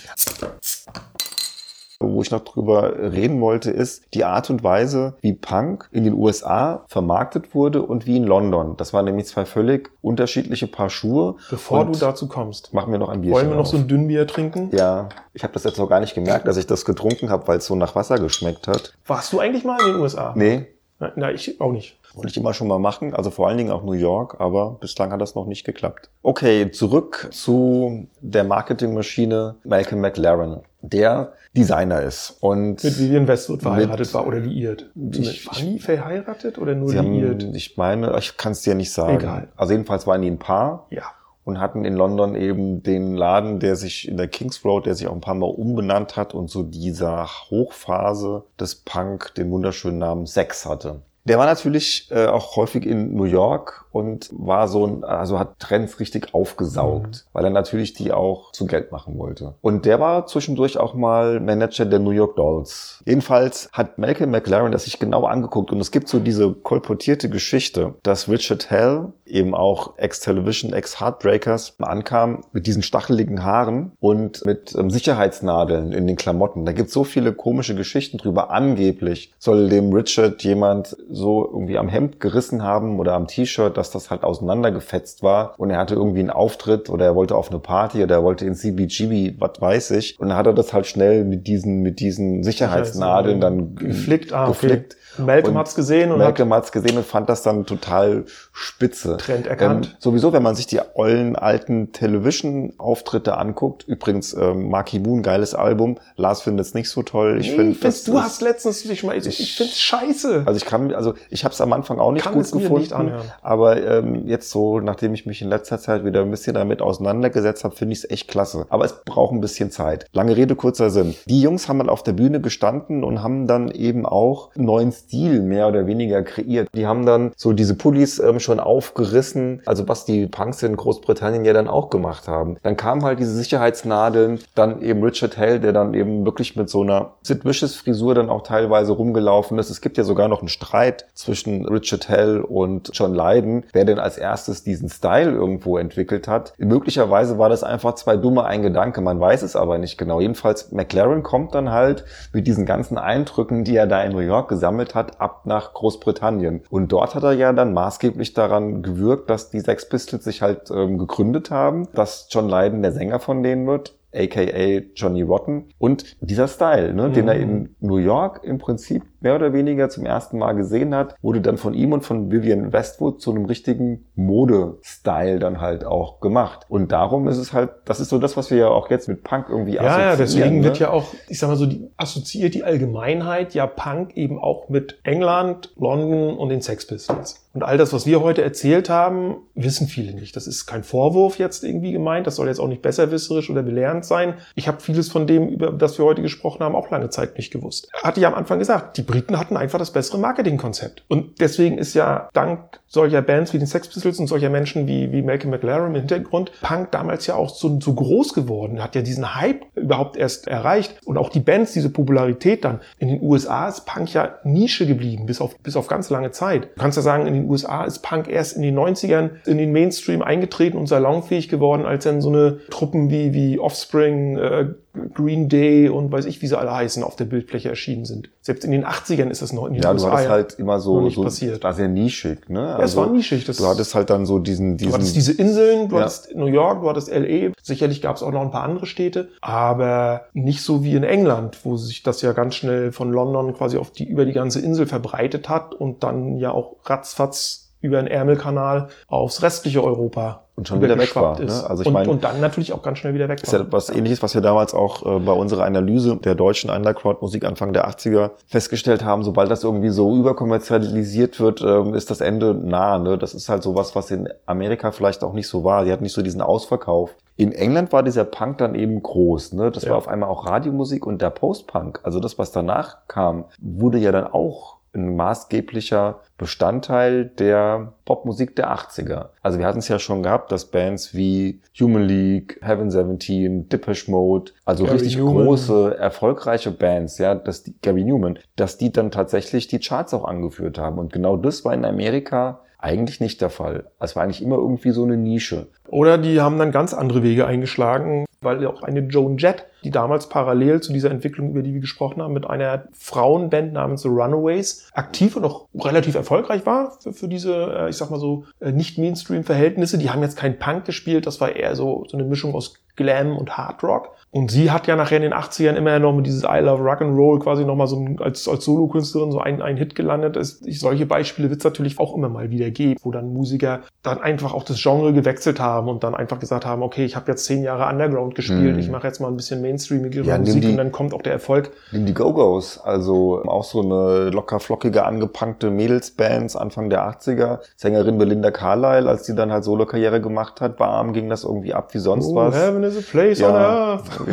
Wo 2.00 2.22
ich 2.22 2.30
noch 2.32 2.42
drüber 2.42 2.94
reden 3.14 3.40
wollte, 3.40 3.72
ist 3.72 4.04
die 4.14 4.26
Art 4.26 4.50
und 4.50 4.64
Weise, 4.64 5.16
wie 5.22 5.34
Punk 5.34 5.88
in 5.92 6.04
den 6.04 6.14
USA 6.14 6.84
vermarktet 6.88 7.56
wurde 7.56 7.82
und 7.82 8.06
wie 8.06 8.18
in 8.18 8.26
London. 8.26 8.76
Das 8.78 8.92
waren 8.94 9.06
nämlich 9.06 9.28
zwei 9.28 9.46
völlig 9.46 9.90
unterschiedliche 10.02 10.68
Paar 10.68 10.90
Schuhe. 10.90 11.36
Bevor 11.50 11.82
Und 11.82 11.96
du 11.96 12.00
dazu 12.00 12.28
kommst, 12.28 12.74
Machen 12.74 12.92
wir 12.92 13.00
noch 13.00 13.10
ein 13.10 13.22
Bierchen 13.22 13.36
wollen 13.36 13.50
wir 13.50 13.56
noch 13.56 13.62
auf. 13.64 13.68
so 13.70 13.78
ein 13.78 13.88
Dünnbier 13.88 14.28
trinken? 14.28 14.70
Ja, 14.74 15.10
ich 15.34 15.44
habe 15.44 15.54
das 15.54 15.64
jetzt 15.64 15.78
noch 15.80 15.88
gar 15.90 16.00
nicht 16.02 16.16
gemerkt, 16.16 16.48
dass 16.48 16.58
ich 16.58 16.68
das 16.68 16.84
getrunken 16.86 17.30
habe, 17.30 17.48
weil 17.48 17.60
es 17.60 17.66
so 17.66 17.76
nach 17.76 17.96
Wasser 17.96 18.18
geschmeckt 18.20 18.68
hat. 18.68 18.94
Warst 19.08 19.32
du 19.32 19.40
eigentlich 19.40 19.64
mal 19.64 19.80
in 19.82 19.94
den 19.94 20.02
USA? 20.02 20.34
Nee, 20.36 20.68
Na, 21.00 21.12
na, 21.16 21.32
ich 21.32 21.60
auch 21.62 21.72
nicht. 21.72 21.98
wollte 22.14 22.30
ich 22.30 22.38
immer 22.38 22.54
schon 22.54 22.68
mal 22.70 22.80
machen, 22.80 23.14
also 23.14 23.30
vor 23.30 23.48
allen 23.48 23.58
Dingen 23.58 23.72
auch 23.72 23.84
New 23.84 23.92
York, 23.94 24.36
aber 24.40 24.78
bislang 24.80 25.12
hat 25.12 25.20
das 25.22 25.36
noch 25.36 25.46
nicht 25.46 25.66
geklappt. 25.66 26.10
Okay, 26.24 26.72
zurück 26.72 27.28
zu 27.32 28.08
der 28.22 28.44
Marketingmaschine 28.46 29.56
Malcolm 29.66 30.02
McLaren, 30.02 30.62
der 30.90 31.34
Designer 31.56 32.02
ist 32.02 32.38
und 32.42 32.84
Mit 32.84 33.00
Vivian 33.00 33.28
Westwood 33.28 33.62
verheiratet 33.62 34.00
Mit- 34.08 34.14
war 34.14 34.28
oder 34.28 34.40
liiert. 34.40 34.90
Ich- 35.12 35.48
war 35.48 35.62
nie 35.64 35.80
verheiratet 35.80 36.58
oder 36.58 36.76
nur 36.76 36.90
liiert? 36.94 37.44
haben, 37.44 37.56
ich 37.56 37.78
meine, 37.78 38.18
ich 38.18 38.38
kann 38.38 38.52
es 38.52 38.62
dir 38.62 38.76
nicht 38.76 38.92
sagen. 38.92 39.16
Egal. 39.20 39.48
Also 39.56 39.74
jedenfalls 39.74 40.06
waren 40.08 40.22
die 40.22 40.30
ein 40.30 40.40
Paar 40.40 40.88
Ja. 40.90 41.04
und 41.46 41.60
hatten 41.60 41.86
in 41.86 41.96
London 41.96 42.36
eben 42.36 42.84
den 42.84 43.16
Laden, 43.16 43.60
der 43.60 43.76
sich 43.76 44.08
in 44.08 44.18
der 44.18 44.28
Kings 44.28 44.66
Road, 44.66 44.86
der 44.86 44.96
sich 44.96 45.08
auch 45.08 45.14
ein 45.14 45.22
paar 45.22 45.36
Mal 45.36 45.46
umbenannt 45.50 46.18
hat 46.18 46.34
und 46.34 46.50
so 46.50 46.64
dieser 46.64 47.28
Hochphase 47.50 48.44
des 48.60 48.76
Punk 48.76 49.34
den 49.36 49.50
wunderschönen 49.52 49.98
Namen 50.00 50.26
Sex 50.26 50.66
hatte. 50.66 51.02
Der 51.28 51.40
war 51.40 51.46
natürlich 51.48 52.08
äh, 52.12 52.28
auch 52.28 52.56
häufig 52.56 52.86
in 52.86 53.16
New 53.16 53.24
York 53.24 53.85
und 53.96 54.30
war 54.34 54.68
so 54.68 54.86
ein, 54.86 55.06
also 55.06 55.40
hat 55.40 55.58
Trends 55.58 56.02
richtig 56.02 56.34
aufgesaugt, 56.34 57.08
mhm. 57.08 57.30
weil 57.32 57.46
er 57.46 57.50
natürlich 57.50 57.94
die 57.94 58.12
auch 58.12 58.52
zu 58.52 58.66
Geld 58.66 58.92
machen 58.92 59.18
wollte. 59.18 59.54
Und 59.62 59.86
der 59.86 60.02
war 60.02 60.26
zwischendurch 60.26 60.78
auch 60.78 60.96
mal 60.96 61.40
Manager 61.40 61.86
der 61.86 62.00
New 62.00 62.12
York 62.12 62.36
Dolls. 62.36 63.02
Jedenfalls 63.06 63.70
hat 63.72 63.98
Malcolm 63.98 64.32
McLaren 64.32 64.74
das 64.74 64.84
sich 64.84 65.00
genau 65.00 65.24
angeguckt 65.24 65.72
und 65.72 65.80
es 65.80 65.92
gibt 65.92 66.10
so 66.10 66.20
diese 66.20 66.52
kolportierte 66.52 67.30
Geschichte, 67.30 67.94
dass 68.04 68.28
Richard 68.28 68.70
Hell, 68.70 69.14
eben 69.26 69.56
auch 69.56 69.98
Ex-Television, 69.98 70.74
Ex-Heartbreakers, 70.74 71.78
ankam 71.80 72.44
mit 72.52 72.68
diesen 72.68 72.84
stacheligen 72.84 73.46
Haaren 73.46 73.94
und 74.02 74.46
mit 74.46 74.76
ähm, 74.78 74.90
Sicherheitsnadeln 74.90 75.94
in 75.94 76.06
den 76.06 76.18
Klamotten. 76.18 76.66
Da 76.66 76.74
gibt 76.74 76.90
es 76.90 76.94
so 76.94 77.06
viele 77.06 77.32
komische 77.32 77.76
Geschichten 77.76 78.18
drüber. 78.18 78.52
Angeblich 78.52 79.34
soll 79.40 79.70
dem 79.70 79.94
Richard 79.94 80.44
jemand 80.44 80.98
so 81.10 81.46
irgendwie 81.46 81.78
am 81.78 81.88
Hemd 81.88 82.20
gerissen 82.20 82.62
haben 82.62 83.00
oder 83.00 83.14
am 83.14 83.28
T-Shirt, 83.28 83.78
dass 83.86 83.92
das 83.92 84.10
halt 84.10 84.24
auseinandergefetzt 84.24 85.24
war 85.24 85.54
und 85.58 85.70
er 85.70 85.78
hatte 85.78 85.96
irgendwie 85.96 86.20
einen 86.20 86.30
Auftritt 86.30 86.90
oder 86.90 87.06
er 87.06 87.16
wollte 87.16 87.36
auf 87.36 87.50
eine 87.50 87.60
Party 87.60 88.04
oder 88.04 88.16
er 88.16 88.24
wollte 88.24 88.46
in 88.46 88.56
CBGB, 88.56 89.36
was 89.40 89.62
weiß 89.62 89.92
ich. 89.92 90.20
Und 90.20 90.30
dann 90.30 90.38
hat 90.38 90.48
er 90.48 90.54
das 90.54 90.74
halt 90.74 90.88
schnell 90.88 91.24
mit 91.24 91.48
diesen, 91.48 91.82
mit 91.82 92.00
diesen 92.00 92.44
Sicherheitsnadeln 92.44 93.40
dann 93.40 93.76
geflickt. 93.76 94.34
Ah, 94.34 94.48
geflickt. 94.48 94.94
Okay. 94.96 95.06
Malcolm 95.18 95.58
hat's 95.58 95.76
gesehen 95.76 96.12
und 96.12 96.20
Malcolm 96.20 96.54
hat's 96.54 96.72
gesehen 96.72 96.98
und 96.98 97.06
fand 97.06 97.30
das 97.30 97.42
dann 97.42 97.66
total 97.66 98.26
spitze. 98.52 99.18
Trend 99.18 99.48
erkannt. 99.48 99.88
Ähm, 99.88 99.98
sowieso, 100.00 100.34
wenn 100.34 100.44
man 100.44 100.56
sich 100.56 100.68
die 100.68 100.80
ollen 100.94 101.36
alten 101.36 101.92
Television-Auftritte 101.92 103.38
anguckt, 103.38 103.84
übrigens 103.88 104.34
ähm, 104.34 104.70
Marky 104.70 105.00
Moon, 105.00 105.24
geiles 105.24 105.56
Album. 105.56 105.98
Lars 106.16 106.42
findet 106.42 106.66
es 106.66 106.74
nicht 106.74 106.90
so 106.90 107.04
toll. 107.04 107.38
Ich 107.40 107.52
nee, 107.52 107.74
finde, 107.74 107.96
du 108.06 108.20
hast 108.20 108.42
letztens 108.42 108.84
dich 108.84 109.04
mal, 109.04 109.18
ich, 109.18 109.28
ich 109.28 109.56
finde 109.56 109.74
scheiße. 109.74 110.44
Also 110.46 110.58
ich 110.58 110.66
kann, 110.66 110.94
also 110.94 111.14
ich 111.30 111.44
habe 111.44 111.54
es 111.54 111.62
am 111.62 111.74
Anfang 111.74 112.00
auch 112.00 112.12
nicht 112.12 112.24
kann 112.24 112.34
gut 112.34 112.52
gefunden, 112.52 113.06
nicht 113.06 113.16
aber 113.42 113.75
ähm, 113.78 114.28
jetzt 114.28 114.50
so, 114.50 114.80
nachdem 114.80 115.14
ich 115.14 115.26
mich 115.26 115.42
in 115.42 115.50
letzter 115.50 115.80
Zeit 115.80 116.06
wieder 116.06 116.22
ein 116.22 116.32
bisschen 116.32 116.54
damit 116.54 116.82
auseinandergesetzt 116.82 117.64
habe, 117.64 117.76
finde 117.76 117.94
ich 117.94 118.04
es 118.04 118.10
echt 118.10 118.28
klasse. 118.28 118.66
Aber 118.70 118.86
es 118.86 119.04
braucht 119.04 119.34
ein 119.34 119.42
bisschen 119.42 119.72
Zeit. 119.72 120.08
Lange 120.14 120.36
Rede 120.36 120.56
kurzer 120.56 120.90
Sinn. 120.90 121.16
Die 121.26 121.42
Jungs 121.42 121.68
haben 121.68 121.78
mal 121.78 121.90
auf 121.90 122.04
der 122.04 122.14
Bühne 122.14 122.42
gestanden 122.42 123.04
und 123.04 123.22
haben 123.22 123.48
dann 123.48 123.70
eben 123.72 124.06
auch 124.06 124.50
neuen 124.56 124.92
Stil 124.92 125.42
mehr 125.42 125.68
oder 125.68 125.88
weniger 125.88 126.24
kreiert. 126.24 126.70
Die 126.74 126.88
haben 126.88 127.06
dann 127.06 127.32
so 127.36 127.54
diese 127.54 127.76
Pullis 127.76 128.20
ähm, 128.20 128.40
schon 128.40 128.60
aufgerissen, 128.60 129.62
also 129.66 129.88
was 129.88 130.06
die 130.06 130.28
Punks 130.28 130.64
in 130.64 130.76
Großbritannien 130.76 131.46
ja 131.46 131.54
dann 131.54 131.68
auch 131.68 131.90
gemacht 131.90 132.28
haben. 132.28 132.58
Dann 132.64 132.78
kamen 132.78 133.04
halt 133.04 133.20
diese 133.20 133.34
Sicherheitsnadeln, 133.34 134.40
dann 134.56 134.82
eben 134.82 135.04
Richard 135.04 135.38
Hell, 135.38 135.60
der 135.60 135.74
dann 135.74 135.94
eben 135.94 136.26
wirklich 136.26 136.56
mit 136.56 136.70
so 136.70 136.82
einer 136.82 137.14
Sid 137.22 137.46
Vicious 137.46 137.76
Frisur 137.76 138.16
dann 138.16 138.30
auch 138.30 138.44
teilweise 138.44 138.94
rumgelaufen 138.94 139.60
ist. 139.60 139.70
Es 139.70 139.82
gibt 139.82 139.98
ja 139.98 140.04
sogar 140.04 140.28
noch 140.28 140.40
einen 140.40 140.50
Streit 140.50 141.06
zwischen 141.14 141.66
Richard 141.66 142.10
Hell 142.10 142.42
und 142.42 142.92
John 142.94 143.14
Lydon, 143.14 143.64
wer 143.74 143.86
denn 143.86 144.00
als 144.00 144.18
erstes 144.18 144.64
diesen 144.64 144.90
Style 144.90 145.32
irgendwo 145.32 145.78
entwickelt 145.78 146.28
hat. 146.28 146.54
Möglicherweise 146.58 147.38
war 147.38 147.50
das 147.50 147.64
einfach 147.64 147.96
zwei 147.96 148.18
dumme 148.18 148.46
ein 148.46 148.62
Gedanke, 148.62 149.02
man 149.02 149.20
weiß 149.20 149.44
es 149.44 149.56
aber 149.56 149.78
nicht 149.78 149.98
genau. 149.98 150.20
Jedenfalls 150.20 150.72
McLaren 150.72 151.24
kommt 151.24 151.56
dann 151.56 151.72
halt 151.72 152.06
mit 152.34 152.48
diesen 152.48 152.66
ganzen 152.66 152.98
Eindrücken, 152.98 153.64
die 153.64 153.76
er 153.76 153.88
da 153.88 154.02
in 154.04 154.12
New 154.12 154.20
York 154.20 154.50
gesammelt 154.50 154.96
hat, 154.96 155.20
ab 155.20 155.46
nach 155.46 155.74
Großbritannien. 155.74 156.64
Und 156.70 156.92
dort 156.92 157.16
hat 157.16 157.24
er 157.24 157.34
ja 157.34 157.54
dann 157.54 157.74
maßgeblich 157.74 158.34
daran 158.34 158.84
gewirkt, 158.84 159.30
dass 159.30 159.50
die 159.50 159.60
Sex 159.60 159.90
Pistols 159.90 160.24
sich 160.24 160.42
halt 160.42 160.72
ähm, 160.72 160.98
gegründet 160.98 161.52
haben, 161.52 161.88
dass 161.94 162.28
John 162.30 162.50
Lydon 162.50 162.82
der 162.82 162.92
Sänger 162.92 163.20
von 163.20 163.44
denen 163.44 163.68
wird 163.68 163.96
aka 164.16 164.82
Johnny 164.96 165.22
Rotten. 165.22 165.66
Und 165.78 166.18
dieser 166.22 166.48
Style, 166.48 166.94
ne, 166.94 167.10
mhm. 167.10 167.14
den 167.14 167.28
er 167.28 167.36
in 167.36 167.76
New 167.80 167.98
York 167.98 168.44
im 168.44 168.58
Prinzip 168.58 169.04
mehr 169.22 169.36
oder 169.36 169.54
weniger 169.54 169.90
zum 169.90 170.06
ersten 170.06 170.38
Mal 170.38 170.54
gesehen 170.54 170.94
hat, 170.94 171.16
wurde 171.22 171.42
dann 171.42 171.58
von 171.58 171.74
ihm 171.74 171.94
und 171.94 172.02
von 172.02 172.32
Vivian 172.32 172.72
Westwood 172.72 173.22
zu 173.22 173.32
einem 173.32 173.46
richtigen 173.46 174.06
Mode-Style 174.16 175.40
dann 175.40 175.60
halt 175.60 175.84
auch 175.84 176.20
gemacht. 176.20 176.66
Und 176.70 176.92
darum 176.92 177.28
ist 177.28 177.38
es 177.38 177.52
halt, 177.52 177.72
das 177.86 178.00
ist 178.00 178.10
so 178.10 178.20
das, 178.20 178.38
was 178.38 178.52
wir 178.52 178.58
ja 178.58 178.68
auch 178.68 178.90
jetzt 178.90 179.08
mit 179.08 179.24
Punk 179.24 179.48
irgendwie 179.50 179.80
assoziieren. 179.80 180.02
Ja, 180.02 180.12
ja 180.12 180.16
deswegen 180.16 180.58
ne? 180.60 180.64
wird 180.66 180.80
ja 180.80 180.92
auch, 180.92 181.08
ich 181.28 181.40
sag 181.40 181.48
mal 181.48 181.56
so, 181.56 181.66
die, 181.66 181.90
assoziiert 181.98 182.54
die 182.54 182.64
Allgemeinheit 182.64 183.56
ja 183.56 183.66
Punk 183.66 184.16
eben 184.16 184.38
auch 184.38 184.70
mit 184.70 185.00
England, 185.04 185.74
London 185.76 186.38
und 186.38 186.50
den 186.50 186.62
Sex 186.62 186.86
Pistols. 186.86 187.45
Und 187.56 187.64
all 187.64 187.78
das, 187.78 187.94
was 187.94 188.06
wir 188.06 188.22
heute 188.22 188.44
erzählt 188.44 188.90
haben, 188.90 189.38
wissen 189.56 189.88
viele 189.88 190.14
nicht. 190.14 190.36
Das 190.36 190.46
ist 190.46 190.66
kein 190.66 190.84
Vorwurf 190.84 191.40
jetzt 191.40 191.64
irgendwie 191.64 191.94
gemeint. 191.94 192.28
Das 192.28 192.36
soll 192.36 192.50
jetzt 192.50 192.60
auch 192.60 192.68
nicht 192.68 192.82
besserwisserisch 192.82 193.50
oder 193.50 193.64
belehrend 193.64 194.04
sein. 194.04 194.34
Ich 194.56 194.68
habe 194.68 194.82
vieles 194.82 195.10
von 195.10 195.26
dem, 195.26 195.48
über 195.48 195.72
das 195.72 195.98
wir 195.98 196.04
heute 196.04 196.22
gesprochen 196.22 196.62
haben, 196.62 196.76
auch 196.76 196.92
lange 196.92 197.10
Zeit 197.10 197.38
nicht 197.38 197.52
gewusst. 197.52 197.88
Hatte 198.04 198.20
ich 198.20 198.28
am 198.28 198.34
Anfang 198.34 198.60
gesagt, 198.60 198.98
die 198.98 199.04
Briten 199.04 199.40
hatten 199.40 199.56
einfach 199.56 199.80
das 199.80 199.92
bessere 199.92 200.18
Marketingkonzept. 200.18 201.06
Und 201.08 201.40
deswegen 201.40 201.78
ist 201.78 201.94
ja 201.94 202.30
dank 202.34 202.82
solcher 202.88 203.22
Bands 203.22 203.54
wie 203.54 203.58
den 203.58 203.68
Sex 203.68 203.88
Pistols 203.88 204.20
und 204.20 204.28
solcher 204.28 204.50
Menschen 204.50 204.86
wie, 204.86 205.14
wie 205.14 205.22
Malcolm 205.22 205.52
McLaren 205.52 205.88
im 205.88 205.96
Hintergrund 205.96 206.52
Punk 206.62 206.92
damals 206.92 207.26
ja 207.26 207.36
auch 207.36 207.50
so, 207.50 207.80
so 207.80 207.94
groß 207.94 208.34
geworden. 208.34 208.84
Hat 208.84 208.96
ja 208.96 209.02
diesen 209.02 209.34
Hype 209.34 209.62
überhaupt 209.76 210.18
erst 210.18 210.50
erreicht. 210.50 210.98
Und 211.06 211.18
auch 211.18 211.30
die 211.30 211.40
Bands, 211.40 211.72
diese 211.72 211.90
Popularität 211.90 212.66
dann. 212.66 212.82
In 213.00 213.08
den 213.08 213.22
USA 213.22 213.70
ist 213.70 213.86
Punk 213.86 214.14
ja 214.14 214.40
Nische 214.44 214.86
geblieben, 214.86 215.26
bis 215.26 215.40
auf, 215.40 215.58
bis 215.60 215.78
auf 215.78 215.88
ganz 215.88 216.10
lange 216.10 216.32
Zeit. 216.32 216.72
Du 216.76 216.82
kannst 216.82 216.98
ja 216.98 217.02
sagen, 217.02 217.28
in 217.28 217.34
den 217.34 217.45
USA 217.50 217.84
ist 217.86 218.00
Punk 218.00 218.28
erst 218.28 218.56
in 218.56 218.62
den 218.62 218.78
90ern 218.78 219.32
in 219.46 219.58
den 219.58 219.72
Mainstream 219.72 220.22
eingetreten 220.22 220.78
und 220.78 220.88
salonfähig 220.88 221.50
geworden, 221.50 221.86
als 221.86 222.04
dann 222.04 222.22
so 222.22 222.30
eine 222.30 222.60
Truppen 222.70 223.10
wie, 223.10 223.34
wie 223.34 223.60
Offspring, 223.60 224.38
äh, 224.38 224.68
Green 225.14 225.50
Day 225.50 225.90
und 225.90 226.12
weiß 226.12 226.26
ich, 226.26 226.42
wie 226.42 226.48
sie 226.48 226.58
alle 226.58 226.74
heißen, 226.74 227.04
auf 227.04 227.16
der 227.16 227.26
Bildfläche 227.26 227.70
erschienen 227.70 228.06
sind. 228.06 228.30
Selbst 228.42 228.64
in 228.64 228.72
den 228.72 228.86
80ern 228.86 229.30
ist 229.30 229.42
das 229.42 229.54
noch 229.54 229.66
in 229.68 229.74
den 229.74 229.84
ja, 229.84 229.92
USA. 229.92 230.08
Ja, 230.08 230.12
du 230.12 230.18
hattest 230.18 230.30
halt 230.30 230.60
immer 230.60 230.80
so, 230.80 231.10
so 231.10 231.24
passiert. 231.24 231.64
war 231.64 231.74
sehr 231.74 231.88
nischig, 231.88 232.50
ne? 232.50 232.60
Ja, 232.60 232.82
es 232.82 232.96
war 232.96 233.04
also, 233.04 233.16
nischig. 233.16 233.46
Das 233.46 233.58
du 233.58 233.66
hattest 233.66 233.96
halt 233.96 234.10
dann 234.10 234.26
so 234.26 234.40
diesen, 234.40 234.78
diesen. 234.78 234.92
Du 234.92 234.96
hattest 234.96 235.16
diese 235.16 235.34
Inseln, 235.34 235.90
du 235.90 235.96
ja. 235.96 236.02
hattest 236.02 236.36
New 236.36 236.48
York, 236.48 236.82
du 236.82 236.90
hattest 236.90 237.10
LA. 237.10 237.52
Sicherlich 237.62 238.02
gab 238.02 238.16
es 238.16 238.24
auch 238.24 238.32
noch 238.32 238.42
ein 238.42 238.52
paar 238.52 238.64
andere 238.64 238.86
Städte, 238.86 239.30
aber 239.42 240.26
nicht 240.34 240.62
so 240.62 240.84
wie 240.84 240.96
in 240.96 241.04
England, 241.04 241.60
wo 241.64 241.78
sich 241.78 242.04
das 242.04 242.22
ja 242.22 242.34
ganz 242.34 242.56
schnell 242.56 242.92
von 242.92 243.12
London 243.12 243.54
quasi 243.54 243.78
auf 243.78 243.92
die, 243.92 244.06
über 244.06 244.26
die 244.26 244.34
ganze 244.34 244.60
Insel 244.60 244.86
verbreitet 244.86 245.50
hat 245.50 245.74
und 245.74 246.04
dann 246.04 246.38
ja 246.38 246.52
auch 246.52 246.78
ratzfatz 246.86 247.74
über 247.82 247.98
den 247.98 248.08
Ärmelkanal 248.08 248.88
aufs 249.08 249.42
restliche 249.42 249.84
Europa 249.84 250.45
und 250.56 250.68
schon 250.68 250.82
wieder 250.82 250.98
weg 250.98 251.16
war. 251.16 251.38
Ne? 251.40 251.52
Also 251.68 251.82
ich 251.82 251.88
und, 251.88 251.94
meine, 251.94 252.10
und 252.10 252.24
dann 252.24 252.40
natürlich 252.40 252.72
auch 252.72 252.82
ganz 252.82 253.00
schnell 253.00 253.14
wieder 253.14 253.28
weg 253.28 253.40
war. 253.40 253.44
Ist 253.44 253.52
ja 253.52 253.66
was 253.72 253.90
ähnliches, 253.90 254.24
was 254.24 254.36
wir 254.36 254.42
damals 254.42 254.74
auch 254.74 255.06
äh, 255.06 255.20
bei 255.20 255.34
unserer 255.34 255.66
Analyse 255.66 256.16
der 256.16 256.36
deutschen 256.36 256.70
Underground-Musik 256.70 257.44
Anfang 257.44 257.74
der 257.74 257.90
80er 257.90 258.32
festgestellt 258.48 259.04
haben. 259.04 259.24
Sobald 259.24 259.52
das 259.52 259.66
irgendwie 259.66 259.90
so 259.90 260.16
überkommerzialisiert 260.16 261.42
wird, 261.42 261.62
äh, 261.62 261.92
ist 261.92 262.10
das 262.10 262.22
Ende 262.22 262.54
nah. 262.54 263.00
Ne? 263.00 263.18
Das 263.18 263.34
ist 263.34 263.50
halt 263.50 263.64
sowas, 263.64 263.96
was 263.96 264.12
in 264.12 264.30
Amerika 264.46 264.92
vielleicht 264.92 265.24
auch 265.24 265.34
nicht 265.34 265.50
so 265.50 265.66
war. 265.66 265.84
Die 265.84 265.92
hatten 265.92 266.04
nicht 266.04 266.14
so 266.14 266.22
diesen 266.22 266.42
Ausverkauf. 266.42 267.16
In 267.36 267.52
England 267.52 267.92
war 267.92 268.02
dieser 268.02 268.24
Punk 268.24 268.60
dann 268.60 268.76
eben 268.76 269.04
groß. 269.04 269.54
Ne? 269.54 269.72
Das 269.72 269.84
ja. 269.84 269.90
war 269.90 269.98
auf 269.98 270.08
einmal 270.08 270.30
auch 270.30 270.46
Radiomusik 270.46 271.06
und 271.06 271.22
der 271.22 271.32
Post-Punk, 271.32 272.00
also 272.04 272.22
das, 272.22 272.40
was 272.40 272.54
danach 272.54 273.00
kam, 273.10 273.44
wurde 273.60 273.98
ja 273.98 274.14
dann 274.14 274.28
auch 274.28 274.75
ein 274.96 275.16
maßgeblicher 275.16 276.22
Bestandteil 276.38 277.26
der 277.26 277.94
Popmusik 278.06 278.56
der 278.56 278.74
80er. 278.76 279.30
Also 279.42 279.60
wir 279.60 279.66
hatten 279.66 279.80
es 279.80 279.88
ja 279.88 280.00
schon 280.00 280.24
gehabt, 280.24 280.52
dass 280.52 280.66
Bands 280.66 281.14
wie 281.14 281.62
Human 281.80 282.04
League, 282.04 282.60
Heaven 282.62 282.92
17, 282.92 283.70
Depeche 283.70 284.12
Mode, 284.12 284.52
also 284.66 284.86
Gary 284.86 284.98
richtig 284.98 285.18
Newman. 285.18 285.46
große, 285.46 285.98
erfolgreiche 285.98 286.72
Bands, 286.72 287.18
ja, 287.18 287.36
dass 287.36 287.64
die, 287.64 287.76
Gary 287.82 288.04
Newman, 288.04 288.40
dass 288.56 288.78
die 288.78 288.92
dann 288.92 289.12
tatsächlich 289.12 289.68
die 289.68 289.80
Charts 289.80 290.14
auch 290.14 290.26
angeführt 290.26 290.78
haben. 290.78 291.00
Und 291.00 291.14
genau 291.14 291.38
das 291.38 291.64
war 291.64 291.74
in 291.74 291.86
Amerika 291.86 292.62
eigentlich 292.78 293.20
nicht 293.20 293.42
der 293.42 293.50
Fall. 293.50 293.92
Es 294.00 294.16
war 294.16 294.24
eigentlich 294.24 294.44
immer 294.44 294.58
irgendwie 294.58 294.92
so 294.92 295.04
eine 295.04 295.18
Nische. 295.18 295.68
Oder 295.88 296.18
die 296.18 296.42
haben 296.42 296.60
dann 296.60 296.72
ganz 296.72 296.94
andere 296.94 297.24
Wege 297.24 297.48
eingeschlagen, 297.48 298.26
weil 298.46 298.66
auch 298.66 298.84
eine 298.84 299.02
Joan 299.02 299.38
Jett, 299.38 299.66
die 299.84 299.92
damals 299.92 300.30
parallel 300.30 300.82
zu 300.82 300.94
dieser 300.94 301.12
Entwicklung, 301.12 301.50
über 301.50 301.62
die 301.62 301.74
wir 301.74 301.82
gesprochen 301.82 302.22
haben, 302.22 302.34
mit 302.34 302.48
einer 302.48 302.86
Frauenband 302.94 303.74
namens 303.74 304.04
The 304.04 304.08
Runaways 304.08 304.90
aktiv 304.94 305.36
und 305.36 305.44
auch 305.44 305.68
relativ 305.76 306.16
erfolgreich 306.16 306.66
war 306.66 306.92
für, 307.02 307.12
für 307.12 307.28
diese, 307.28 307.54
äh, 307.54 307.90
ich 307.90 307.98
sag 307.98 308.10
mal 308.10 308.20
so, 308.20 308.46
äh, 308.62 308.72
nicht 308.72 308.98
Mainstream-Verhältnisse. 308.98 309.98
Die 309.98 310.10
haben 310.10 310.22
jetzt 310.22 310.38
kein 310.38 310.58
Punk 310.58 310.86
gespielt, 310.86 311.28
das 311.28 311.42
war 311.42 311.56
eher 311.56 311.76
so, 311.76 312.06
so 312.08 312.18
eine 312.18 312.26
Mischung 312.26 312.56
aus 312.56 312.76
Glam 312.96 313.36
und 313.36 313.58
Hard 313.58 313.84
Rock. 313.84 314.15
Und 314.36 314.52
sie 314.52 314.70
hat 314.70 314.86
ja 314.86 314.98
nachher 314.98 315.16
in 315.16 315.22
den 315.22 315.34
80ern 315.34 315.76
immer 315.76 315.98
noch 315.98 316.12
mit 316.12 316.26
dieses 316.26 316.44
I 316.44 316.60
Love 316.60 316.84
Rock 316.84 317.02
and 317.02 317.18
Roll 317.18 317.40
quasi 317.40 317.64
nochmal 317.64 317.88
so 317.88 318.06
als, 318.20 318.50
als 318.50 318.66
Solokünstlerin 318.66 319.32
so 319.32 319.40
ein, 319.40 319.62
ein 319.62 319.78
Hit 319.78 319.96
gelandet 319.96 320.36
ist. 320.36 320.62
Solche 320.78 321.06
Beispiele 321.06 321.50
wird 321.50 321.62
es 321.62 321.64
natürlich 321.64 322.00
auch 322.00 322.14
immer 322.14 322.28
mal 322.28 322.50
wieder 322.50 322.70
geben, 322.70 323.00
wo 323.02 323.12
dann 323.12 323.32
Musiker 323.32 323.80
dann 324.04 324.22
einfach 324.22 324.54
auch 324.54 324.64
das 324.64 324.84
Genre 324.84 325.14
gewechselt 325.14 325.62
haben 325.62 325.88
und 325.88 326.04
dann 326.04 326.16
einfach 326.16 326.38
gesagt 326.38 326.66
haben, 326.66 326.84
okay, 326.84 327.06
ich 327.06 327.16
habe 327.16 327.32
jetzt 327.32 327.46
zehn 327.46 327.64
Jahre 327.64 327.90
Underground 327.90 328.36
gespielt, 328.36 328.76
mm. 328.76 328.80
ich 328.80 328.90
mache 328.90 329.08
jetzt 329.08 329.22
mal 329.22 329.30
ein 329.30 329.38
bisschen 329.38 329.62
mainstreamigere 329.62 330.26
ja, 330.26 330.38
Musik 330.38 330.64
die, 330.64 330.68
und 330.68 330.76
dann 330.76 330.92
kommt 330.92 331.14
auch 331.14 331.22
der 331.22 331.32
Erfolg. 331.32 331.72
Nimm 331.94 332.06
die 332.06 332.14
Go-Go's, 332.14 332.78
also 332.84 333.42
auch 333.46 333.64
so 333.64 333.84
eine 333.84 334.32
locker 334.32 334.60
flockige, 334.60 335.06
angepunkte 335.06 335.72
Mädelsbands 335.72 336.58
Anfang 336.58 336.90
der 336.90 337.10
80er. 337.10 337.60
Sängerin 337.78 338.18
Belinda 338.18 338.52
Carlisle, 338.52 339.08
als 339.08 339.24
die 339.24 339.34
dann 339.34 339.54
halt 339.54 339.64
Solo-Karriere 339.64 340.20
gemacht 340.20 340.60
hat, 340.60 340.76
bei 340.76 340.88
Arm 340.88 341.14
ging 341.14 341.30
das 341.30 341.46
irgendwie 341.46 341.74
ab 341.74 341.94
wie 341.94 342.00
sonst 342.00 342.28
oh, 342.28 342.36
was. 342.36 342.54
Heaven 342.54 342.84
is 342.84 342.98
a 342.98 343.02
place 343.10 343.40
ja. 343.40 343.48
on 343.48 343.56
earth. 343.56 344.25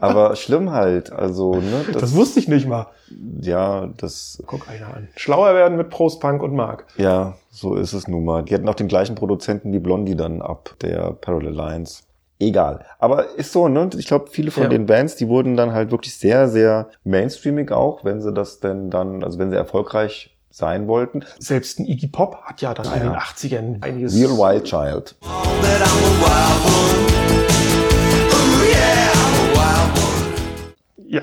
Aber 0.00 0.36
schlimm 0.36 0.70
halt. 0.72 1.12
Also, 1.12 1.54
ne, 1.56 1.84
Das, 1.92 2.14
wusste 2.14 2.40
ich 2.40 2.48
nicht 2.48 2.66
mal. 2.68 2.86
ja, 3.40 3.88
das, 3.96 4.42
Guck 4.46 4.68
einer 4.68 4.88
an. 4.94 5.08
Schlauer 5.16 5.54
werden 5.54 5.76
mit 5.76 5.90
Prost 5.90 6.20
Punk 6.20 6.42
und 6.42 6.54
Mark. 6.54 6.86
ja, 6.96 7.34
so 7.50 7.74
ist 7.74 7.92
es 7.92 8.06
nun 8.08 8.24
mal. 8.24 8.42
Die 8.44 8.54
hatten 8.54 8.68
auch 8.68 8.74
den 8.74 8.88
gleichen 8.88 9.14
Produzenten 9.16 9.72
wie 9.72 9.78
Blondie 9.80 10.14
dann 10.16 10.42
ab, 10.42 10.74
der 10.80 11.12
Parallel 11.12 11.52
Lines. 11.54 12.04
Egal. 12.40 12.84
Aber 13.00 13.34
ist 13.36 13.50
so, 13.52 13.66
ne? 13.66 13.90
Ich 13.96 14.06
glaube, 14.06 14.28
viele 14.30 14.52
von 14.52 14.62
Ja. 14.64 14.68
den 14.68 14.86
Bands, 14.86 15.16
die 15.16 15.26
wurden 15.28 15.56
dann 15.56 15.72
halt 15.72 15.90
wirklich 15.90 16.16
sehr, 16.16 16.48
sehr 16.48 16.88
mainstreamig 17.02 17.72
auch, 17.72 18.04
wenn 18.04 18.20
sie 18.22 18.32
das 18.32 18.60
denn 18.60 18.90
dann, 18.90 19.24
also 19.24 19.40
wenn 19.40 19.50
sie 19.50 19.56
erfolgreich 19.56 20.36
sein 20.50 20.86
wollten. 20.86 21.24
Selbst 21.40 21.80
ein 21.80 21.86
Iggy 21.86 22.06
Pop 22.06 22.36
hat 22.44 22.60
ja 22.62 22.74
dann 22.74 22.86
in 22.94 23.00
den 23.00 23.12
80ern 23.16 23.82
einiges. 23.82 24.14
Real 24.14 24.30
Wild 24.38 24.64
Child. 24.64 25.16
That 25.20 25.80
I'm 25.82 26.04
a 26.04 26.20
wild 26.20 27.08
one. 27.12 27.17
Ja, 31.08 31.22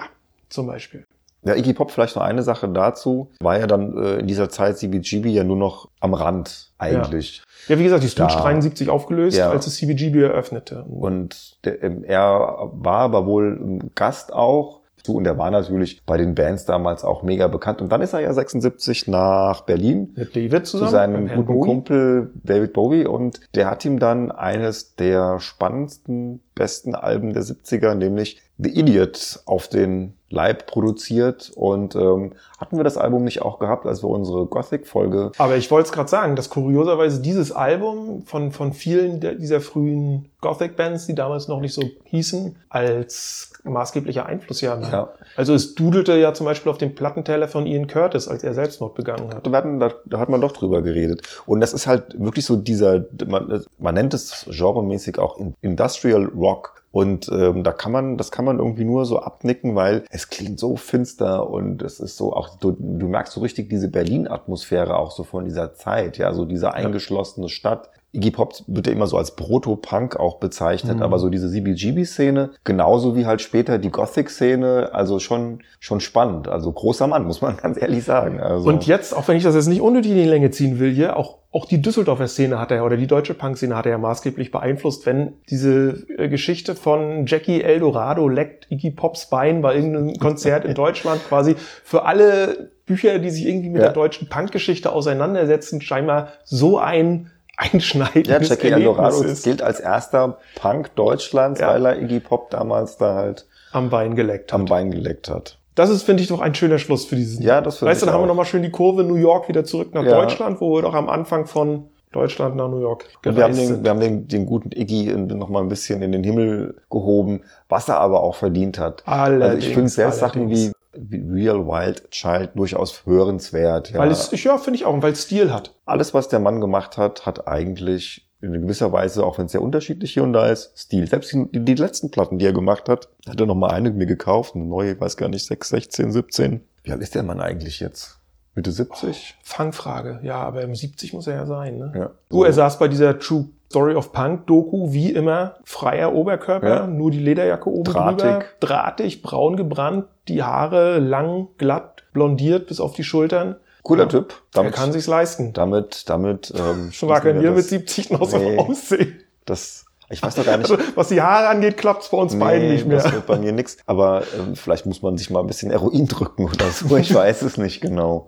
zum 0.50 0.68
Beispiel. 0.68 1.06
Ja, 1.44 1.54
Iggy 1.56 1.74
Pop 1.74 1.92
vielleicht 1.92 2.16
noch 2.16 2.24
eine 2.24 2.42
Sache 2.42 2.68
dazu. 2.68 3.30
War 3.40 3.60
ja 3.60 3.68
dann 3.68 3.96
äh, 3.98 4.16
in 4.18 4.26
dieser 4.26 4.50
Zeit 4.50 4.80
CBGB 4.80 5.30
ja 5.30 5.44
nur 5.44 5.58
noch 5.58 5.90
am 6.00 6.16
Rand 6.16 6.72
eigentlich. 6.80 7.44
Ja, 7.68 7.78
wie 7.78 7.84
gesagt, 7.84 8.04
die 8.04 8.10
Stooge 8.10 8.34
Da- 8.34 8.42
73 8.42 8.90
aufgelöst, 8.90 9.38
Ja. 9.38 9.52
als 9.52 9.68
es 9.68 9.76
CBGB 9.76 10.24
eröffnete. 10.24 10.84
Und 10.86 11.64
der, 11.66 11.84
er 11.84 12.70
war 12.74 13.00
aber 13.02 13.28
wohl 13.28 13.80
Gast 13.94 14.34
auch. 14.34 14.82
So, 15.06 15.14
Und 15.14 15.26
er 15.26 15.38
war 15.38 15.52
natürlich 15.52 16.04
bei 16.06 16.18
den 16.18 16.36
Bands 16.36 16.66
damals 16.66 17.04
auch 17.04 17.22
mega 17.22 17.48
bekannt. 17.48 17.82
Und 17.82 17.92
dann 17.92 18.02
ist 18.02 18.14
er 18.14 18.22
ja 18.22 18.34
76 18.34 19.08
nach 19.08 19.62
Berlin 19.62 20.14
mit 20.16 20.36
David 20.36 20.66
zu 20.66 20.80
zusammen. 20.80 20.92
seinem 20.92 21.24
mit 21.24 21.32
Herrn 21.32 21.46
guten 21.46 21.60
Bowie. 21.60 21.68
Kumpel 21.68 22.32
David 22.44 22.74
Bowie 22.74 23.06
und 23.06 23.40
der 23.54 23.70
hat 23.70 23.86
ihm 23.86 24.00
dann 24.00 24.32
eines 24.32 24.96
der 24.96 25.40
spannendsten, 25.40 26.42
besten 26.56 26.96
Alben 26.96 27.34
der 27.34 27.44
70er, 27.44 27.94
nämlich 27.94 28.42
The 28.58 28.70
Idiot, 28.70 29.42
auf 29.46 29.68
den 29.68 30.14
Leib 30.30 30.66
produziert. 30.68 31.52
Und 31.56 31.96
ähm, 31.96 32.34
hatten 32.58 32.78
wir 32.78 32.84
das 32.84 32.98
Album 32.98 33.24
nicht 33.24 33.42
auch 33.42 33.60
gehabt, 33.60 33.86
als 33.86 34.04
wir 34.04 34.10
unsere 34.10 34.46
Gothic-Folge 34.46 35.32
Aber 35.38 35.58
ich 35.58 35.70
wollte 35.72 35.88
es 35.88 35.94
gerade 35.94 36.10
sagen, 36.10 36.36
dass 36.36 36.50
kurioserweise 36.50 37.22
dieses 37.22 37.52
Album 37.52 38.24
von, 38.26 38.52
von 38.52 38.74
vielen 38.74 39.20
der, 39.20 39.36
dieser 39.36 39.62
frühen 39.62 40.30
Gothic-Bands, 40.42 41.08
die 41.08 41.16
damals 41.16 41.48
noch 41.48 41.60
nicht 41.60 41.74
so 41.74 41.84
hießen, 42.06 42.56
als 42.70 43.52
maßgeblicher 43.66 44.26
Einfluss 44.26 44.62
ja. 44.62 44.80
Ja. 44.80 45.14
Also 45.36 45.54
es 45.54 45.76
dudelte 45.76 46.18
ja 46.18 46.34
zum 46.34 46.46
Beispiel 46.46 46.72
auf 46.72 46.78
dem 46.78 46.96
Plattenteller 46.96 47.48
von 47.48 47.66
Ian 47.66 47.88
Curtis, 47.88 48.28
als 48.28 48.44
er 48.44 48.54
Selbstmord 48.54 48.96
begangen 48.96 49.34
hat. 49.34 49.46
da, 49.46 49.62
da, 49.62 49.92
da 50.06 50.20
hat 50.20 50.30
man 50.30 50.42
doch 50.42 50.52
drüber 50.52 50.82
geredet. 50.82 51.22
Und 51.46 51.60
das 51.60 51.74
ist 51.74 51.88
halt 51.88 52.20
wirklich 52.20 52.46
so 52.46 52.56
dieser, 52.56 53.06
man, 53.28 53.64
man 53.78 53.96
nennt 53.96 54.14
es 54.14 54.46
genremäßig 54.50 55.20
auch 55.20 55.40
Industrial 55.62 56.26
Rock. 56.26 56.85
Und 56.96 57.30
ähm, 57.30 57.66
da 57.66 57.74
kann 57.74 57.92
man, 57.92 58.16
das 58.18 58.32
kann 58.32 58.46
man 58.46 58.58
irgendwie 58.58 58.86
nur 58.86 59.06
so 59.06 59.20
abnicken, 59.20 59.76
weil 59.76 60.06
es 60.12 60.30
klingt 60.30 60.60
so 60.62 60.78
finster 60.78 61.50
und 61.50 61.82
es 61.82 62.00
ist 62.00 62.16
so 62.16 62.32
auch, 62.32 62.58
du, 62.58 62.72
du 62.72 63.10
merkst 63.10 63.34
so 63.34 63.42
richtig 63.42 63.70
diese 63.70 63.90
Berlin-Atmosphäre 63.90 64.98
auch 64.98 65.12
so 65.12 65.26
von 65.26 65.44
dieser 65.44 65.74
Zeit, 65.74 66.18
ja, 66.18 66.32
so 66.32 66.46
diese 66.46 66.74
eingeschlossene 66.74 67.50
Stadt. 67.50 67.90
Iggy 68.14 68.32
Pop 68.32 68.54
wird 68.68 68.88
ja 68.88 68.94
immer 68.94 69.08
so 69.08 69.18
als 69.18 69.36
Proto-Punk 69.36 70.16
auch 70.16 70.38
bezeichnet, 70.38 70.96
Mhm. 70.98 71.04
aber 71.04 71.20
so 71.20 71.28
diese 71.30 71.52
CBGB-Szene, 71.52 72.52
genauso 72.64 73.14
wie 73.18 73.26
halt 73.26 73.42
später 73.42 73.78
die 73.78 73.92
Gothic-Szene, 73.92 74.92
also 74.94 75.20
schon, 75.20 75.60
schon 75.82 76.00
spannend. 76.00 76.48
Also 76.48 76.72
großer 76.72 77.08
Mann, 77.08 77.26
muss 77.26 77.42
man 77.42 77.58
ganz 77.62 77.78
ehrlich 77.82 78.06
sagen. 78.06 78.40
Also, 78.40 78.70
Und 78.70 78.88
jetzt, 78.88 79.14
auch 79.14 79.28
wenn 79.28 79.36
ich 79.36 79.44
das 79.44 79.54
jetzt 79.54 79.68
nicht 79.68 79.82
unnötig 79.82 80.12
in 80.12 80.18
die 80.18 80.24
Länge 80.24 80.50
ziehen 80.52 80.80
will 80.80 80.94
hier, 80.94 81.18
auch, 81.18 81.40
auch 81.56 81.66
die 81.66 81.82
Düsseldorfer 81.82 82.28
Szene 82.28 82.60
hat 82.60 82.72
er, 82.72 82.84
oder 82.86 82.98
die 82.98 83.08
deutsche 83.08 83.34
Punk-Szene 83.34 83.76
hat 83.78 83.86
er 83.86 83.94
ja 83.94 83.98
maßgeblich 83.98 84.52
beeinflusst, 84.52 85.06
wenn 85.06 85.34
diese 85.50 86.06
äh, 86.18 86.28
Geschichte 86.28 86.76
von 86.76 87.26
Jackie 87.28 87.62
Eldorado 87.62 88.28
leckt 88.28 88.70
Iggy 88.70 88.92
Pops 88.92 89.30
Bein 89.30 89.62
bei 89.62 89.74
irgendeinem 89.76 90.14
Konzert 90.20 90.66
in 90.66 90.74
Deutschland 90.74 91.22
quasi 91.30 91.56
für 91.84 92.04
alle 92.06 92.72
Bücher, 92.86 93.20
die 93.20 93.30
sich 93.30 93.46
irgendwie 93.46 93.70
mit 93.70 93.78
Ja. 93.80 93.86
der 93.88 93.94
deutschen 93.94 94.28
Punk-Geschichte 94.28 94.92
auseinandersetzen, 94.92 95.80
scheinbar 95.82 96.28
so 96.44 96.78
ein 96.78 97.32
einschneidendes 97.58 98.28
Ja, 98.50 98.56
Jackie 98.56 98.68
Erlebnis 98.68 98.98
Eldorado 98.98 99.22
ist, 99.24 99.44
gilt 99.46 99.62
als 99.62 99.80
erster 99.80 100.40
Punk 100.56 100.94
Deutschlands, 100.96 101.62
Ja. 101.62 101.70
weil 101.70 101.86
er 101.86 102.02
Iggy 102.02 102.20
Pop 102.20 102.50
damals 102.50 102.98
da 102.98 103.16
halt 103.16 103.48
am 103.72 103.90
Bein 103.90 104.16
geleckt 104.16 104.52
hat. 104.52 104.60
am 104.60 104.66
Bein 104.66 104.92
geleckt 104.92 105.30
hat. 105.30 105.58
Das 105.76 105.90
ist, 105.90 106.04
finde 106.04 106.24
ich, 106.24 106.30
doch 106.30 106.40
ein 106.42 106.56
schöner 106.56 106.78
Schluss 106.80 107.06
für 107.06 107.16
diesen. 107.16 107.44
Ja, 107.44 107.62
das 107.62 107.78
finde 107.78 107.92
Weißt 107.92 108.02
du, 108.02 108.06
ich 108.06 108.08
dann 108.08 108.14
haben 108.16 108.22
wir 108.22 108.24
auch. 108.26 108.28
nochmal 108.30 108.46
schön 108.46 108.64
die 108.64 108.72
Kurve 108.72 109.04
New 109.04 109.16
York 109.16 109.48
wieder 109.50 109.64
zurück 109.66 109.94
nach 109.94 110.04
Ja. 110.04 110.22
Deutschland, 110.22 110.60
wo 110.62 110.74
wir 110.76 110.82
doch 110.82 110.94
am 110.94 111.10
Anfang 111.10 111.46
von 111.46 111.88
Deutschland 112.14 112.56
nach 112.56 112.70
New 112.70 112.80
York 112.80 113.06
Und 113.26 113.36
wir 113.36 113.44
haben, 113.44 113.52
gereist 113.54 113.60
den, 113.60 113.68
sind. 113.68 113.84
wir 113.84 113.90
haben 113.92 114.00
den, 114.00 114.28
den 114.30 114.46
guten 114.46 114.72
Iggy 114.72 115.14
noch 115.18 115.50
mal 115.50 115.62
ein 115.62 115.68
bisschen 115.68 116.02
in 116.02 116.14
den 116.14 116.24
Himmel 116.24 116.82
gehoben, 116.90 117.42
was 117.68 117.90
er 117.90 118.00
aber 118.00 118.24
auch 118.24 118.36
verdient 118.36 118.80
hat. 118.80 119.04
also 119.06 119.34
Allerdings, 119.34 119.66
ich 119.66 119.74
finde 119.74 119.90
selbst 119.90 120.20
Sachen 120.20 120.50
wie, 120.50 120.72
Real 120.98 121.68
Wild 121.68 122.10
Child 122.12 122.52
durchaus 122.56 123.06
hörenswert. 123.06 123.92
Ja. 123.92 124.00
Weil 124.00 124.12
es, 124.12 124.32
ich- 124.32 124.46
ja, 124.46 124.58
finde 124.58 124.78
ich 124.80 124.86
auch, 124.86 125.02
weil 125.02 125.12
es 125.12 125.24
Stil 125.24 125.52
hat. 125.52 125.76
Alles, 125.86 126.14
was 126.14 126.30
der 126.30 126.40
Mann 126.40 126.62
gemacht 126.62 126.98
hat, 126.98 127.26
hat 127.26 127.50
eigentlich 127.50 128.30
in 128.54 128.62
gewisser 128.62 128.92
Weise, 128.92 129.26
auch 129.26 129.38
wenn 129.38 129.46
es 129.48 129.52
sehr 129.54 129.62
unterschiedlich 129.62 130.14
hier 130.14 130.24
und 130.24 130.34
da 130.34 130.48
ist, 130.48 130.78
Stil. 130.78 131.08
Selbst 131.08 131.34
die, 131.34 131.48
die 131.52 131.76
letzten 131.76 132.12
Platten, 132.12 132.38
die 132.38 132.46
er 132.46 132.54
gemacht 132.54 132.88
hat, 132.90 133.10
hat 133.28 133.40
er 133.40 133.46
noch 133.46 133.56
mal 133.56 133.72
eine 133.72 133.92
mir 133.92 134.06
gekauft, 134.06 134.56
eine 134.56 134.66
neue, 134.66 134.94
ich 134.94 135.02
weiß 135.02 135.18
gar 135.18 135.30
nicht, 135.30 135.46
6, 135.46 135.70
16, 135.70 136.12
17. 136.12 136.62
Wie 136.84 136.92
alt 136.92 137.02
ist 137.02 137.16
der 137.16 137.24
Mann 137.24 137.40
eigentlich 137.42 137.80
jetzt? 137.80 138.20
Mitte 138.54 138.72
70? 138.72 139.36
Fangfrage. 139.44 140.20
Ja, 140.24 140.38
aber 140.38 140.62
im 140.62 140.76
70 140.76 141.14
muss 141.14 141.28
er 141.28 141.36
ja 141.36 141.46
sein, 141.46 141.78
ne? 141.78 141.92
Ja. 141.96 142.12
Du, 142.30 142.44
er 142.44 142.54
saß 142.54 142.80
bei 142.80 142.88
dieser 142.88 143.20
True 143.20 143.50
Story 143.70 143.96
of 143.96 144.14
Punk 144.14 144.48
Doku, 144.48 144.94
wie 144.94 145.12
immer, 145.12 145.56
freier 145.66 146.14
Oberkörper, 146.14 146.68
Ja. 146.70 146.88
nur 146.88 147.12
die 147.12 147.20
Lederjacke 147.20 147.70
oben 147.70 147.84
Drahtig. 147.84 148.22
drüber, 148.22 148.46
drahtig, 148.62 149.22
braun 149.24 149.58
gebrannt, 149.58 150.06
die 150.30 150.44
Haare 150.44 151.00
lang, 151.00 151.48
glatt, 151.58 152.04
blondiert 152.14 152.68
bis 152.68 152.80
auf 152.80 152.94
die 152.94 153.04
Schultern. 153.04 153.58
Cooler. 153.86 154.10
Typ. 154.10 154.32
Er 154.34 154.36
Damit, 154.52 154.74
kann 154.76 154.92
sich's 154.92 155.08
leisten. 155.08 155.54
damit, 155.54 156.10
damit, 156.10 156.52
ähm, 156.58 156.92
Schon 156.92 157.08
gar 157.10 157.22
kein 157.22 157.42
wir 157.42 157.52
mit 157.52 157.60
das- 157.60 157.70
70 157.70 158.10
noch 158.12 158.30
so 158.30 158.38
Nee. 158.38 158.58
aussehen. 158.58 159.22
Das, 159.46 159.86
ich 160.10 160.22
weiß 160.22 160.36
doch 160.36 160.46
gar 160.46 160.58
nicht. 160.58 160.70
Also, 160.72 160.84
was 160.96 161.08
die 161.08 161.22
Haare 161.22 161.48
angeht, 161.48 161.78
klappt's 161.78 162.10
bei 162.10 162.18
uns 162.18 162.38
beiden 162.38 162.70
nicht 162.70 162.86
mehr. 162.86 162.98
Das 163.02 163.12
wird 163.14 163.26
bei 163.28 163.38
mir 163.38 163.52
nix. 163.52 163.78
Aber 163.86 164.24
ähm, 164.38 164.56
vielleicht 164.56 164.86
muss 164.86 165.02
man 165.02 165.18
sich 165.18 165.30
mal 165.30 165.40
ein 165.40 165.48
bisschen 165.48 165.72
Heroin 165.72 166.08
drücken 166.08 166.46
oder 166.46 166.70
so. 166.70 166.98
Ich 166.98 167.14
weiß 167.14 167.44
es 167.44 167.58
nicht 167.58 167.80
genau. 167.82 168.28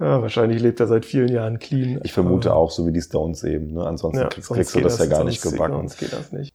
Ja, 0.00 0.20
wahrscheinlich 0.22 0.60
lebt 0.60 0.80
er 0.80 0.86
seit 0.86 1.04
vielen 1.04 1.28
Jahren 1.28 1.58
clean. 1.58 2.00
Ich 2.02 2.12
vermute 2.12 2.50
Aber- 2.50 2.58
auch, 2.60 2.70
so 2.70 2.86
wie 2.86 2.92
die 2.92 3.02
Stones 3.02 3.44
eben. 3.44 3.74
Ne? 3.74 3.84
Ansonsten 3.86 4.20
Ja, 4.22 4.28
kriegst, 4.28 4.50
kriegst 4.50 4.74
du 4.74 4.78
geht 4.78 4.86
das, 4.86 4.98
ja 4.98 5.06
gar 5.06 5.24
nicht 5.24 5.42
gebacken. 5.42 5.74
Sonst 5.74 5.98
geht 5.98 6.12
das 6.12 6.32
nicht. 6.32 6.52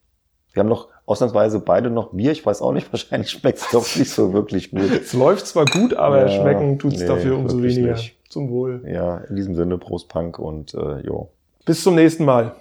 Wir 0.53 0.61
haben 0.61 0.69
noch 0.69 0.87
ausnahmsweise 1.09 1.59
beide 1.59 1.89
noch 1.89 2.11
Bier. 2.11 2.31
Ich 2.31 2.45
weiß 2.45 2.61
auch 2.61 2.71
nicht, 2.71 2.89
wahrscheinlich 2.93 3.31
schmeckt 3.31 3.59
es 3.59 3.69
doch 3.71 3.95
nicht 3.95 4.11
so 4.11 4.31
wirklich 4.33 4.71
gut. 4.71 4.91
Es 4.91 5.13
läuft 5.13 5.47
zwar 5.47 5.65
gut, 5.65 5.93
aber 5.95 6.21
Ja, 6.21 6.29
schmecken 6.29 6.77
tut's 6.79 6.99
nee, 6.99 7.07
dafür 7.07 7.37
umso 7.37 7.61
weniger. 7.61 7.93
nicht. 7.93 8.15
Zum 8.29 8.49
Wohl. 8.49 8.83
Ja, 8.87 9.17
in 9.17 9.35
diesem 9.35 9.55
Sinne, 9.55 9.77
Prost 9.79 10.07
Punk 10.07 10.37
und 10.37 10.73
äh, 10.75 10.99
jo. 10.99 11.29
Bis 11.65 11.83
zum 11.83 11.95
nächsten 11.95 12.25
Mal. 12.25 12.55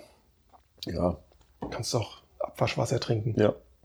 Ja. 0.86 1.16
Du 1.60 1.68
kannst 1.68 1.94
auch 1.94 2.18
Abwaschwasser 2.40 2.98
trinken. 3.00 3.34
Ja. 3.38 3.52